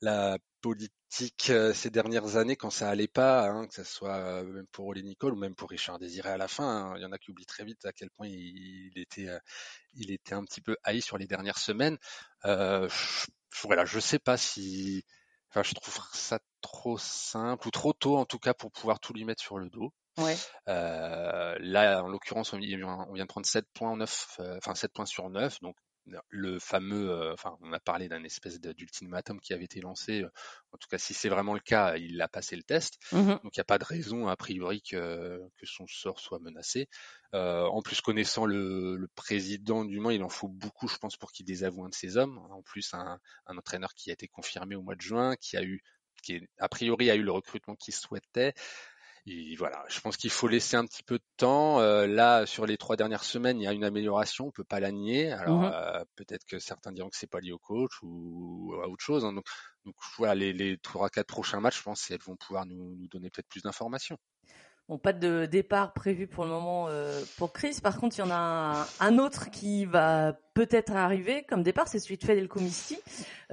la 0.01 0.38
politique 0.62 1.51
ces 1.73 1.89
dernières 1.89 2.38
années 2.38 2.55
quand 2.55 2.69
ça 2.69 2.89
allait 2.89 3.07
pas, 3.07 3.49
hein, 3.49 3.67
que 3.67 3.73
ce 3.73 3.84
soit 3.84 4.43
même 4.43 4.67
pour 4.71 4.88
Oli 4.88 5.03
Nicole 5.03 5.34
ou 5.34 5.38
même 5.38 5.55
pour 5.55 5.69
Richard 5.69 5.99
Désiré 5.99 6.29
à 6.29 6.38
la 6.38 6.47
fin. 6.47 6.91
Hein. 6.91 6.93
Il 6.97 7.01
y 7.01 7.05
en 7.05 7.12
a 7.12 7.17
qui 7.17 7.31
oublient 7.31 7.45
très 7.45 7.65
vite 7.65 7.86
à 7.86 7.91
quel 7.91 8.10
point 8.12 8.27
il, 8.27 8.93
était, 8.95 9.27
il 9.93 10.12
était 10.12 10.34
un 10.34 10.43
petit 10.43 10.62
peu 10.62 10.77
haï 10.84 11.01
sur 11.01 11.17
les 11.17 11.27
dernières 11.27 11.57
semaines. 11.57 11.97
Euh, 12.45 12.88
je, 12.88 13.27
voilà, 13.63 13.86
je 13.86 13.99
sais 13.99 14.19
pas 14.19 14.38
si, 14.38 15.03
enfin, 15.51 15.63
je 15.63 15.73
trouve 15.73 15.99
ça 16.13 16.39
trop 16.61 16.97
simple 16.97 17.67
ou 17.67 17.71
trop 17.71 17.93
tôt 17.93 18.17
en 18.17 18.25
tout 18.25 18.39
cas 18.39 18.53
pour 18.53 18.71
pouvoir 18.71 18.99
tout 18.99 19.13
lui 19.13 19.25
mettre 19.25 19.43
sur 19.43 19.57
le 19.57 19.69
dos. 19.69 19.93
Ouais. 20.17 20.35
Euh, 20.67 21.55
là, 21.59 22.03
en 22.03 22.07
l'occurrence, 22.07 22.53
on, 22.53 22.59
vient 22.59 22.77
de 22.77 23.25
prendre 23.25 23.45
7 23.45 23.65
points 23.73 23.95
9, 23.95 24.39
enfin 24.57 24.75
7 24.75 24.91
points 24.93 25.05
sur 25.05 25.29
9, 25.29 25.59
donc 25.61 25.75
le 26.29 26.59
fameux, 26.59 27.09
euh, 27.09 27.33
enfin, 27.33 27.57
on 27.61 27.73
a 27.73 27.79
parlé 27.79 28.07
d'un 28.07 28.23
espèce 28.23 28.59
d'ultimatum 28.59 29.39
qui 29.39 29.53
avait 29.53 29.65
été 29.65 29.81
lancé. 29.81 30.23
Euh, 30.23 30.29
en 30.71 30.77
tout 30.77 30.87
cas, 30.89 30.97
si 30.97 31.13
c'est 31.13 31.29
vraiment 31.29 31.53
le 31.53 31.59
cas, 31.59 31.97
il 31.97 32.19
a 32.21 32.27
passé 32.27 32.55
le 32.55 32.63
test. 32.63 32.97
Mmh 33.11 33.27
Donc, 33.43 33.55
il 33.55 33.59
n'y 33.59 33.61
a 33.61 33.65
pas 33.65 33.77
de 33.77 33.85
raison, 33.85 34.27
a 34.27 34.35
priori, 34.35 34.81
que, 34.81 35.41
que 35.57 35.65
son 35.65 35.85
sort 35.87 36.19
soit 36.19 36.39
menacé. 36.39 36.87
Euh, 37.33 37.65
en 37.65 37.81
plus, 37.81 38.01
connaissant 38.01 38.45
le, 38.45 38.95
le, 38.95 39.07
président 39.15 39.85
du 39.85 39.99
Mans, 39.99 40.09
il 40.09 40.23
en 40.23 40.29
faut 40.29 40.49
beaucoup, 40.49 40.87
je 40.87 40.97
pense, 40.97 41.17
pour 41.17 41.31
qu'il 41.31 41.45
désavoue 41.45 41.85
un 41.85 41.89
de 41.89 41.95
ses 41.95 42.17
hommes. 42.17 42.37
En 42.49 42.61
plus, 42.61 42.93
un, 42.93 43.19
un, 43.47 43.57
entraîneur 43.57 43.93
qui 43.93 44.09
a 44.09 44.13
été 44.13 44.27
confirmé 44.27 44.75
au 44.75 44.81
mois 44.81 44.95
de 44.95 45.01
juin, 45.01 45.35
qui 45.35 45.57
a 45.57 45.63
eu 45.63 45.81
qui 46.21 46.47
a 46.59 46.69
priori 46.69 47.09
a 47.09 47.15
eu 47.15 47.23
le 47.23 47.31
recrutement 47.31 47.75
qu'il 47.75 47.95
souhaitait, 47.95 48.53
voilà, 49.57 49.86
je 49.88 49.99
pense 49.99 50.17
qu'il 50.17 50.31
faut 50.31 50.47
laisser 50.47 50.75
un 50.75 50.86
petit 50.86 51.03
peu 51.03 51.17
de 51.17 51.23
temps. 51.38 51.79
Euh, 51.79 52.07
là, 52.07 52.45
sur 52.45 52.65
les 52.65 52.77
trois 52.77 52.95
dernières 52.95 53.23
semaines, 53.23 53.60
il 53.60 53.63
y 53.63 53.67
a 53.67 53.73
une 53.73 53.84
amélioration, 53.84 54.47
on 54.47 54.51
peut 54.51 54.63
pas 54.63 54.79
la 54.79 54.91
nier. 54.91 55.31
Alors 55.31 55.62
mmh 55.62 55.71
euh, 55.73 56.03
peut-être 56.15 56.45
que 56.45 56.60
certains 56.60 56.91
diront 56.91 57.10
que 57.10 57.17
c'est 57.17 57.29
pas 57.29 57.39
lié 57.39 57.51
au 57.51 57.60
coach 57.60 57.91
ou 58.01 58.73
à 58.84 58.88
autre 58.88 59.03
chose. 59.03 59.23
Hein. 59.23 59.34
Donc, 59.34 59.45
donc 59.86 59.95
voilà, 60.17 60.36
les, 60.36 60.77
3 60.77 61.10
quatre 61.10 61.27
prochains 61.27 61.60
matchs, 61.60 61.77
je 61.77 61.84
pense 61.84 62.05
qu'elles 62.05 62.21
vont 62.21 62.36
pouvoir 62.36 62.65
nous, 62.65 62.95
nous 62.95 63.07
donner 63.07 63.29
peut-être 63.29 63.47
plus 63.47 63.62
d'informations. 63.62 64.17
Bon, 64.91 64.97
pas 64.97 65.13
de 65.13 65.45
départ 65.45 65.93
prévu 65.93 66.27
pour 66.27 66.43
le 66.43 66.49
moment 66.49 66.88
euh, 66.89 67.21
pour 67.38 67.54
Chris. 67.54 67.77
Par 67.82 67.97
contre, 67.97 68.17
il 68.17 68.19
y 68.19 68.23
en 68.25 68.30
a 68.30 68.86
un, 68.99 69.17
autre 69.19 69.49
qui 69.49 69.86
va 69.86 70.34
peut-être 70.54 70.91
arriver 70.91 71.45
comme 71.47 71.63
départ, 71.63 71.88
c'est 71.88 71.99
celui 71.99 72.17
de 72.17 72.25
Fedel 72.25 72.49
Comisti. 72.49 72.99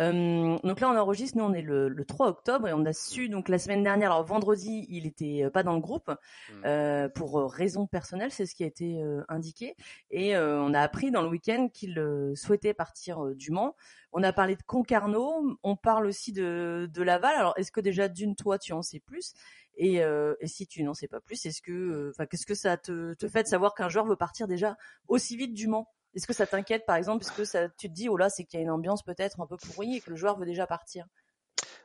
Euh, 0.01 0.59
donc 0.65 0.81
là, 0.81 0.91
on 0.91 0.97
enregistre, 0.97 1.39
nous 1.39 1.45
on 1.45 1.53
est 1.53 1.63
le, 1.63 1.89
le, 1.89 2.05
3 2.05 2.29
octobre 2.29 2.67
et 2.67 2.73
on 2.73 2.85
a 2.85 2.93
su 2.93 3.29
donc 3.29 3.49
la 3.49 3.59
semaine 3.59 3.85
dernière, 3.85 4.11
alors 4.11 4.25
vendredi, 4.25 4.87
il 4.89 5.07
était 5.07 5.45
euh, 5.45 5.51
pas 5.51 5.63
dans 5.63 5.75
le 5.75 5.81
groupe 5.81 6.09
mmh. 6.09 6.55
euh, 6.65 7.09
pour 7.09 7.53
raisons 7.53 7.87
personnelles, 7.87 8.33
c'est 8.33 8.47
ce 8.47 8.57
qui 8.57 8.65
a 8.65 8.67
été 8.67 9.01
euh, 9.01 9.23
indiqué. 9.29 9.77
Et 10.11 10.37
euh, 10.37 10.61
on 10.61 10.75
a 10.75 10.81
appris 10.81 11.13
dans 11.13 11.23
le 11.23 11.29
week-end 11.29 11.69
qu'il 11.73 12.03
souhaitait 12.35 12.75
partir 12.75 13.25
du 13.37 13.53
Mans. 13.53 13.77
On 14.13 14.23
a 14.23 14.33
parlé 14.33 14.57
de 14.57 14.63
Concarneau, 14.63 15.57
on 15.63 15.77
parle 15.77 16.07
aussi 16.07 16.33
de, 16.33 16.91
de 16.93 17.03
Laval. 17.03 17.37
Alors 17.37 17.55
est-ce 17.57 17.71
que 17.71 17.81
déjà 17.81 18.09
d'une 18.09 18.35
toi 18.35 18.59
tu 18.59 18.73
en 18.73 18.83
sais 18.83 19.01
plus? 19.01 19.35
Et, 19.79 20.03
euh, 20.03 20.35
et, 20.41 20.49
si 20.49 20.67
tu 20.67 20.83
n'en 20.83 20.93
sais 20.93 21.07
pas 21.07 21.21
plus, 21.21 21.47
est-ce 21.47 21.63
que, 21.63 21.73
euh, 21.73 22.27
qu'est-ce 22.29 22.47
que 22.47 22.55
ça 22.55 22.77
te, 22.77 23.15
te 23.15 23.29
fait 23.29 23.45
de 23.45 23.49
savoir 23.49 23.75
qu'un 23.75 23.89
joueur 23.89 24.07
veut 24.07 24.17
partir 24.17 24.49
déjà 24.49 24.77
aussi 25.07 25.37
vite 25.37 25.55
du 25.55 25.69
Mans? 25.69 25.89
Est-ce 26.15 26.27
que 26.27 26.33
ça 26.33 26.47
t'inquiète, 26.47 26.85
par 26.85 26.97
exemple, 26.97 27.25
parce 27.25 27.37
que 27.37 27.45
ça, 27.45 27.69
tu 27.69 27.89
te 27.89 27.95
dis, 27.95 28.09
oh 28.09 28.17
là, 28.17 28.29
c'est 28.29 28.45
qu'il 28.45 28.59
y 28.59 28.61
a 28.61 28.65
une 28.65 28.71
ambiance 28.71 29.05
peut-être 29.05 29.41
un 29.41 29.47
peu 29.47 29.57
pourrie 29.57 29.97
et 29.97 30.01
que 30.01 30.11
le 30.11 30.17
joueur 30.17 30.37
veut 30.37 30.47
déjà 30.47 30.67
partir? 30.67 31.07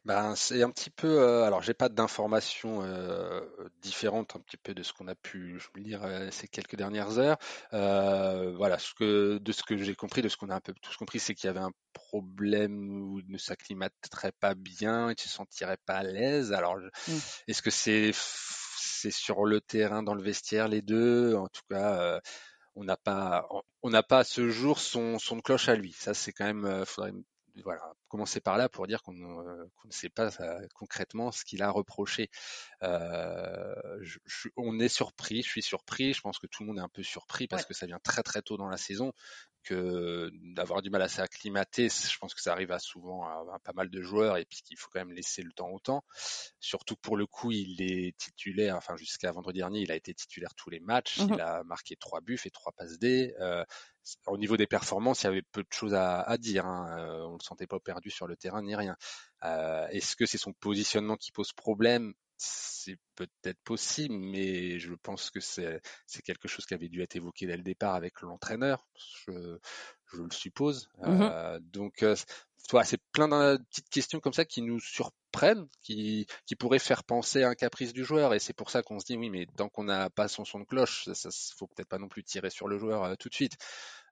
Ben, 0.06 0.36
c'est 0.36 0.62
un 0.64 0.70
petit 0.70 0.90
peu. 0.90 1.22
Euh, 1.22 1.44
alors, 1.44 1.62
j'ai 1.62 1.74
pas 1.74 1.88
d'informations 1.88 2.84
euh, 2.84 3.40
différentes 3.82 4.36
un 4.36 4.40
petit 4.40 4.58
peu 4.58 4.74
de 4.74 4.84
ce 4.84 4.92
qu'on 4.92 5.08
a 5.08 5.16
pu 5.16 5.60
lire 5.76 6.04
euh, 6.04 6.30
ces 6.30 6.50
quelques 6.50 6.76
dernières 6.76 7.20
heures. 7.20 7.38
Euh, 7.72 8.54
voilà, 8.58 8.78
ce 8.80 8.94
que, 8.94 9.38
de 9.38 9.52
ce 9.54 9.64
que 9.64 9.78
j'ai 9.78 9.96
compris, 9.96 10.22
de 10.22 10.28
ce 10.28 10.36
qu'on 10.36 10.50
a 10.50 10.56
un 10.56 10.60
peu 10.60 10.74
tous 10.82 10.98
compris, 10.98 11.20
c'est 11.20 11.34
qu'il 11.34 11.48
y 11.48 11.50
avait 11.50 11.62
un 11.62 11.72
problème 11.94 13.02
où 13.02 13.20
il 13.20 13.32
ne 13.32 13.38
s'acclimaterait 13.38 14.34
pas 14.34 14.56
bien, 14.56 15.08
il 15.08 15.16
ne 15.16 15.20
se 15.20 15.30
sentirait 15.30 15.78
pas 15.86 15.96
à 15.96 16.04
l'aise. 16.04 16.52
Alors, 16.52 16.76
mmh. 16.76 17.12
est-ce 17.48 17.62
que 17.62 17.72
c'est 17.72 18.12
c'est 18.14 19.12
sur 19.12 19.46
le 19.46 19.62
terrain, 19.62 20.04
dans 20.04 20.16
le 20.16 20.24
vestiaire, 20.24 20.68
les 20.68 20.82
deux? 20.82 21.36
En 21.36 21.48
tout 21.48 21.62
cas 21.70 22.20
on 22.76 22.84
n'a 22.84 22.98
pas 22.98 23.48
on 23.82 23.90
n'a 23.90 24.04
pas 24.04 24.20
à 24.20 24.24
ce 24.24 24.50
jour 24.50 24.80
son 24.80 25.20
son 25.20 25.38
de 25.38 25.42
cloche 25.42 25.70
à 25.70 25.76
lui. 25.76 25.94
Ça 25.94 26.14
c'est 26.14 26.32
quand 26.32 26.46
même 26.46 26.86
faudrait 26.86 27.14
voilà, 27.64 27.94
commencer 28.14 28.42
par 28.42 28.58
là 28.58 28.70
pour 28.70 28.86
dire 28.86 29.02
qu'on 29.02 29.14
ne 29.14 29.66
sait 29.90 30.10
pas 30.10 30.30
concrètement 30.76 31.32
ce 31.32 31.44
qu'il 31.44 31.64
a 31.64 31.72
reproché. 31.72 32.30
Euh, 32.84 33.74
je, 34.02 34.50
on 34.56 34.80
est 34.80 34.88
surpris, 34.88 35.42
je 35.42 35.50
suis 35.50 35.64
surpris, 35.64 36.14
je 36.14 36.22
pense 36.22 36.38
que 36.38 36.46
tout 36.46 36.62
le 36.62 36.68
monde 36.68 36.78
est 36.78 36.84
un 36.84 36.90
peu 36.90 37.02
surpris 37.02 37.48
parce 37.48 37.66
que 37.66 37.74
ça 37.74 37.88
vient 37.88 37.98
très 38.04 38.22
très 38.22 38.44
tôt 38.44 38.56
dans 38.56 38.70
la 38.70 38.78
saison 38.78 39.14
que 39.64 40.30
d'avoir 40.54 40.82
du 40.82 40.90
mal 40.90 41.02
à 41.02 41.08
s'acclimater, 41.08 41.88
je 41.90 42.18
pense 42.20 42.34
que 42.34 42.42
ça 42.42 42.52
arrive 42.52 42.72
à 42.72 42.80
souvent 42.80 43.24
à, 43.24 43.60
pas 43.64 43.72
mal 43.74 43.90
de 43.90 44.02
joueurs 44.02 44.38
et 44.38 44.46
puis 44.46 44.62
qu'il 44.62 44.78
faut 44.78 44.90
quand 44.92 45.00
même 45.00 45.14
laisser 45.16 45.42
le 45.42 45.52
temps 45.54 45.70
au 45.70 45.80
temps. 45.80 46.04
Surtout 46.60 46.98
pour 46.98 47.18
le 47.18 47.26
coup, 47.26 47.52
il 47.52 47.82
est 47.82 48.16
titulaire, 48.18 48.76
enfin 48.76 48.96
jusqu'à 48.98 49.32
vendredi 49.32 49.60
dernier, 49.60 49.80
il 49.80 49.92
a 49.92 49.96
été 49.96 50.14
titulaire 50.14 50.54
tous 50.56 50.70
les 50.70 50.82
matchs, 50.82 51.20
mmh 51.20 51.34
il 51.34 51.42
a 51.42 51.64
marqué 51.64 51.96
trois 51.96 52.22
buts 52.22 52.40
et 52.46 52.52
trois 52.52 52.74
passes 52.74 53.00
D. 53.00 53.34
Euh, 53.40 53.64
au 54.28 54.38
niveau 54.38 54.58
des 54.58 54.68
performances, 54.68 55.24
il 55.24 55.26
y 55.26 55.28
avait 55.28 55.42
peu 55.42 55.62
de 55.62 55.72
choses 55.72 55.94
à, 55.94 56.20
à 56.22 56.38
dire. 56.38 56.66
Hein. 56.66 56.98
Euh, 57.00 57.26
on 57.28 57.34
le 57.34 57.44
sentait 57.44 57.68
pas 57.68 57.80
perdu 57.80 58.03
sur 58.12 58.28
le 58.28 58.36
terrain 58.36 58.62
ni 58.62 58.76
rien. 58.76 58.96
Euh, 59.44 59.88
Est-ce 59.88 60.16
que 60.16 60.26
c'est 60.26 60.38
son 60.38 60.54
positionnement 60.54 61.18
qui 61.18 61.32
pose 61.32 61.54
problème? 61.54 62.14
C'est 62.38 62.98
peut-être 63.16 63.62
possible, 63.64 64.16
mais 64.16 64.80
je 64.80 64.94
pense 64.94 65.30
que 65.30 65.40
c'est 65.40 65.82
quelque 66.24 66.48
chose 66.48 66.66
qui 66.66 66.74
avait 66.74 66.90
dû 66.90 67.02
être 67.02 67.16
évoqué 67.16 67.46
dès 67.46 67.56
le 67.56 67.64
départ 67.64 67.96
avec 67.96 68.22
l'entraîneur, 68.22 68.86
je, 69.28 69.58
je, 70.08 70.22
le 70.22 70.32
suppose. 70.32 70.90
Mmh 70.98 71.22
euh, 71.22 71.60
donc, 71.62 72.04
euh, 72.04 72.16
c'est 72.84 73.02
plein 73.12 73.28
de 73.28 73.64
petites 73.70 73.90
questions 73.90 74.20
comme 74.20 74.34
ça 74.34 74.46
qui 74.46 74.62
nous 74.62 74.80
surprennent, 74.80 75.23
qui, 75.82 76.28
qui 76.46 76.56
pourraient 76.56 76.80
faire 76.80 77.04
penser 77.04 77.44
à 77.44 77.50
un 77.50 77.56
caprice 77.56 77.94
du 77.94 78.04
joueur. 78.04 78.34
Et 78.34 78.40
c'est 78.40 78.54
pour 78.54 78.70
ça 78.70 78.82
qu'on 78.82 79.00
se 79.00 79.06
dit, 79.06 79.18
oui, 79.18 79.30
mais 79.30 79.46
tant 79.58 79.70
qu'on 79.70 79.84
n'a 79.84 80.10
pas 80.10 80.28
son 80.28 80.46
son 80.46 80.60
de 80.60 80.66
cloche, 80.66 81.06
ça, 81.06 81.32
ça 81.32 81.54
faut 81.58 81.68
peut-être 81.68 81.90
pas 81.90 82.00
non 82.00 82.08
plus 82.08 82.24
tirer 82.24 82.50
sur 82.50 82.68
le 82.68 82.78
joueur 82.78 83.04
euh, 83.04 83.16
tout 83.16 83.30
de 83.30 83.34
suite. 83.34 83.58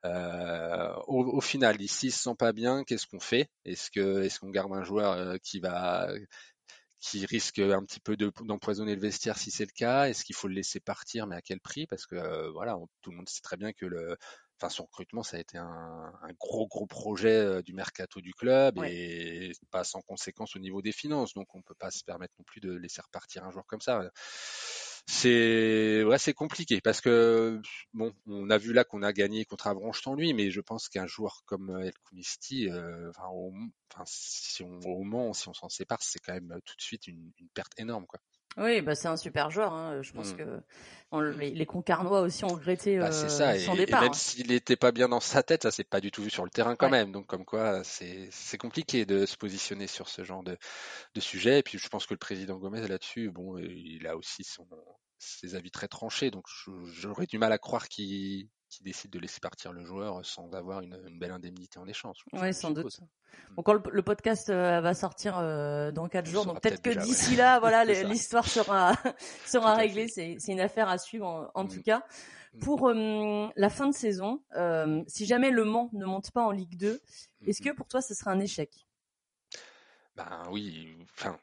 Euh, 0.06 0.94
au, 1.08 1.42
final, 1.42 1.82
ici, 1.82 2.08
il 2.08 2.12
se 2.12 2.24
sent 2.24 2.36
pas 2.38 2.54
bien. 2.54 2.84
Qu'est-ce 2.84 3.08
qu'on 3.08 3.20
fait? 3.20 3.50
Est-ce 3.66 3.92
que 3.92 4.24
est-ce 4.24 4.40
qu'on 4.40 4.50
garde 4.50 4.74
un 4.74 4.84
joueur 4.84 5.14
euh, 5.14 5.38
qui 5.44 5.60
va 5.60 6.10
qui 7.00 7.26
risque 7.26 7.60
un 7.60 7.84
petit 7.84 8.00
peu 8.00 8.16
d'empoisonner 8.16 8.96
le 8.96 9.02
vestiaire 9.02 9.38
si 9.38 9.52
c'est 9.52 9.66
le 9.66 9.72
cas? 9.76 10.08
Est-ce 10.08 10.24
qu'il 10.24 10.36
faut 10.36 10.48
le 10.48 10.54
laisser 10.56 10.80
partir, 10.80 11.28
mais 11.28 11.36
à 11.36 11.42
quel 11.42 11.60
prix? 11.60 11.88
Parce 11.88 12.06
que 12.06 12.50
voilà, 12.52 12.78
tout 13.02 13.12
le 13.12 13.18
monde 13.18 13.30
sait 13.30 13.42
très 13.42 13.58
bien 13.58 13.74
que 13.74 13.86
le, 13.86 14.18
enfin 14.62 14.70
son 14.70 14.84
recrutement 14.84 15.24
ça 15.24 15.38
a 15.38 15.40
été 15.40 15.58
un, 15.58 16.14
un 16.22 16.34
gros 16.40 16.68
gros 16.68 16.86
projet 16.86 17.36
euh, 17.36 17.62
du 17.62 17.74
mercato 17.74 18.22
du 18.22 18.34
club 18.34 18.78
ouais. 18.78 18.94
et 18.94 19.52
pas 19.72 19.84
sans 19.84 20.02
conséquence 20.02 20.56
au 20.56 20.60
niveau 20.60 20.82
des 20.82 20.92
finances. 20.92 21.34
Donc 21.34 21.54
on 21.56 21.62
peut 21.62 21.76
pas 21.76 21.92
se 21.92 22.04
permettre 22.04 22.34
non 22.38 22.46
plus 22.46 22.62
de 22.62 22.72
laisser 22.72 23.02
repartir 23.02 23.44
un 23.44 23.52
joueur 23.52 23.66
comme 23.66 23.82
ça 23.82 24.02
c'est 25.08 26.04
ouais, 26.04 26.18
c'est 26.18 26.34
compliqué 26.34 26.80
parce 26.82 27.02
que 27.02 27.62
bon, 27.94 28.14
on 28.28 28.50
a 28.50 28.58
vu 28.58 28.74
là 28.74 28.84
qu'on 28.84 29.04
a 29.04 29.14
gagné 29.14 29.46
contre 29.46 29.68
Avranches 29.68 30.02
sans 30.02 30.16
lui, 30.16 30.34
mais 30.34 30.52
je 30.52 30.62
pense 30.62 30.90
qu'un 30.90 31.08
joueur 31.08 31.44
comme 31.46 31.70
euh, 31.72 31.86
El 31.86 31.94
Koumisti, 32.04 32.70
euh, 32.70 33.10
enfin, 33.10 33.28
au, 33.34 33.54
enfin, 33.92 34.04
si 34.06 34.64
on 34.64 34.80
au 34.86 35.04
Mans, 35.04 35.34
si 35.34 35.48
on 35.50 35.54
s'en 35.54 35.70
sépare, 35.70 36.02
c'est 36.02 36.20
quand 36.20 36.34
même 36.34 36.60
tout 36.66 36.76
de 36.76 36.82
suite 36.82 37.08
une, 37.08 37.32
une 37.40 37.50
perte 37.50 37.74
énorme, 37.80 38.06
quoi. 38.06 38.20
Oui, 38.58 38.82
bah 38.82 38.96
c'est 38.96 39.08
un 39.08 39.18
super 39.18 39.50
joueur. 39.50 39.74
Hein. 39.74 40.02
Je 40.02 40.12
pense 40.12 40.34
mmh. 40.34 40.38
que 40.38 40.62
on, 41.12 41.20
les, 41.20 41.52
les, 41.52 41.66
Concarnois 41.66 42.22
aussi 42.22 42.46
ont 42.46 42.50
regretté 42.50 42.98
bah, 42.98 43.08
euh, 43.08 43.12
ça. 43.12 43.58
son 43.60 43.74
et, 43.74 43.78
départ. 43.78 44.02
Et 44.02 44.06
même 44.06 44.12
hein. 44.12 44.18
s'il 44.18 44.48
n'était 44.48 44.76
pas 44.76 44.92
bien 44.92 45.10
dans 45.10 45.20
sa 45.20 45.44
tête, 45.44 45.64
ça 45.64 45.72
s'est 45.72 45.84
pas 45.84 46.00
du 46.00 46.12
tout 46.12 46.24
vu 46.24 46.30
sur 46.30 46.44
le 46.44 46.50
terrain 46.50 46.76
quand 46.76 46.86
ouais. 46.86 46.92
même. 46.92 47.12
Donc 47.12 47.28
comme 47.28 47.46
quoi, 47.46 47.84
c'est 47.84 48.30
c'est 48.32 48.58
compliqué 48.58 49.06
de 49.06 49.26
se 49.26 49.38
positionner 49.38 49.88
sur 49.88 50.10
ce 50.10 50.24
genre 50.24 50.44
de, 50.44 50.58
de 51.14 51.20
sujet. 51.22 51.60
Et 51.60 51.64
puis 51.64 51.78
je 51.78 51.88
pense 51.90 52.06
que 52.06 52.14
le 52.14 52.20
président 52.20 52.58
Gomez 52.58 52.88
là-dessus, 52.88 53.30
bon, 53.30 53.58
il 53.58 54.06
a 54.08 54.16
aussi 54.16 54.44
son 54.44 54.68
ses 55.18 55.56
avis 55.56 55.72
très 55.72 55.88
tranchés, 55.88 56.32
donc 56.32 56.46
j'aurais 56.86 57.28
du 57.28 57.38
mal 57.38 57.52
à 57.52 57.60
croire 57.60 57.88
qu'il 57.88 58.50
qu 58.72 58.84
décide 58.84 59.12
de 59.12 59.20
laisser 59.20 59.40
partir 59.40 59.74
le 59.74 59.84
joueur 59.84 60.26
sans 60.26 60.54
avoir 60.54 60.82
une, 60.82 60.98
une 61.08 61.20
belle 61.20 61.32
indemnité 61.32 61.78
en 61.80 61.88
échange. 61.88 62.24
Oui, 62.34 62.54
sans 62.54 62.72
doute. 62.72 63.00
Mmh. 63.00 63.06
Bon, 63.56 63.64
quand 63.64 63.74
le, 63.74 63.82
le 63.92 64.02
podcast 64.02 64.50
euh, 64.50 64.82
va 64.82 64.94
sortir 64.94 65.38
euh, 65.38 65.92
dans 65.92 66.08
quatre 66.08 66.28
jours, 66.30 66.46
donc 66.46 66.62
peut-être 66.62 66.82
peut 66.82 66.94
que 66.94 67.00
d'ici 67.00 67.32
ouais. 67.32 67.38
là, 67.38 67.60
voilà, 67.62 67.84
l'histoire 67.86 68.48
sera 68.48 68.94
sera 69.46 69.76
réglée. 69.76 70.08
C'est 70.08 70.38
une 70.48 70.62
affaire 70.62 70.88
à 70.88 70.98
suivre 70.98 71.28
en, 71.28 71.52
en 71.54 71.64
mmh. 71.66 71.70
tout 71.70 71.82
cas. 71.82 72.04
Mmh. 72.54 72.60
Pour 72.60 72.90
euh, 72.90 73.48
la 73.56 73.70
fin 73.70 73.88
de 73.88 73.94
saison, 73.94 74.42
si 75.08 75.26
jamais 75.26 75.52
le 75.52 75.66
Mans 75.66 75.90
ne 75.94 76.06
monte 76.06 76.32
pas 76.32 76.42
en 76.42 76.52
Ligue 76.52 76.78
2, 76.78 77.02
est-ce 77.48 77.62
que 77.62 77.74
pour 77.74 77.88
toi 77.88 78.02
ce 78.02 78.14
serait 78.14 78.32
un 78.32 78.40
échec? 78.40 78.88
Ben 80.16 80.44
oui, 80.50 80.98
enfin 81.14 81.38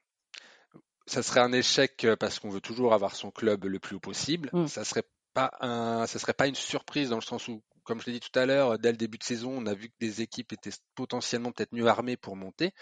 ça 1.07 1.23
serait 1.23 1.41
un 1.41 1.53
échec 1.53 2.07
parce 2.21 2.39
qu'on 2.39 2.51
veut 2.51 2.61
toujours 2.61 2.93
avoir 2.93 3.15
son 3.15 3.31
club 3.31 3.65
le 3.65 3.79
plus 3.79 3.97
haut 3.97 4.01
possible. 4.01 4.51
Ça 4.67 4.85
serait 4.85 5.05
pas 5.35 5.53
un, 5.61 6.07
ça 6.07 6.19
serait 6.19 6.35
pas 6.35 6.47
une 6.47 6.55
surprise 6.55 7.11
dans 7.11 7.17
le 7.17 7.23
sens 7.23 7.49
où, 7.49 7.63
comme 7.85 8.01
je 8.01 8.07
l'ai 8.07 8.13
dit 8.13 8.21
tout 8.21 8.39
à 8.39 8.47
l'heure, 8.47 8.79
dès 8.79 8.91
le 8.91 8.97
début 8.97 9.19
de 9.19 9.25
saison, 9.25 9.53
on 9.57 9.67
a 9.67 9.75
vu 9.75 9.89
que 9.89 9.95
des 10.01 10.23
équipes 10.23 10.53
étaient 10.53 10.77
potentiellement 10.95 11.53
peut-être 11.53 11.73
mieux 11.73 11.87
armées 11.87 12.17
pour 12.17 12.37
monter. 12.37 12.73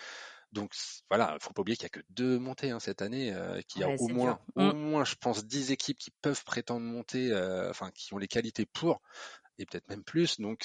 Donc 0.52 0.72
voilà, 1.10 1.36
faut 1.40 1.52
pas 1.52 1.62
oublier 1.62 1.76
qu'il 1.76 1.84
y 1.84 1.86
a 1.86 1.90
que 1.90 2.04
deux 2.10 2.38
montées 2.38 2.70
hein, 2.70 2.80
cette 2.80 3.02
année, 3.02 3.32
euh, 3.32 3.60
qu'il 3.68 3.82
y 3.82 3.84
a 3.84 3.88
au 3.88 4.08
moins, 4.08 4.40
au 4.54 4.62
mmh. 4.62 4.78
moins, 4.78 5.04
je 5.04 5.14
pense, 5.16 5.44
dix 5.44 5.70
équipes 5.70 5.98
qui 5.98 6.10
peuvent 6.22 6.44
prétendre 6.44 6.86
monter, 6.86 7.32
euh, 7.32 7.70
enfin 7.70 7.90
qui 7.90 8.14
ont 8.14 8.18
les 8.18 8.28
qualités 8.28 8.66
pour, 8.66 9.00
et 9.58 9.66
peut-être 9.66 9.88
même 9.88 10.04
plus. 10.04 10.40
Donc, 10.40 10.64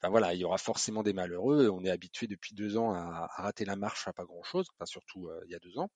enfin 0.00 0.10
voilà, 0.10 0.34
il 0.34 0.40
y 0.40 0.44
aura 0.44 0.58
forcément 0.58 1.02
des 1.02 1.12
malheureux. 1.12 1.68
On 1.68 1.84
est 1.84 1.90
habitué 1.90 2.26
depuis 2.26 2.54
deux 2.54 2.76
ans 2.76 2.94
à, 2.94 3.28
rater 3.36 3.64
la 3.64 3.76
marche 3.76 4.06
à 4.08 4.12
pas 4.12 4.24
grand-chose, 4.24 4.66
enfin 4.74 4.86
surtout 4.86 5.28
euh, 5.28 5.40
il 5.46 5.52
y 5.52 5.54
a 5.54 5.58
deux 5.58 5.78
ans. 5.78 5.90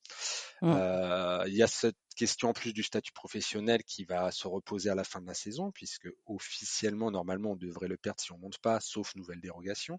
Mmh. 0.62 0.72
Euh, 0.74 1.44
il 1.46 1.54
y 1.54 1.62
a 1.62 1.66
cette 1.66 1.96
question 2.16 2.50
en 2.50 2.52
plus 2.52 2.72
du 2.72 2.82
statut 2.82 3.12
professionnel 3.12 3.82
qui 3.84 4.04
va 4.04 4.30
se 4.30 4.46
reposer 4.46 4.90
à 4.90 4.94
la 4.94 5.04
fin 5.04 5.20
de 5.20 5.26
la 5.26 5.34
saison, 5.34 5.70
puisque 5.72 6.08
officiellement, 6.26 7.10
normalement, 7.10 7.52
on 7.52 7.56
devrait 7.56 7.88
le 7.88 7.96
perdre 7.96 8.20
si 8.20 8.32
on 8.32 8.38
monte 8.38 8.58
pas, 8.58 8.80
sauf 8.80 9.14
nouvelle 9.14 9.40
dérogation. 9.40 9.98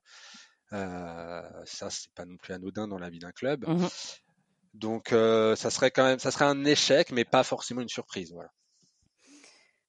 Euh, 0.74 1.41
ça, 1.65 1.89
c'est 1.89 2.11
pas 2.13 2.26
non 2.26 2.38
plus 2.38 2.53
anodin 2.53 2.88
dans 2.88 2.97
la 2.97 3.09
vie 3.09 3.19
d'un 3.19 3.32
club. 3.32 3.65
Mmh 3.67 3.88
Donc, 4.74 5.13
euh, 5.13 5.55
ça 5.55 5.69
serait 5.69 5.91
quand 5.91 6.03
même, 6.03 6.19
ça 6.19 6.32
serait 6.32 6.45
un 6.45 6.65
échec, 6.65 7.11
mais 7.11 7.26
pas 7.26 7.43
forcément 7.43 7.82
une 7.82 7.89
surprise. 7.89 8.32
Voilà. 8.34 8.51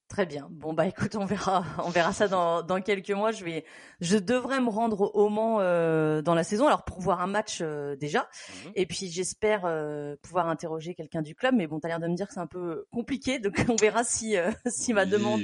Très 0.07 0.27
bien. 0.27 0.47
Bon 0.51 0.73
bah 0.73 0.85
écoute, 0.85 1.15
on 1.15 1.25
verra, 1.25 1.65
on 1.83 1.89
verra 1.89 2.13
ça 2.13 2.27
dans, 2.27 2.61
dans 2.61 2.79
quelques 2.79 3.09
mois. 3.09 3.31
Je 3.31 3.43
vais, 3.43 3.65
je 4.01 4.17
devrais 4.17 4.61
me 4.61 4.69
rendre 4.69 5.09
au 5.15 5.29
Mans 5.29 5.57
euh, 5.59 6.21
dans 6.21 6.35
la 6.35 6.43
saison, 6.43 6.67
alors 6.67 6.85
pour 6.85 7.01
voir 7.01 7.21
un 7.21 7.27
match 7.27 7.59
euh, 7.61 7.95
déjà, 7.95 8.29
mhm. 8.65 8.71
et 8.75 8.85
puis 8.85 9.09
j'espère 9.09 9.61
euh, 9.65 10.15
pouvoir 10.21 10.47
interroger 10.47 10.93
quelqu'un 10.93 11.23
du 11.23 11.33
club. 11.33 11.55
Mais 11.55 11.65
bon, 11.65 11.79
t'as 11.79 11.87
l'air 11.87 11.99
de 11.99 12.07
me 12.07 12.15
dire 12.15 12.27
que 12.27 12.35
c'est 12.35 12.39
un 12.39 12.45
peu 12.45 12.85
compliqué, 12.91 13.39
donc 13.39 13.55
on 13.67 13.75
verra 13.77 14.03
si 14.03 14.35
si 14.67 14.93
ma 14.93 15.07
demande 15.07 15.41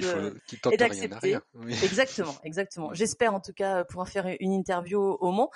est 0.71 0.81
acceptée. 0.81 1.39
Exactement, 1.83 2.35
exactement. 2.43 2.93
J'espère 2.93 3.33
en 3.33 3.39
tout 3.39 3.53
cas 3.53 3.83
pouvoir 3.83 4.09
faire 4.09 4.27
une 4.39 4.53
interview 4.53 5.01
au 5.01 5.31
Mans. 5.31 5.49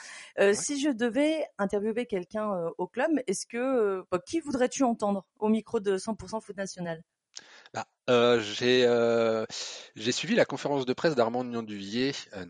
Si 0.53 0.81
je 0.81 0.89
devais 0.89 1.45
interviewer 1.59 2.07
quelqu'un 2.07 2.49
au 2.79 2.87
club, 2.87 3.11
est-ce 3.27 3.45
que 3.45 4.03
bah, 4.09 4.19
qui 4.25 4.39
voudrais-tu 4.39 4.83
entendre 4.83 5.25
au 5.37 5.49
micro 5.49 5.79
de 5.79 5.95
100% 5.97 6.41
Foot 6.41 6.57
National? 6.57 7.03
Bah, 7.75 7.87
euh, 8.09 8.39
j'ai 8.39 8.85
euh, 8.85 9.45
j'ai 9.97 10.13
suivi 10.13 10.33
la 10.33 10.45
conférence 10.45 10.85
de 10.85 10.93
presse 10.93 11.13
d'Armand 11.13 11.43
Nion-Duvier 11.43 12.13
euh, 12.33 12.45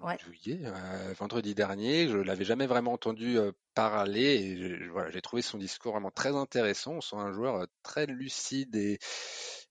euh, 0.47 1.13
vendredi 1.17 1.55
dernier. 1.55 2.07
Je 2.07 2.17
l'avais 2.17 2.45
jamais 2.45 2.67
vraiment 2.67 2.93
entendu 2.93 3.39
euh, 3.39 3.51
parler 3.73 4.35
et 4.35 4.87
voilà, 4.89 5.09
j'ai 5.09 5.21
trouvé 5.21 5.41
son 5.41 5.57
discours 5.57 5.93
vraiment 5.93 6.11
très 6.11 6.35
intéressant. 6.35 6.93
On 6.93 7.01
sent 7.01 7.15
un 7.15 7.33
joueur 7.33 7.65
très 7.81 8.05
lucide 8.05 8.75
et 8.75 8.99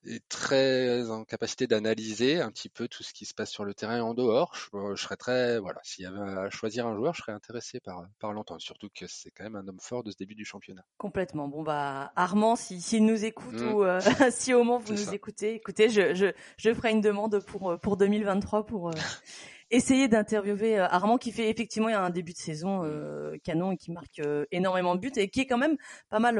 est 0.07 0.27
très 0.29 1.11
en 1.11 1.25
capacité 1.25 1.67
d'analyser 1.67 2.41
un 2.41 2.51
petit 2.51 2.69
peu 2.69 2.89
tout 2.89 3.03
ce 3.03 3.13
qui 3.13 3.25
se 3.25 3.35
passe 3.35 3.51
sur 3.51 3.65
le 3.65 3.75
terrain 3.75 3.99
et 3.99 4.01
en 4.01 4.15
dehors. 4.15 4.55
Je, 4.55 4.95
serais 4.97 5.17
très, 5.17 5.59
voilà, 5.59 5.81
s'il 5.83 6.05
y 6.05 6.07
avait 6.07 6.21
à 6.21 6.51
choisir 6.51 6.87
un 6.87 6.95
joueur, 6.95 7.15
je 7.15 7.23
serais 7.23 7.33
intéressé 7.33 7.81
par, 7.81 8.05
par 8.19 8.33
l'entendre. 8.33 8.61
Surtout 8.61 8.89
que 8.95 9.07
c'est 9.07 9.31
quand 9.31 9.45
même 9.45 9.57
un 9.57 9.67
homme 9.67 9.81
fort 9.81 10.03
de 10.03 10.11
ce 10.11 10.17
début 10.17 10.35
du 10.35 10.45
championnat. 10.45 10.85
Complètement. 10.99 11.49
Bon 11.49 11.63
bah 11.63 12.13
Armand, 12.17 12.57
s'il 12.57 12.83
si, 12.83 13.01
nous 13.01 13.25
écoute 13.25 13.61
mmh. 13.61 13.73
ou 13.73 13.85
euh, 13.85 14.01
si 14.31 14.55
au 14.55 14.59
moment 14.59 14.79
vous 14.79 14.93
nous 14.93 15.15
écoutez, 15.15 15.55
écoutez, 15.55 15.89
je, 15.89 16.15
je, 16.15 16.27
je 16.57 16.75
ferai 16.75 16.91
une 16.91 17.01
demande 17.01 17.41
pour 17.41 17.79
pour 17.81 17.97
2023 17.97 18.67
pour 18.67 18.89
euh, 18.89 18.93
essayer 19.71 20.09
d'interviewer 20.09 20.79
euh, 20.79 20.89
Armand 20.89 21.19
qui 21.19 21.33
fait 21.33 21.51
effectivement 21.51 21.89
un 21.89 22.11
début 22.11 22.33
de 22.33 22.39
saison 22.39 22.83
euh, 22.85 23.37
canon 23.45 23.73
et 23.73 23.77
qui 23.77 23.93
marque 23.93 24.19
euh, 24.21 24.45
énormément 24.51 24.95
de 24.95 25.01
buts 25.01 25.13
et 25.17 25.29
qui 25.29 25.41
est 25.41 25.47
quand 25.47 25.59
même 25.59 25.77
pas 26.11 26.19
mal, 26.19 26.39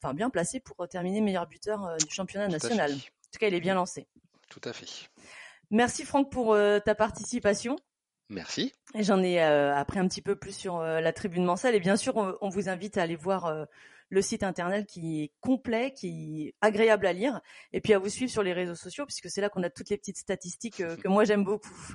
enfin 0.00 0.14
bien 0.14 0.30
placé 0.30 0.60
pour 0.60 0.88
terminer 0.88 1.20
meilleur 1.20 1.46
buteur 1.46 1.96
du 1.98 2.14
championnat 2.14 2.48
national. 2.48 2.92
En 2.92 3.30
tout 3.32 3.38
cas, 3.38 3.48
il 3.48 3.54
est 3.54 3.60
bien 3.60 3.74
lancé. 3.74 4.06
Tout 4.48 4.60
à 4.64 4.72
fait. 4.72 5.08
Merci 5.70 6.04
Franck 6.04 6.30
pour 6.32 6.56
ta 6.84 6.94
participation. 6.94 7.76
Merci. 8.30 8.72
J'en 8.98 9.22
ai 9.22 9.40
appris 9.40 9.98
un 9.98 10.08
petit 10.08 10.22
peu 10.22 10.36
plus 10.36 10.52
sur 10.52 10.80
la 10.80 11.12
tribune 11.12 11.44
Mansell 11.44 11.74
et 11.74 11.80
bien 11.80 11.96
sûr 11.96 12.16
on, 12.16 12.48
vous 12.48 12.68
invite 12.68 12.96
à 12.96 13.02
aller 13.02 13.16
voir 13.16 13.66
le 14.08 14.22
site 14.22 14.42
internet 14.42 14.86
qui 14.86 15.22
est 15.22 15.32
complet, 15.40 15.92
qui 15.92 16.46
est 16.46 16.54
agréable 16.62 17.06
à 17.06 17.12
lire 17.12 17.40
et 17.72 17.80
puis 17.82 17.92
à 17.92 17.98
vous 17.98 18.08
suivre 18.08 18.30
sur 18.30 18.42
les 18.42 18.54
réseaux 18.54 18.74
sociaux 18.74 19.04
puisque 19.04 19.28
c'est 19.28 19.42
là 19.42 19.50
qu'on 19.50 19.62
a 19.62 19.70
toutes 19.70 19.90
les 19.90 19.98
petites 19.98 20.18
statistiques 20.18 20.78
que 20.78 21.08
moi 21.08 21.24
j'aime 21.24 21.44
beaucoup. 21.44 21.94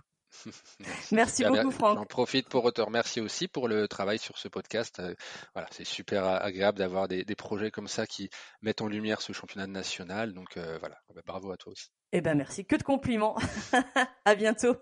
Merci 1.11 1.43
beaucoup, 1.45 1.71
Franck. 1.71 1.97
J'en 1.97 2.05
profite 2.05 2.49
pour 2.49 2.71
te 2.73 2.81
remercier 2.81 3.21
aussi 3.21 3.47
pour 3.47 3.67
le 3.67 3.87
travail 3.87 4.19
sur 4.19 4.37
ce 4.37 4.47
podcast. 4.47 4.99
Euh, 4.99 5.13
voilà, 5.53 5.67
c'est 5.71 5.85
super 5.85 6.25
agréable 6.25 6.77
d'avoir 6.77 7.07
des, 7.07 7.23
projets 7.35 7.71
comme 7.71 7.87
ça 7.87 8.05
qui 8.05 8.29
mettent 8.61 8.81
en 8.81 8.87
lumière 8.87 9.21
ce 9.21 9.33
championnat 9.33 9.67
national. 9.67 10.33
Donc 10.33 10.57
euh, 10.57 10.77
voilà, 10.79 10.97
bah, 11.13 11.21
bravo 11.25 11.51
à 11.51 11.57
toi 11.57 11.71
aussi. 11.71 11.89
Eh 12.11 12.21
ben 12.21 12.35
merci, 12.35 12.65
que 12.65 12.75
de 12.75 12.83
compliments. 12.83 13.35
à 14.25 14.35
bientôt. 14.35 14.75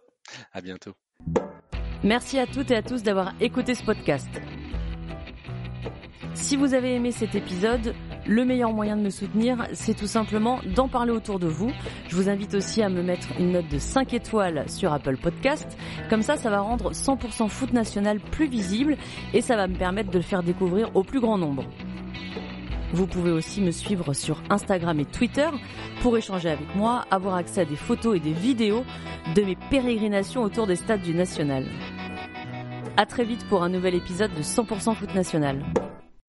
À 0.51 0.61
bientôt. 0.61 0.93
Merci 2.03 2.39
à 2.39 2.47
toutes 2.47 2.71
et 2.71 2.75
à 2.75 2.81
tous 2.81 3.03
d'avoir 3.03 3.33
écouté 3.39 3.75
ce 3.75 3.83
podcast. 3.83 4.29
Si 6.33 6.55
vous 6.55 6.73
avez 6.73 6.95
aimé 6.95 7.11
cet 7.11 7.35
épisode, 7.35 7.93
le 8.28 8.45
meilleur 8.45 8.72
moyen 8.72 8.97
de 8.97 9.01
me 9.01 9.09
soutenir, 9.09 9.67
c'est 9.74 9.95
tout 9.95 10.07
simplement 10.07 10.59
d'en 10.76 10.88
parler 10.88 11.11
autour 11.11 11.39
de 11.39 11.47
vous. 11.47 11.72
Je 12.07 12.15
vous 12.15 12.30
invite 12.30 12.53
aussi 12.53 12.82
à 12.82 12.89
me 12.89 13.01
mettre 13.01 13.28
une 13.39 13.53
note 13.53 13.67
de 13.67 13.80
5 13.80 14.13
étoiles 14.13 14.65
sur 14.67 14.93
Apple 14.93 15.17
Podcast. 15.17 15.78
Comme 16.09 16.22
ça, 16.22 16.38
ça 16.38 16.49
va 16.49 16.61
rendre 16.61 16.91
100% 16.91 17.49
foot 17.49 17.74
national 17.74 18.19
plus 18.19 18.47
visible 18.47 18.97
et 19.34 19.41
ça 19.41 19.55
va 19.55 19.67
me 19.67 19.76
permettre 19.76 20.11
de 20.11 20.17
le 20.17 20.24
faire 20.24 20.43
découvrir 20.43 20.95
au 20.95 21.03
plus 21.03 21.19
grand 21.19 21.38
nombre. 21.38 21.65
Vous 22.93 23.07
pouvez 23.07 23.32
aussi 23.32 23.61
me 23.61 23.72
suivre 23.72 24.13
sur 24.13 24.43
Instagram 24.49 24.99
et 24.99 25.05
Twitter 25.05 25.47
pour 26.01 26.17
échanger 26.17 26.49
avec 26.49 26.76
moi, 26.76 27.05
avoir 27.09 27.36
accès 27.36 27.61
à 27.61 27.65
des 27.65 27.78
photos 27.78 28.17
et 28.17 28.19
des 28.19 28.34
vidéos 28.34 28.84
de 29.34 29.41
mes 29.43 29.55
pérégrinations 29.69 30.43
autour 30.43 30.67
des 30.67 30.76
stades 30.76 31.01
du 31.01 31.13
National. 31.13 31.65
À 32.97 33.05
très 33.05 33.24
vite 33.24 33.47
pour 33.47 33.63
un 33.63 33.69
nouvel 33.69 33.95
épisode 33.95 34.34
de 34.34 34.41
100% 34.41 34.93
foot 34.95 35.15
national. 35.15 35.63